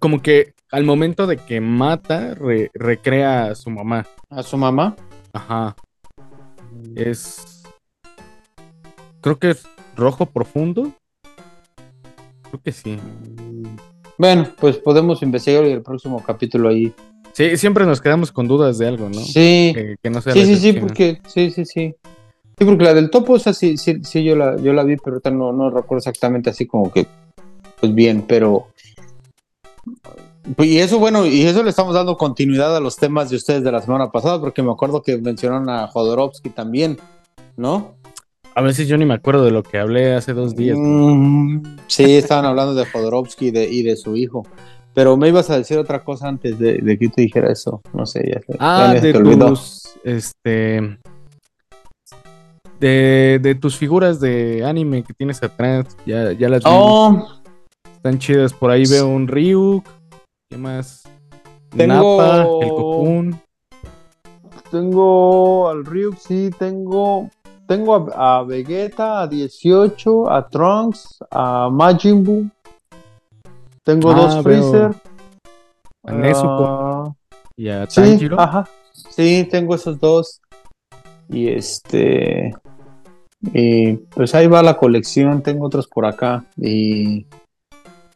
Como 0.00 0.20
que 0.20 0.52
al 0.70 0.84
momento 0.84 1.26
de 1.26 1.38
que 1.38 1.62
mata, 1.62 2.34
re- 2.34 2.70
recrea 2.74 3.46
a 3.46 3.54
su 3.54 3.70
mamá. 3.70 4.06
A 4.28 4.42
su 4.42 4.58
mamá. 4.58 4.94
Ajá. 5.32 5.74
Es. 6.94 7.62
Creo 9.22 9.38
que 9.38 9.52
es 9.52 9.66
rojo 9.96 10.26
profundo. 10.26 10.92
Creo 12.50 12.60
que 12.62 12.72
sí. 12.72 12.98
Bueno, 14.18 14.46
pues 14.60 14.76
podemos 14.76 15.22
investigar 15.22 15.64
el 15.64 15.80
próximo 15.80 16.22
capítulo 16.22 16.68
ahí. 16.68 16.92
Sí, 17.32 17.56
siempre 17.56 17.86
nos 17.86 18.02
quedamos 18.02 18.30
con 18.30 18.46
dudas 18.46 18.76
de 18.76 18.88
algo, 18.88 19.08
¿no? 19.08 19.20
Sí, 19.20 19.72
Que, 19.74 19.96
que 20.02 20.10
no 20.10 20.20
sea 20.20 20.34
sí, 20.34 20.40
la 20.40 20.46
sí, 20.48 20.56
sí, 20.56 20.72
porque 20.74 21.22
sí, 21.26 21.50
sí, 21.50 21.64
sí. 21.64 21.94
Sí, 22.58 22.64
porque 22.64 22.84
la 22.84 22.94
del 22.94 23.10
topo, 23.10 23.36
esa 23.36 23.52
sí, 23.52 23.76
sí, 23.76 24.00
sí, 24.04 24.22
yo 24.24 24.36
la, 24.36 24.56
yo 24.56 24.72
la 24.72 24.84
vi, 24.84 24.96
pero 24.96 25.14
ahorita 25.16 25.30
no, 25.30 25.52
no 25.52 25.70
recuerdo 25.70 25.98
exactamente 25.98 26.50
así 26.50 26.66
como 26.66 26.92
que, 26.92 27.06
pues 27.80 27.94
bien, 27.94 28.24
pero. 28.26 28.68
pues, 30.56 30.68
Y 30.68 30.78
eso, 30.78 30.98
bueno, 30.98 31.26
y 31.26 31.42
eso 31.42 31.62
le 31.62 31.70
estamos 31.70 31.94
dando 31.94 32.16
continuidad 32.16 32.76
a 32.76 32.80
los 32.80 32.96
temas 32.96 33.30
de 33.30 33.36
ustedes 33.36 33.64
de 33.64 33.72
la 33.72 33.82
semana 33.82 34.10
pasada, 34.10 34.40
porque 34.40 34.62
me 34.62 34.70
acuerdo 34.72 35.02
que 35.02 35.16
mencionaron 35.18 35.68
a 35.68 35.88
Jodorowsky 35.88 36.50
también, 36.50 36.98
¿no? 37.56 37.94
A 38.54 38.62
veces 38.62 38.86
yo 38.86 38.96
ni 38.96 39.04
me 39.04 39.14
acuerdo 39.14 39.44
de 39.44 39.50
lo 39.50 39.64
que 39.64 39.78
hablé 39.78 40.14
hace 40.14 40.32
dos 40.32 40.54
días. 40.54 40.78
Mm, 40.80 41.58
sí, 41.88 42.04
estaban 42.16 42.44
hablando 42.44 42.72
de 42.74 42.84
Jodorowsky 42.86 43.48
y 43.48 43.50
de, 43.50 43.68
y 43.68 43.82
de 43.82 43.96
su 43.96 44.16
hijo. 44.16 44.46
Pero 44.94 45.16
me 45.16 45.26
ibas 45.28 45.50
a 45.50 45.58
decir 45.58 45.76
otra 45.76 46.04
cosa 46.04 46.28
antes 46.28 46.56
de, 46.56 46.74
de 46.78 46.96
que 46.96 47.08
te 47.08 47.22
dijera 47.22 47.50
eso. 47.50 47.82
No 47.92 48.06
sé, 48.06 48.30
ya, 48.32 48.40
se- 48.40 48.56
Ah, 48.60 48.92
ya 48.94 49.00
de 49.00 49.12
tus. 49.12 49.88
Este. 50.04 50.98
De, 52.84 53.38
de 53.40 53.54
tus 53.54 53.76
figuras 53.78 54.20
de 54.20 54.62
anime 54.62 55.02
que 55.04 55.14
tienes 55.14 55.42
atrás. 55.42 55.96
Ya, 56.04 56.32
ya 56.32 56.50
las 56.50 56.62
vi. 56.64 56.70
Oh, 56.70 57.26
Están 57.96 58.18
chidas. 58.18 58.52
Por 58.52 58.70
ahí 58.70 58.84
veo 58.86 59.08
un 59.08 59.26
Ryuk. 59.26 59.84
¿Qué 60.50 60.58
más? 60.58 61.02
Tengo- 61.74 62.18
Nappa, 62.18 62.42
el 62.62 62.68
Cocoon. 62.68 63.40
tengo 64.70 65.68
al 65.68 65.84
Ryuk, 65.86 66.16
sí, 66.18 66.50
tengo. 66.58 67.30
Tengo 67.66 67.94
a, 68.14 68.40
a 68.40 68.42
Vegeta, 68.42 69.22
a 69.22 69.26
18, 69.26 70.30
a 70.30 70.46
Trunks, 70.48 71.18
a 71.30 71.70
Majin 71.70 72.22
Buu. 72.22 72.50
Tengo 73.82 74.10
Ah, 74.10 74.14
dos 74.14 74.42
Freezer. 74.42 74.94
a 76.04 76.12
Nezuko. 76.12 76.64
ah, 76.66 77.14
Y 77.56 77.68
a 77.70 77.86
sí, 77.88 78.00
Tanjiro. 78.02 78.38
ajá. 78.38 78.68
Sí, 78.92 79.48
tengo 79.50 79.74
esos 79.74 79.98
dos. 79.98 80.42
Y 81.30 81.48
este. 81.48 82.52
Y 83.52 83.94
pues 84.14 84.34
ahí 84.34 84.46
va 84.46 84.62
la 84.62 84.76
colección. 84.76 85.42
Tengo 85.42 85.66
otros 85.66 85.86
por 85.86 86.06
acá. 86.06 86.44
Y, 86.56 87.26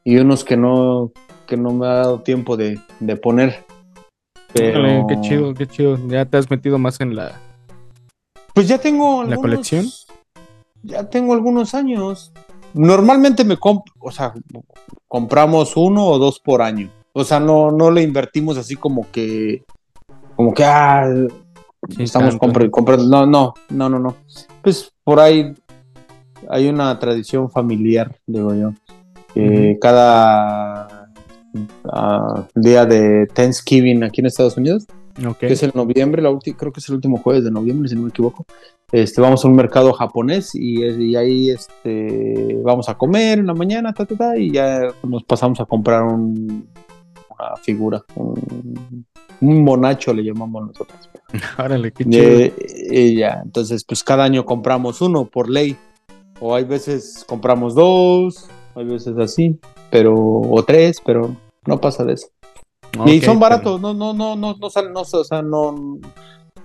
y 0.04 0.16
unos 0.16 0.44
que 0.44 0.56
no, 0.56 1.12
que 1.46 1.56
no 1.56 1.72
me 1.72 1.86
ha 1.86 1.94
dado 1.94 2.20
tiempo 2.20 2.56
de, 2.56 2.80
de 3.00 3.16
poner. 3.16 3.64
Pero. 4.52 5.06
Qué 5.06 5.20
chido, 5.20 5.54
qué 5.54 5.66
chido. 5.66 5.98
Ya 6.08 6.24
te 6.24 6.36
has 6.36 6.50
metido 6.50 6.78
más 6.78 7.00
en 7.00 7.14
la. 7.16 7.40
Pues 8.54 8.68
ya 8.68 8.78
tengo. 8.78 9.24
¿La 9.24 9.36
colección? 9.36 9.86
Ya 10.82 11.08
tengo 11.08 11.34
algunos 11.34 11.74
años. 11.74 12.32
Normalmente 12.74 13.44
me 13.44 13.56
compro, 13.56 13.92
o 13.98 14.10
sea, 14.10 14.34
compramos 15.06 15.76
uno 15.76 16.06
o 16.06 16.18
dos 16.18 16.38
por 16.38 16.62
año. 16.62 16.90
O 17.12 17.24
sea, 17.24 17.40
no, 17.40 17.70
no 17.70 17.90
le 17.90 18.02
invertimos 18.02 18.58
así 18.58 18.76
como 18.76 19.10
que, 19.10 19.64
como 20.36 20.52
que, 20.52 20.64
ah, 20.64 21.08
Sí, 21.88 22.02
estamos 22.02 22.36
comprando, 22.36 22.70
comprando. 22.70 23.04
No, 23.06 23.26
no, 23.26 23.54
no, 23.70 23.88
no, 23.88 23.98
no. 23.98 24.16
Pues 24.62 24.92
por 25.04 25.20
ahí 25.20 25.54
hay 26.48 26.68
una 26.68 26.98
tradición 26.98 27.50
familiar, 27.50 28.16
digo 28.26 28.54
yo. 28.54 28.72
que 29.34 29.78
Cada 29.80 31.10
ah, 31.92 32.44
día 32.54 32.84
de 32.84 33.26
Thanksgiving 33.32 34.02
aquí 34.04 34.20
en 34.20 34.26
Estados 34.26 34.56
Unidos, 34.56 34.86
Ok. 35.26 35.38
que 35.38 35.52
es 35.52 35.62
el 35.62 35.72
noviembre, 35.74 36.22
la 36.22 36.36
creo 36.56 36.72
que 36.72 36.80
es 36.80 36.88
el 36.88 36.96
último 36.96 37.18
jueves 37.18 37.44
de 37.44 37.50
noviembre, 37.50 37.88
si 37.88 37.94
no 37.94 38.02
me 38.02 38.08
equivoco. 38.10 38.44
Este, 38.90 39.20
vamos 39.20 39.44
a 39.44 39.48
un 39.48 39.54
mercado 39.54 39.92
japonés 39.92 40.54
y, 40.54 40.82
y 40.84 41.14
ahí 41.16 41.50
este, 41.50 42.58
vamos 42.64 42.88
a 42.88 42.96
comer 42.96 43.38
en 43.38 43.46
la 43.46 43.54
mañana, 43.54 43.92
ta, 43.92 44.06
ta, 44.06 44.16
ta, 44.16 44.36
y 44.38 44.50
ya 44.52 44.80
nos 45.02 45.24
pasamos 45.24 45.60
a 45.60 45.66
comprar 45.66 46.02
un- 46.04 46.66
una 47.38 47.56
figura, 47.62 48.02
un, 48.16 49.06
un 49.40 49.62
monacho 49.64 50.12
le 50.12 50.22
llamamos 50.24 50.66
nosotros. 50.68 50.98
Órale, 51.58 51.92
qué 51.92 52.04
chido. 52.04 52.22
Eh, 52.24 52.54
y 52.90 53.16
ya, 53.16 53.40
entonces 53.44 53.84
pues 53.84 54.02
cada 54.02 54.24
año 54.24 54.44
compramos 54.44 55.00
uno 55.00 55.24
por 55.26 55.48
ley, 55.50 55.76
o 56.40 56.54
hay 56.54 56.64
veces 56.64 57.24
compramos 57.28 57.74
dos, 57.74 58.48
hay 58.74 58.84
veces 58.84 59.16
así, 59.18 59.58
pero, 59.90 60.14
o 60.16 60.62
tres, 60.64 61.00
pero 61.04 61.34
no 61.66 61.80
pasa 61.80 62.04
de 62.04 62.14
eso. 62.14 62.28
Y 63.06 63.20
son 63.20 63.38
pero- 63.38 63.38
baratos, 63.38 63.80
no, 63.80 63.92
no, 63.92 64.12
no, 64.14 64.34
no, 64.36 64.54
no, 64.58 64.70
salen- 64.70 64.92
no, 64.92 65.02
o 65.02 65.24
sea, 65.24 65.42
no, 65.42 65.98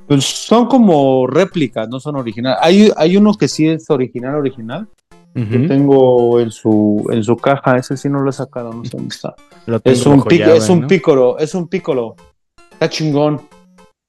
pues 0.08 0.24
son 0.26 0.68
como 0.68 1.28
réplicas, 1.28 1.88
no 1.90 2.00
son 2.00 2.16
originales. 2.16 2.60
Hay, 2.62 2.92
hay 2.96 3.18
uno 3.18 3.34
que 3.34 3.48
sí 3.48 3.68
es 3.68 3.90
original, 3.90 4.36
original, 4.36 4.88
que 5.34 5.42
Ujú. 5.58 5.68
tengo 5.68 6.40
en 6.40 6.52
su, 6.52 7.08
en 7.12 7.24
su 7.24 7.36
caja, 7.36 7.78
ese 7.78 7.98
sí 7.98 8.08
no 8.10 8.22
lo 8.22 8.30
he 8.30 8.34
sacado, 8.34 8.72
no 8.72 8.86
sé 8.86 8.92
dónde 8.96 9.14
está. 9.14 9.36
Es 9.84 10.06
un, 10.06 10.24
llave, 10.24 10.58
es 10.58 10.70
un 10.70 10.82
¿no? 10.82 10.88
pícoro, 10.88 11.38
es 11.40 11.56
un 11.56 11.68
pícoro, 11.68 12.16
está 12.84 12.90
chingón. 12.90 13.42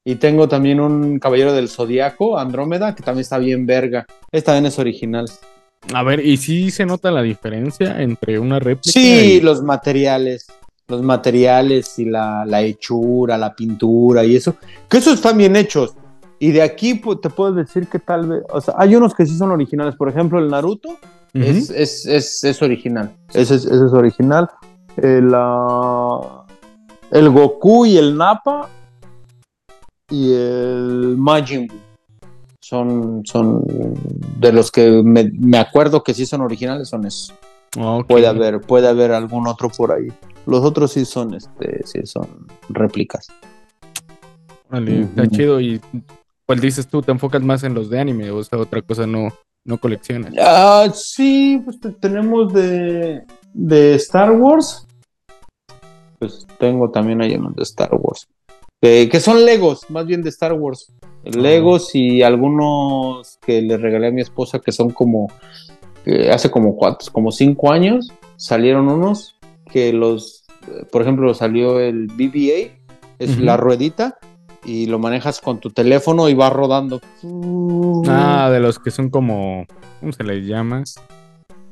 Y 0.07 0.17
tengo 0.17 0.49
también 0.49 0.81
un 0.81 1.19
caballero 1.19 1.55
del 1.55 1.69
zodiaco, 1.69 2.37
Andrómeda, 2.39 2.95
que 2.95 3.03
también 3.03 3.23
está 3.23 3.39
bien 3.39 3.65
verga. 3.65 4.05
Este 4.31 4.47
también 4.47 4.67
es 4.67 4.79
original. 4.79 5.27
A 5.95 6.03
ver, 6.03 6.21
¿y 6.21 6.37
si 6.37 6.71
se 6.71 6.85
nota 6.85 7.11
la 7.11 7.23
diferencia 7.23 8.01
entre 8.03 8.39
una 8.39 8.59
réplica 8.59 8.91
Sí, 8.93 9.37
y- 9.37 9.41
los 9.41 9.63
materiales, 9.63 10.47
los 10.89 11.01
materiales 11.03 11.99
y 11.99 12.05
la, 12.05 12.45
la 12.47 12.61
hechura, 12.63 13.39
la 13.39 13.55
pintura 13.55 14.25
y 14.25 14.37
eso, 14.37 14.57
que 14.91 14.99
esos 14.99 15.15
están 15.15 15.39
bien 15.39 15.57
hechos. 15.57 15.95
Y 16.39 16.53
de 16.53 16.61
aquí 16.63 16.95
pues, 16.95 17.21
te 17.23 17.31
puedo 17.31 17.53
decir 17.55 17.87
que 17.87 17.99
tal 17.99 18.29
vez, 18.29 18.43
o 18.53 18.61
sea, 18.61 18.75
hay 18.77 18.95
unos 18.97 19.15
que 19.15 19.25
sí 19.25 19.37
son 19.39 19.53
originales. 19.53 19.95
Por 19.97 20.11
ejemplo, 20.11 20.39
el 20.39 20.49
Naruto 20.51 20.91
Ujú. 20.91 20.99
es, 21.45 21.71
es, 21.71 22.05
es, 22.05 22.45
es 22.45 22.61
original. 22.63 23.11
Ese 23.33 23.55
es, 23.55 23.65
ese 23.65 23.87
es 23.87 23.93
original. 23.93 24.51
El, 24.99 25.31
ah, 25.35 26.44
el 27.15 27.31
Goku 27.31 27.87
y 27.87 27.97
el 27.97 28.17
Nappa 28.17 28.69
y 30.11 30.33
el 30.35 31.15
Majin 31.17 31.69
Buu 31.69 31.79
son, 32.61 33.23
son 33.25 33.63
de 34.39 34.53
los 34.53 34.71
que 34.71 35.03
me, 35.03 35.31
me 35.39 35.59
acuerdo 35.59 36.03
que 36.03 36.13
sí 36.15 36.27
son 36.27 36.41
originales, 36.41 36.89
son 36.89 37.07
esos. 37.07 37.33
Ok. 37.79 38.07
Puede 38.07 38.27
haber, 38.27 38.61
puede 38.61 38.89
haber 38.89 39.13
algún 39.13 39.47
otro 39.47 39.69
por 39.69 39.93
ahí. 39.93 40.09
Los 40.47 40.63
otros 40.65 40.93
sí 40.93 41.05
son, 41.05 41.35
este, 41.35 41.87
sí 41.87 42.01
son 42.05 42.47
réplicas. 42.69 43.29
Está 44.73 45.29
chido. 45.29 45.61
Y 45.61 45.81
pues 46.47 46.61
dices 46.61 46.89
tú, 46.89 47.01
te 47.03 47.13
enfocas 47.13 47.43
más 47.43 47.63
en 47.65 47.75
los 47.75 47.89
de 47.91 48.01
anime, 48.01 48.31
o 48.31 48.43
sea, 48.43 48.59
otra 48.59 48.83
cosa 48.83 49.07
no, 49.07 49.29
no 49.65 49.79
coleccionas. 49.79 50.33
Ah, 50.41 50.87
sí, 50.93 51.61
pues 51.65 51.79
te- 51.81 51.93
tenemos 51.93 52.53
de, 52.53 53.25
de 53.53 53.95
Star 53.97 54.33
Wars. 54.33 54.87
Pues 56.19 56.47
tengo 56.59 56.91
también 56.91 57.21
ahí 57.23 57.35
unos 57.35 57.55
de 57.57 57.63
Star 57.63 57.91
Wars. 57.93 58.29
Eh, 58.81 59.09
que 59.09 59.21
son 59.21 59.45
Legos, 59.45 59.89
más 59.91 60.07
bien 60.07 60.23
de 60.23 60.29
Star 60.29 60.53
Wars. 60.53 60.93
Legos 61.25 61.95
y 61.95 62.23
algunos 62.23 63.39
que 63.45 63.63
le 63.63 63.79
regalé 63.79 64.09
a 64.09 64.11
mi 64.11 64.21
esposa 64.21 64.59
que 64.59 64.73
son 64.73 64.91
como 64.91 65.29
eh, 66.05 66.31
hace 66.31 66.51
como 66.51 66.77
cuatro, 66.77 67.11
como 67.11 67.33
cinco 67.33 67.73
años 67.73 68.13
salieron 68.37 68.89
unos 68.89 69.37
que 69.71 69.93
los, 69.93 70.45
eh, 70.69 70.85
por 70.93 71.01
ejemplo, 71.01 71.33
salió 71.33 71.81
el 71.81 72.09
BBA, 72.09 72.77
es 73.19 73.39
la 73.39 73.57
ruedita 73.57 74.19
y 74.65 74.87
lo 74.87 74.99
manejas 74.99 75.41
con 75.41 75.61
tu 75.61 75.71
teléfono 75.71 76.29
y 76.29 76.35
va 76.35 76.51
rodando. 76.51 77.01
Ah, 78.07 78.51
de 78.53 78.61
los 78.61 78.79
que 78.79 78.91
son 78.91 79.09
como. 79.09 79.67
¿Cómo 80.01 80.13
se 80.13 80.25
les 80.25 80.47
llama? 80.47 80.85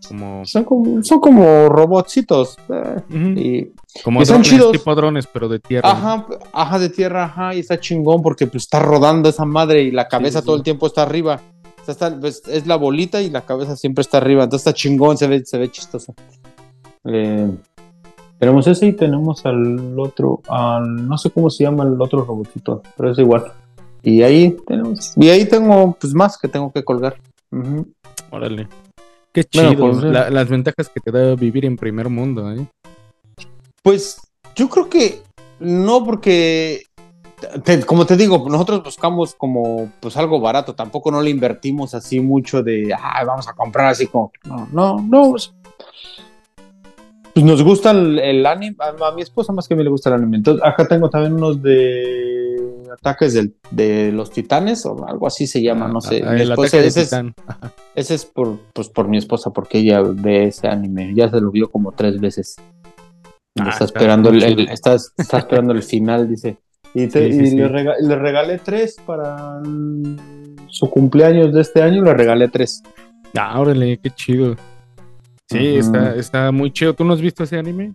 Como. 0.09 0.45
Son 0.45 0.65
como, 0.65 1.03
son 1.03 1.21
como 1.21 1.69
robotcitos. 1.69 2.57
eh, 2.69 3.01
y, 3.37 4.01
Como 4.03 4.23
y 4.23 4.27
son 4.27 4.43
chidos. 4.43 4.73
tipo 4.73 4.95
drones, 4.95 5.27
pero 5.27 5.49
de 5.49 5.59
tierra. 5.61 5.91
ajá, 5.91 6.27
ajá, 6.53 6.79
de 6.79 6.89
tierra, 6.89 7.25
ajá, 7.25 7.55
y 7.55 7.61
está 7.61 7.79
chingón 7.79 8.23
porque 8.23 8.47
pues, 8.47 8.65
está 8.65 8.81
rodando 8.81 9.29
esa 9.29 9.45
madre 9.45 9.83
y 9.83 9.91
la 9.91 10.09
cabeza 10.09 10.41
sí, 10.41 10.47
todo 10.47 10.57
sí. 10.57 10.61
el 10.61 10.65
tiempo 10.65 10.87
está 10.87 11.03
arriba. 11.03 11.41
O 11.81 11.85
sea, 11.85 11.93
está- 11.93 12.21
pues, 12.21 12.43
es 12.49 12.67
la 12.67 12.77
bolita 12.77 13.21
y 13.23 13.31
la 13.31 13.43
cabeza 13.43 13.77
siempre 13.77 14.03
está 14.03 14.19
arriba. 14.19 14.45
Entonces 14.45 14.67
está 14.67 14.75
chingón, 14.77 15.17
se 15.19 15.27
ve, 15.27 15.45
se 15.45 15.59
ve 15.59 15.71
chistoso. 15.71 16.15
Eh, 17.05 17.51
tenemos 18.39 18.67
ese 18.67 18.87
y 18.87 18.93
tenemos 18.93 19.45
al 19.47 19.99
otro, 19.99 20.41
al, 20.49 21.09
no 21.09 21.17
sé 21.19 21.31
cómo 21.31 21.49
se 21.51 21.65
llama 21.65 21.85
el 21.85 22.01
otro 22.01 22.25
robotito, 22.25 22.83
pero 22.97 23.13
es 23.13 23.19
igual. 23.19 23.53
Y 24.03 24.23
ahí 24.23 24.57
tenemos, 24.67 25.13
y 25.17 25.29
ahí 25.29 25.45
tengo 25.45 25.97
pues 26.01 26.13
más 26.13 26.37
que 26.39 26.49
tengo 26.49 26.73
que 26.73 26.83
colgar. 26.85 27.17
Ujú. 27.53 27.87
Órale. 28.31 28.67
Qué 29.33 29.45
Bueno, 29.55 29.71
chido. 29.71 29.81
pues, 29.93 30.03
la- 30.05 30.31
las 30.31 30.49
ventajas 30.49 30.89
que 30.89 31.01
te 31.01 31.11
da 31.11 31.35
vivir 31.35 31.65
en 31.65 31.77
primer 31.77 32.09
mundo, 32.09 32.53
¿eh? 32.53 32.67
Pues 33.83 34.21
yo 34.55 34.69
creo 34.69 34.89
que 34.89 35.23
no, 35.59 36.05
porque 36.05 36.83
te- 37.65 37.85
como 37.85 38.05
te 38.07 38.17
digo, 38.17 38.47
nosotros 38.49 38.85
buscamos 38.85 39.35
como 39.35 39.91
pues 40.01 40.17
algo 40.17 40.39
barato, 40.41 40.75
tampoco 40.75 41.11
no 41.11 41.23
le 41.23 41.31
invertimos 41.31 41.95
así 41.95 42.21
mucho 42.21 42.63
de 42.63 42.93
ah, 42.97 43.25
vamos 43.25 43.49
a 43.49 43.55
comprar 43.55 43.87
así 43.87 44.07
como 44.07 44.31
no, 44.45 44.69
no, 44.71 45.01
no. 45.01 45.31
Pues, 45.31 45.53
pues 47.35 47.47
nos 47.47 47.63
gusta 47.63 47.93
el, 47.93 48.19
el 48.19 48.45
anime, 48.47 48.77
a, 48.79 49.09
a 49.09 49.13
mi 49.13 49.23
esposa 49.23 49.53
más 49.53 49.67
que 49.67 49.73
a 49.75 49.77
mí 49.77 49.83
le 49.83 49.89
gusta 49.91 50.11
el 50.11 50.17
anime. 50.17 50.37
Entonces, 50.37 50.63
acá 50.65 50.87
tengo 50.87 51.09
también 51.09 51.33
unos 51.33 51.63
de 51.63 52.42
ataques 52.91 53.35
del- 53.35 53.55
de 53.71 54.13
los 54.13 54.31
titanes 54.31 54.85
o 54.87 55.07
algo 55.07 55.27
así 55.27 55.47
se 55.47 55.63
llama, 55.63 55.89
no 55.89 56.01
sé. 56.01 56.23
Ah, 56.25 56.33
Mi 56.33 56.43
el 56.43 56.51
esposa- 56.51 56.69
ataque 56.69 56.83
de 56.83 56.89
ese 56.89 57.01
es, 57.03 57.09
Titán. 57.11 57.35
ese 57.95 58.15
es 58.15 58.25
por, 58.25 58.59
pues, 58.73 58.89
por 58.89 59.09
mi 59.09 59.19
esposa, 59.19 59.51
porque 59.51 59.79
ella 59.79 60.03
ve 60.03 60.45
ese 60.49 60.69
anime. 60.69 61.13
Ya 61.15 61.29
se 61.31 61.41
lo 61.41 61.51
vio 61.51 61.71
como 61.71 61.93
tres 61.93 62.21
veces. 62.21 62.57
Ah, 63.59 63.69
está 63.71 63.85
esperando 63.85 64.31
el, 64.31 64.43
está, 64.71 64.95
está 64.95 65.39
esperando 65.39 65.73
el 65.73 65.83
final, 65.83 66.29
dice. 66.29 66.57
Y, 66.95 67.07
te- 67.07 67.33
Sí, 67.33 67.39
sí, 67.39 67.45
y 67.45 67.47
sí. 67.53 67.57
Le, 67.57 67.69
rega- 67.69 67.97
le 68.01 68.17
regalé 68.17 68.59
tres 68.59 68.97
para 69.07 69.61
el- 69.65 70.19
su 70.69 70.91
cumpleaños 70.91 71.53
de 71.55 71.63
este 71.63 71.81
año, 71.83 72.03
le 72.03 72.13
regalé 72.13 72.49
tres. 72.49 72.83
Ah, 73.35 73.59
órale, 73.59 73.97
qué 73.99 74.11
chido. 74.11 74.57
Sí, 75.51 75.77
está, 75.77 76.15
está 76.17 76.53
muy 76.53 76.71
chido. 76.71 76.93
¿Tú 76.95 77.03
no 77.05 77.15
has 77.15 77.21
visto 77.23 77.45
ese 77.45 77.59
anime? 77.59 77.95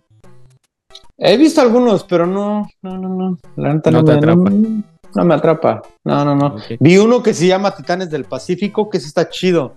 He 1.18 1.36
visto 1.36 1.60
algunos, 1.60 2.04
pero 2.04 2.26
no, 2.26 2.68
no, 2.82 2.96
no, 2.98 3.08
no. 3.08 3.38
La 3.56 3.74
neta 3.74 3.90
No 3.90 3.98
no, 3.98 4.04
te 4.04 4.12
me, 4.12 4.18
atrapa. 4.18 4.50
no, 4.50 4.82
no 5.14 5.24
me 5.24 5.34
atrapa. 5.34 5.82
No, 6.04 6.24
no, 6.24 6.36
no. 6.36 6.56
Vi 6.78 6.96
uno 6.98 7.22
que 7.22 7.34
se 7.34 7.46
llama 7.46 7.74
Titanes 7.74 8.08
del 8.10 8.24
Pacífico, 8.24 8.88
que 8.88 8.98
ese 8.98 9.08
está 9.08 9.28
chido. 9.28 9.74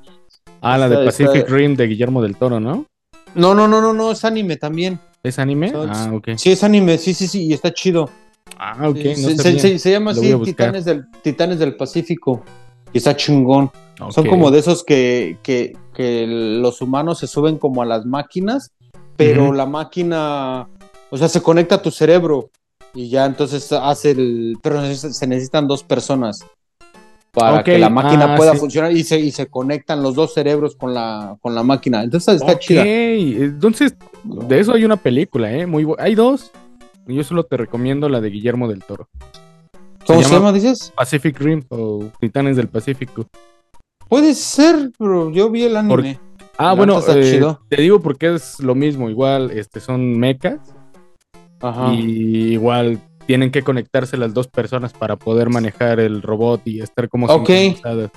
Ah, 0.62 0.78
la 0.78 0.88
de 0.88 1.04
Pacific 1.06 1.36
está- 1.38 1.54
Rim 1.56 1.76
de 1.76 1.88
Guillermo 1.88 2.22
del 2.22 2.36
Toro, 2.36 2.60
¿no? 2.60 2.86
No, 3.34 3.56
no, 3.56 3.68
no, 3.68 3.82
no, 3.82 3.92
no, 3.94 4.12
es 4.12 4.24
anime 4.24 4.58
también. 4.58 5.00
¿Es 5.24 5.40
anime? 5.40 5.72
Ah, 5.76 6.12
ok. 6.14 6.30
Sí, 6.38 6.52
es 6.52 6.64
anime, 6.64 6.98
sí, 6.98 7.14
sí, 7.14 7.28
sí, 7.28 7.46
y 7.48 7.54
está 7.54 7.74
chido. 7.74 8.10
Ah, 8.58 8.88
ok. 8.90 8.98
Sí, 8.98 9.10
no 9.24 9.30
se, 9.30 9.36
sabía. 9.38 9.60
se- 9.60 9.60
se- 9.60 9.80
se 9.80 9.92
llama 9.92 10.12
así. 10.12 10.36
Titanes 10.44 10.86
del, 10.86 11.06
Titanes 11.24 11.58
del 11.60 11.76
Pacífico. 11.76 12.44
Y 12.94 12.98
está 13.00 13.16
chingón. 13.16 13.72
Son 14.10 14.26
como 14.28 14.52
de 14.52 14.60
esos 14.60 14.84
que, 14.84 15.38
que, 15.44 15.76
que 15.94 16.26
los 16.28 16.82
humanos 16.82 17.20
se 17.20 17.28
suben 17.28 17.58
como 17.58 17.82
a 17.82 17.86
las 17.86 18.06
máquinas, 18.06 18.72
pero 19.16 19.54
la 19.54 19.66
máquina, 19.68 20.68
o 21.12 21.18
sea, 21.18 21.28
se 21.28 21.42
conecta 21.42 21.76
a 21.76 21.82
tu 21.82 21.92
cerebro 21.92 22.50
y 22.96 23.10
ya 23.10 23.26
entonces 23.26 23.72
hace 23.72 24.12
el... 24.12 24.58
Pero 24.64 24.82
se 24.96 25.28
necesitan 25.28 25.68
dos 25.68 25.84
personas 25.84 26.44
para 27.32 27.64
que 27.64 27.78
la 27.78 27.90
máquina 27.90 28.34
ah, 28.34 28.38
pueda 28.38 28.54
sí. 28.54 28.58
funcionar 28.60 28.92
y 28.92 29.04
se, 29.04 29.20
y 29.20 29.32
se 29.32 29.48
conectan 29.48 30.04
los 30.04 30.16
dos 30.16 30.34
cerebros 30.34 30.76
con 30.76 30.94
la, 30.94 31.38
con 31.42 31.56
la 31.56 31.64
máquina. 31.64 32.04
Entonces 32.04 32.36
está 32.36 32.54
Ok, 32.54 32.60
chida. 32.60 32.84
entonces 32.86 33.96
de 34.24 34.60
eso 34.60 34.74
hay 34.74 34.84
una 34.84 34.98
película, 34.98 35.52
¿eh? 35.52 35.66
Muy 35.66 35.88
Hay 36.00 36.16
dos. 36.16 36.52
Yo 37.08 37.24
solo 37.24 37.44
te 37.44 37.58
recomiendo 37.58 38.10
la 38.10 38.22
de 38.22 38.30
Guillermo 38.30 38.68
del 38.68 38.84
Toro. 38.84 39.08
¿Cómo 40.06 40.22
se 40.22 40.30
se 40.30 40.34
llama- 40.36 40.52
dices? 40.52 40.92
Pacific 40.96 41.40
Rim 41.40 41.64
o 41.70 42.06
Titanes 42.20 42.58
del 42.58 42.68
Pacífico. 42.68 43.26
Puede 44.08 44.34
ser, 44.34 44.92
pero 44.98 45.30
yo 45.32 45.50
vi 45.50 45.64
el 45.64 45.78
anime. 45.78 46.16
Por- 46.16 46.32
Ah, 46.58 46.74
bueno, 46.74 47.00
eh, 47.08 47.42
te 47.70 47.82
digo 47.82 48.02
porque 48.02 48.36
es 48.36 48.60
lo 48.60 48.76
mismo. 48.76 49.10
Igual 49.10 49.50
este, 49.52 49.80
son 49.80 50.20
mechas 50.20 50.60
Ajá. 51.62 51.94
y 51.94 52.54
igual 52.54 53.00
tienen 53.28 53.52
que 53.52 53.62
conectarse 53.62 54.18
las 54.18 54.34
dos 54.34 54.48
personas 54.48 54.94
para 54.94 55.16
poder 55.16 55.50
manejar 55.50 56.00
el 56.00 56.22
robot 56.22 56.62
y 56.66 56.82
estar 56.82 57.08
como 57.08 57.28
Ok. 57.28 57.48
sincronizadas. 57.48 58.12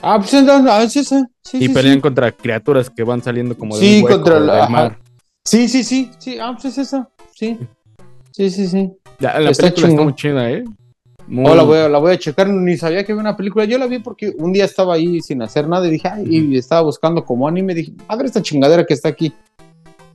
Ah, 0.00 0.18
pues 0.18 0.32
entonces, 0.34 1.12
ah. 1.12 1.26
Sí, 1.42 1.58
y 1.58 1.66
sí, 1.66 1.74
pelean 1.74 1.96
sí. 1.96 2.00
contra 2.00 2.30
criaturas 2.32 2.88
que 2.90 3.02
van 3.02 3.22
saliendo 3.22 3.56
como 3.56 3.74
Sí, 3.76 3.96
del 3.96 4.04
hueco 4.04 4.16
contra 4.22 4.40
del 4.40 4.70
mar. 4.70 4.98
Sí, 5.44 5.68
sí, 5.68 5.82
sí, 5.84 6.10
sí, 6.18 6.38
ah, 6.40 6.52
pues 6.52 6.66
es 6.66 6.78
esa, 6.78 7.08
sí, 7.34 7.58
sí, 8.32 8.50
sí, 8.50 8.66
sí. 8.66 8.92
La 9.18 9.50
Está 9.50 9.64
película 9.64 9.88
está 9.88 10.02
muy 10.02 10.14
chida, 10.14 10.50
¿eh? 10.50 10.64
Muy- 11.28 11.50
Oh, 11.50 11.54
la, 11.56 11.62
voy 11.64 11.78
a, 11.78 11.88
la 11.88 11.98
voy 11.98 12.12
a 12.12 12.18
checar, 12.18 12.48
ni 12.48 12.76
sabía 12.76 13.04
que 13.04 13.12
había 13.12 13.20
una 13.22 13.36
película, 13.36 13.64
yo 13.64 13.78
la 13.78 13.86
vi 13.86 13.98
porque 13.98 14.32
un 14.38 14.52
día 14.52 14.64
estaba 14.64 14.94
ahí 14.94 15.20
sin 15.20 15.42
hacer 15.42 15.68
nada 15.68 15.86
y 15.88 15.90
dije, 15.90 16.08
ay, 16.08 16.24
y 16.28 16.56
estaba 16.56 16.82
buscando 16.82 17.24
como 17.24 17.48
anime, 17.48 17.74
dije, 17.74 17.92
ver 18.16 18.26
esta 18.26 18.42
chingadera 18.42 18.84
que 18.86 18.94
está 18.94 19.08
aquí. 19.08 19.32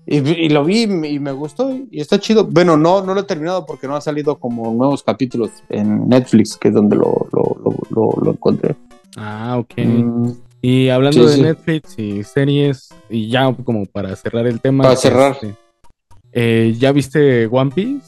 Y, 0.06 0.50
lo 0.50 0.66
vi 0.66 0.82
y 0.84 1.20
me 1.20 1.32
gustó 1.32 1.72
y 1.90 2.02
está 2.02 2.20
chido. 2.20 2.46
Bueno, 2.46 2.76
no, 2.76 3.02
no 3.02 3.14
lo 3.14 3.22
he 3.22 3.24
terminado 3.24 3.66
porque 3.66 3.88
no 3.88 3.96
ha 3.96 4.02
salido 4.02 4.40
como 4.40 4.72
nuevos 4.72 5.04
capítulos 5.04 5.52
en 5.70 6.10
Netflix, 6.10 6.58
que 6.58 6.70
es 6.70 6.74
donde 6.74 6.96
lo, 6.96 7.28
lo, 7.32 8.32
encontré. 8.32 8.76
Ah, 9.16 9.58
ok. 9.60 9.74
Mm, 9.78 10.32
y 10.62 10.90
hablando 10.90 11.26
de 11.28 11.38
Netflix 11.38 11.98
y 11.98 12.24
series, 12.24 12.90
y 13.10 13.30
ya 13.30 13.54
como 13.64 13.86
para 13.86 14.16
cerrar 14.16 14.48
el 14.48 14.60
tema. 14.60 14.84
Para 14.84 14.96
cerrar. 14.96 15.34
Este, 15.34 15.56
eh, 16.34 16.76
¿Ya 16.78 16.92
viste 16.92 17.48
One 17.48 17.72
Piece? 17.72 18.06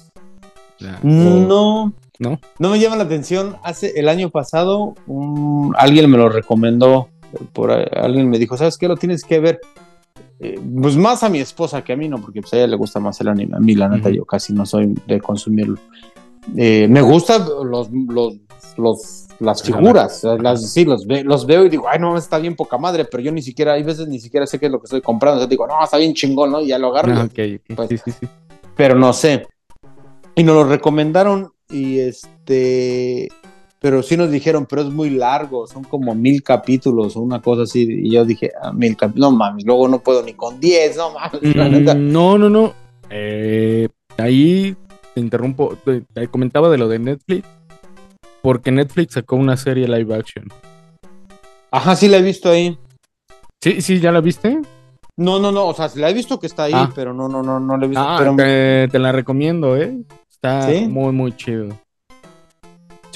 no. 1.03 1.93
¿No? 2.19 2.39
No 2.59 2.69
me 2.69 2.79
llama 2.79 2.95
la 2.95 3.03
atención. 3.03 3.57
Hace 3.63 3.99
el 3.99 4.07
año 4.07 4.29
pasado, 4.29 4.95
alguien 5.75 6.09
me 6.09 6.17
lo 6.17 6.29
recomendó. 6.29 7.09
Por 7.53 7.71
alguien 7.71 8.29
me 8.29 8.37
dijo, 8.37 8.55
¿sabes 8.55 8.77
qué? 8.77 8.87
Lo 8.87 8.97
tienes 8.97 9.23
que 9.23 9.39
ver. 9.39 9.59
Eh, 10.43 10.59
pues 10.81 10.97
más 10.97 11.23
a 11.23 11.29
mi 11.29 11.39
esposa 11.39 11.81
que 11.81 11.93
a 11.93 11.95
mí, 11.95 12.09
¿no? 12.09 12.19
Porque 12.19 12.41
pues, 12.41 12.53
a 12.53 12.57
ella 12.57 12.67
le 12.67 12.75
gusta 12.75 12.99
más 12.99 13.19
el 13.21 13.29
anime. 13.29 13.55
A 13.55 13.59
mí, 13.61 13.75
la 13.75 13.87
neta, 13.87 14.09
yo 14.09 14.25
casi 14.25 14.51
no 14.51 14.65
soy 14.65 14.93
de 15.07 15.21
consumirlo. 15.21 15.77
Eh, 16.57 16.85
me 16.89 17.01
gustan 17.01 17.45
los, 17.65 17.89
los, 17.89 18.35
los, 18.75 19.27
las 19.39 19.63
figuras. 19.63 20.21
Las, 20.39 20.73
sí, 20.73 20.83
los, 20.83 21.05
los 21.05 21.45
veo 21.45 21.65
y 21.65 21.69
digo, 21.69 21.85
ay, 21.87 21.97
no, 21.99 22.17
está 22.17 22.39
bien 22.39 22.57
poca 22.57 22.77
madre, 22.77 23.05
pero 23.05 23.23
yo 23.23 23.31
ni 23.31 23.41
siquiera, 23.41 23.73
hay 23.73 23.83
veces 23.83 24.09
ni 24.09 24.19
siquiera 24.19 24.45
sé 24.45 24.59
qué 24.59 24.65
es 24.65 24.71
lo 24.73 24.81
que 24.81 24.85
estoy 24.85 25.01
comprando. 25.01 25.37
Entonces 25.37 25.51
digo, 25.51 25.65
no, 25.65 25.81
está 25.81 25.95
bien 25.95 26.13
chingón, 26.13 26.51
¿no? 26.51 26.59
Y 26.59 26.67
ya 26.67 26.77
lo 26.77 26.89
agarro. 26.89 27.13
Ah, 27.13 27.29
pues, 27.33 27.89
sí, 27.89 27.97
sí, 27.97 28.11
sí. 28.11 28.27
Pero 28.75 28.95
no 28.95 29.13
sé. 29.13 29.47
Y 30.35 30.43
nos 30.43 30.55
lo 30.55 30.65
recomendaron 30.65 31.53
y 31.69 31.99
este 31.99 33.29
pero 33.83 34.01
sí 34.01 34.15
nos 34.15 34.31
dijeron, 34.31 34.65
pero 34.65 34.83
es 34.83 34.87
muy 34.87 35.09
largo, 35.09 35.67
son 35.67 35.83
como 35.83 36.15
mil 36.15 36.41
capítulos 36.41 37.17
o 37.17 37.19
una 37.19 37.41
cosa 37.41 37.63
así. 37.63 37.85
Y 37.85 38.11
yo 38.11 38.23
dije, 38.23 38.49
ah, 38.61 38.71
mil 38.71 38.95
capítulos, 38.95 39.29
no 39.29 39.35
mames, 39.35 39.65
luego 39.65 39.89
no 39.89 39.99
puedo 39.99 40.23
ni 40.23 40.35
con 40.35 40.57
diez, 40.57 40.95
no 40.95 41.11
mames. 41.11 41.41
Mm, 41.41 42.13
no, 42.13 42.37
no, 42.37 42.49
no. 42.49 42.73
Eh, 43.09 43.89
ahí 44.17 44.73
te 45.13 45.19
interrumpo, 45.19 45.77
te, 45.83 46.27
comentaba 46.29 46.69
de 46.69 46.77
lo 46.77 46.87
de 46.87 46.99
Netflix, 46.99 47.45
porque 48.41 48.71
Netflix 48.71 49.15
sacó 49.15 49.35
una 49.35 49.57
serie 49.57 49.85
live 49.85 50.15
action. 50.15 50.47
Ajá, 51.69 51.97
sí 51.97 52.07
la 52.07 52.19
he 52.19 52.21
visto 52.21 52.49
ahí. 52.49 52.77
Sí, 53.61 53.81
sí, 53.81 53.99
¿ya 53.99 54.13
la 54.13 54.21
viste? 54.21 54.61
No, 55.17 55.39
no, 55.39 55.51
no, 55.51 55.67
o 55.67 55.73
sea, 55.73 55.91
la 55.95 56.09
he 56.09 56.13
visto 56.13 56.39
que 56.39 56.47
está 56.47 56.63
ahí, 56.63 56.73
ah. 56.73 56.89
pero 56.95 57.13
no, 57.13 57.27
no, 57.27 57.43
no, 57.43 57.59
no 57.59 57.75
la 57.75 57.83
he 57.83 57.89
visto. 57.89 58.01
Ah, 58.01 58.33
te, 58.37 58.97
la 58.97 59.11
recomiendo, 59.11 59.75
¿eh? 59.75 59.93
Está 60.29 60.69
muy, 60.87 61.11
muy 61.11 61.35
chido. 61.35 61.82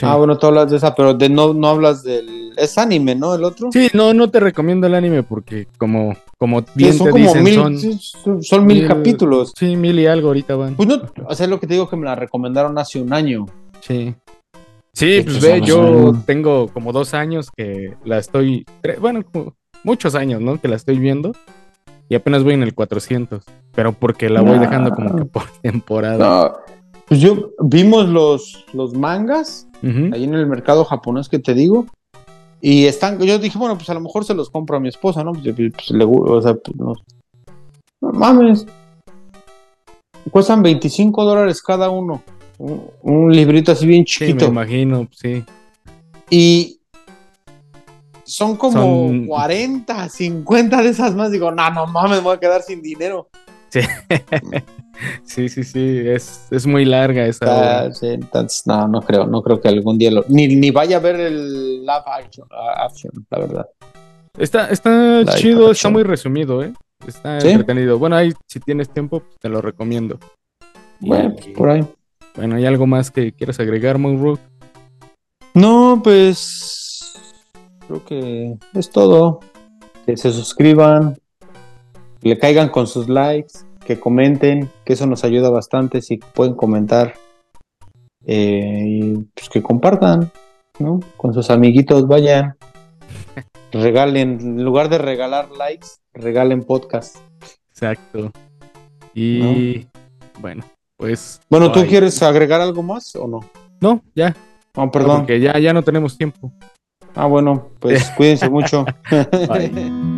Ah, 0.01 0.15
bueno, 0.15 0.37
tú 0.37 0.47
hablas 0.47 0.69
de 0.69 0.77
esa, 0.77 0.93
pero 0.93 1.13
de 1.13 1.29
no, 1.29 1.53
no 1.53 1.67
hablas 1.67 2.03
del. 2.03 2.53
Es 2.57 2.77
anime, 2.77 3.15
¿no? 3.15 3.35
El 3.35 3.43
otro. 3.43 3.71
Sí, 3.71 3.89
no, 3.93 4.13
no 4.13 4.29
te 4.29 4.39
recomiendo 4.39 4.87
el 4.87 4.95
anime 4.95 5.23
porque, 5.23 5.67
como, 5.77 6.15
como 6.37 6.63
bien 6.75 6.93
son 6.93 7.05
te 7.05 7.11
como 7.11 7.35
mil, 7.35 7.99
son, 8.41 8.65
mil, 8.65 8.87
capítulos. 8.87 9.53
Sí, 9.55 9.75
mil 9.75 9.99
y 9.99 10.07
algo 10.07 10.29
ahorita 10.29 10.55
van. 10.55 10.75
Pues 10.75 10.87
no, 10.89 11.01
o 11.25 11.35
sea, 11.35 11.47
lo 11.47 11.59
que 11.59 11.67
te 11.67 11.73
digo 11.73 11.89
que 11.89 11.95
me 11.95 12.05
la 12.05 12.15
recomendaron 12.15 12.77
hace 12.77 13.01
un 13.01 13.13
año. 13.13 13.45
Sí. 13.81 14.15
Sí, 14.93 15.21
pues 15.23 15.39
ve, 15.41 15.61
yo 15.61 16.15
tengo 16.25 16.69
como 16.69 16.91
dos 16.91 17.13
años 17.13 17.51
que 17.55 17.93
la 18.03 18.17
estoy. 18.17 18.65
Bueno, 18.99 19.21
muchos 19.83 20.15
años, 20.15 20.41
¿no? 20.41 20.59
Que 20.59 20.67
la 20.67 20.75
estoy 20.75 20.97
viendo. 20.97 21.33
Y 22.09 22.15
apenas 22.15 22.43
voy 22.43 22.53
en 22.53 22.63
el 22.63 22.73
400. 22.73 23.43
Pero 23.75 23.91
porque 23.91 24.29
la 24.29 24.41
voy 24.41 24.57
dejando 24.57 24.91
como 24.91 25.15
que 25.15 25.25
por 25.25 25.43
temporada. 25.61 26.17
No. 26.17 26.76
Pues 27.07 27.21
yo 27.21 27.51
vimos 27.59 28.09
los, 28.09 28.65
los 28.73 28.93
mangas 28.93 29.67
ahí 29.81 30.23
en 30.23 30.33
el 30.33 30.45
mercado 30.45 30.83
japonés 30.83 31.29
que 31.29 31.39
te 31.39 31.53
digo. 31.53 31.85
Y 32.59 32.85
están, 32.85 33.19
yo 33.19 33.39
dije, 33.39 33.57
bueno, 33.57 33.77
pues 33.77 33.89
a 33.89 33.93
lo 33.93 34.01
mejor 34.01 34.25
se 34.25 34.33
los 34.33 34.49
compro 34.49 34.77
a 34.77 34.79
mi 34.79 34.89
esposa, 34.89 35.23
¿no? 35.23 35.31
Pues, 35.31 35.53
pues 35.55 35.91
le, 35.91 36.03
o 36.05 36.41
sea, 36.41 36.55
pues, 36.55 36.75
no, 36.75 36.95
mames. 38.01 38.65
Cuestan 40.31 40.61
25 40.61 41.23
dólares 41.23 41.61
cada 41.61 41.89
uno. 41.89 42.23
Un, 42.57 43.31
librito 43.31 43.71
así 43.71 43.85
bien 43.85 44.03
chiquito. 44.03 44.39
Sí, 44.39 44.45
me 44.45 44.51
imagino, 44.51 45.07
sí. 45.11 45.43
Y 46.29 46.81
son 48.25 48.57
como 48.57 49.27
40, 49.27 50.09
50 50.09 50.81
de 50.81 50.89
esas 50.89 51.15
más. 51.15 51.31
Digo, 51.31 51.51
no, 51.51 51.69
no 51.69 51.87
mames, 51.87 52.17
me 52.17 52.23
voy 52.23 52.35
a 52.35 52.39
quedar 52.39 52.63
sin 52.63 52.81
dinero. 52.81 53.29
Sí. 53.69 53.79
Sí, 55.23 55.47
sí, 55.49 55.63
sí, 55.63 56.01
es, 56.05 56.47
es 56.51 56.65
muy 56.65 56.83
larga 56.83 57.25
esa. 57.25 57.83
Ah, 57.83 57.89
entonces, 58.01 58.65
no, 58.65 58.87
no 58.87 59.01
creo, 59.01 59.27
no 59.27 59.43
creo 59.43 59.61
que 59.61 59.67
algún 59.67 59.97
día 59.97 60.09
lo. 60.09 60.25
Ni, 60.27 60.47
ni 60.47 60.71
vaya 60.71 60.97
a 60.97 60.99
ver 60.99 61.19
el 61.19 61.81
live 61.81 62.03
action, 62.07 62.47
la 63.29 63.39
verdad. 63.39 63.67
Está, 64.37 64.69
está 64.69 65.23
chido, 65.35 65.71
está 65.71 65.89
muy 65.89 66.03
resumido, 66.03 66.63
¿eh? 66.63 66.73
Está 67.05 67.37
entretenido. 67.37 67.99
Bueno, 67.99 68.15
ahí 68.15 68.33
si 68.47 68.59
tienes 68.59 68.89
tiempo, 68.89 69.19
pues, 69.19 69.37
te 69.39 69.49
lo 69.49 69.61
recomiendo. 69.61 70.19
Bueno, 70.99 71.35
por 71.55 71.69
ahí. 71.69 71.85
Bueno, 72.35 72.55
¿hay 72.55 72.65
algo 72.65 72.87
más 72.87 73.11
que 73.11 73.31
quieras 73.31 73.59
agregar, 73.59 73.97
Monroe? 73.97 74.37
No, 75.53 76.01
pues. 76.03 77.13
Creo 77.87 78.03
que 78.05 78.57
es 78.73 78.89
todo. 78.89 79.39
Que 80.05 80.17
se 80.17 80.31
suscriban, 80.31 81.17
le 82.27 82.37
caigan 82.37 82.69
con 82.69 82.87
sus 82.87 83.09
likes 83.09 83.53
que 83.85 83.99
comenten, 83.99 84.69
que 84.85 84.93
eso 84.93 85.07
nos 85.07 85.23
ayuda 85.23 85.49
bastante, 85.49 86.01
si 86.01 86.17
pueden 86.17 86.55
comentar, 86.55 87.13
eh, 88.25 88.83
y 88.85 89.13
pues 89.33 89.49
que 89.49 89.63
compartan, 89.63 90.29
¿no? 90.79 90.99
Con 91.15 91.33
sus 91.33 91.49
amiguitos, 91.49 92.07
vayan, 92.07 92.55
regalen, 93.71 94.39
en 94.41 94.63
lugar 94.63 94.89
de 94.89 94.97
regalar 94.97 95.49
likes, 95.51 95.87
regalen 96.13 96.63
podcast. 96.63 97.17
Exacto. 97.71 98.31
Y 99.13 99.87
bueno, 100.39 100.63
pues... 100.97 101.39
Bueno, 101.49 101.71
¿tú 101.71 101.85
quieres 101.85 102.21
agregar 102.21 102.59
algo 102.59 102.83
más 102.83 103.15
o 103.15 103.27
no? 103.27 103.39
No, 103.79 104.01
ya. 104.13 104.35
Oh, 104.75 104.91
perdón. 104.91 105.19
porque 105.19 105.39
ya, 105.39 105.57
ya 105.57 105.73
no 105.73 105.81
tenemos 105.81 106.17
tiempo. 106.17 106.51
Ah, 107.15 107.25
bueno, 107.25 107.69
pues 107.79 108.11
cuídense 108.11 108.49
mucho. 108.49 108.85
Bye. 109.09 109.91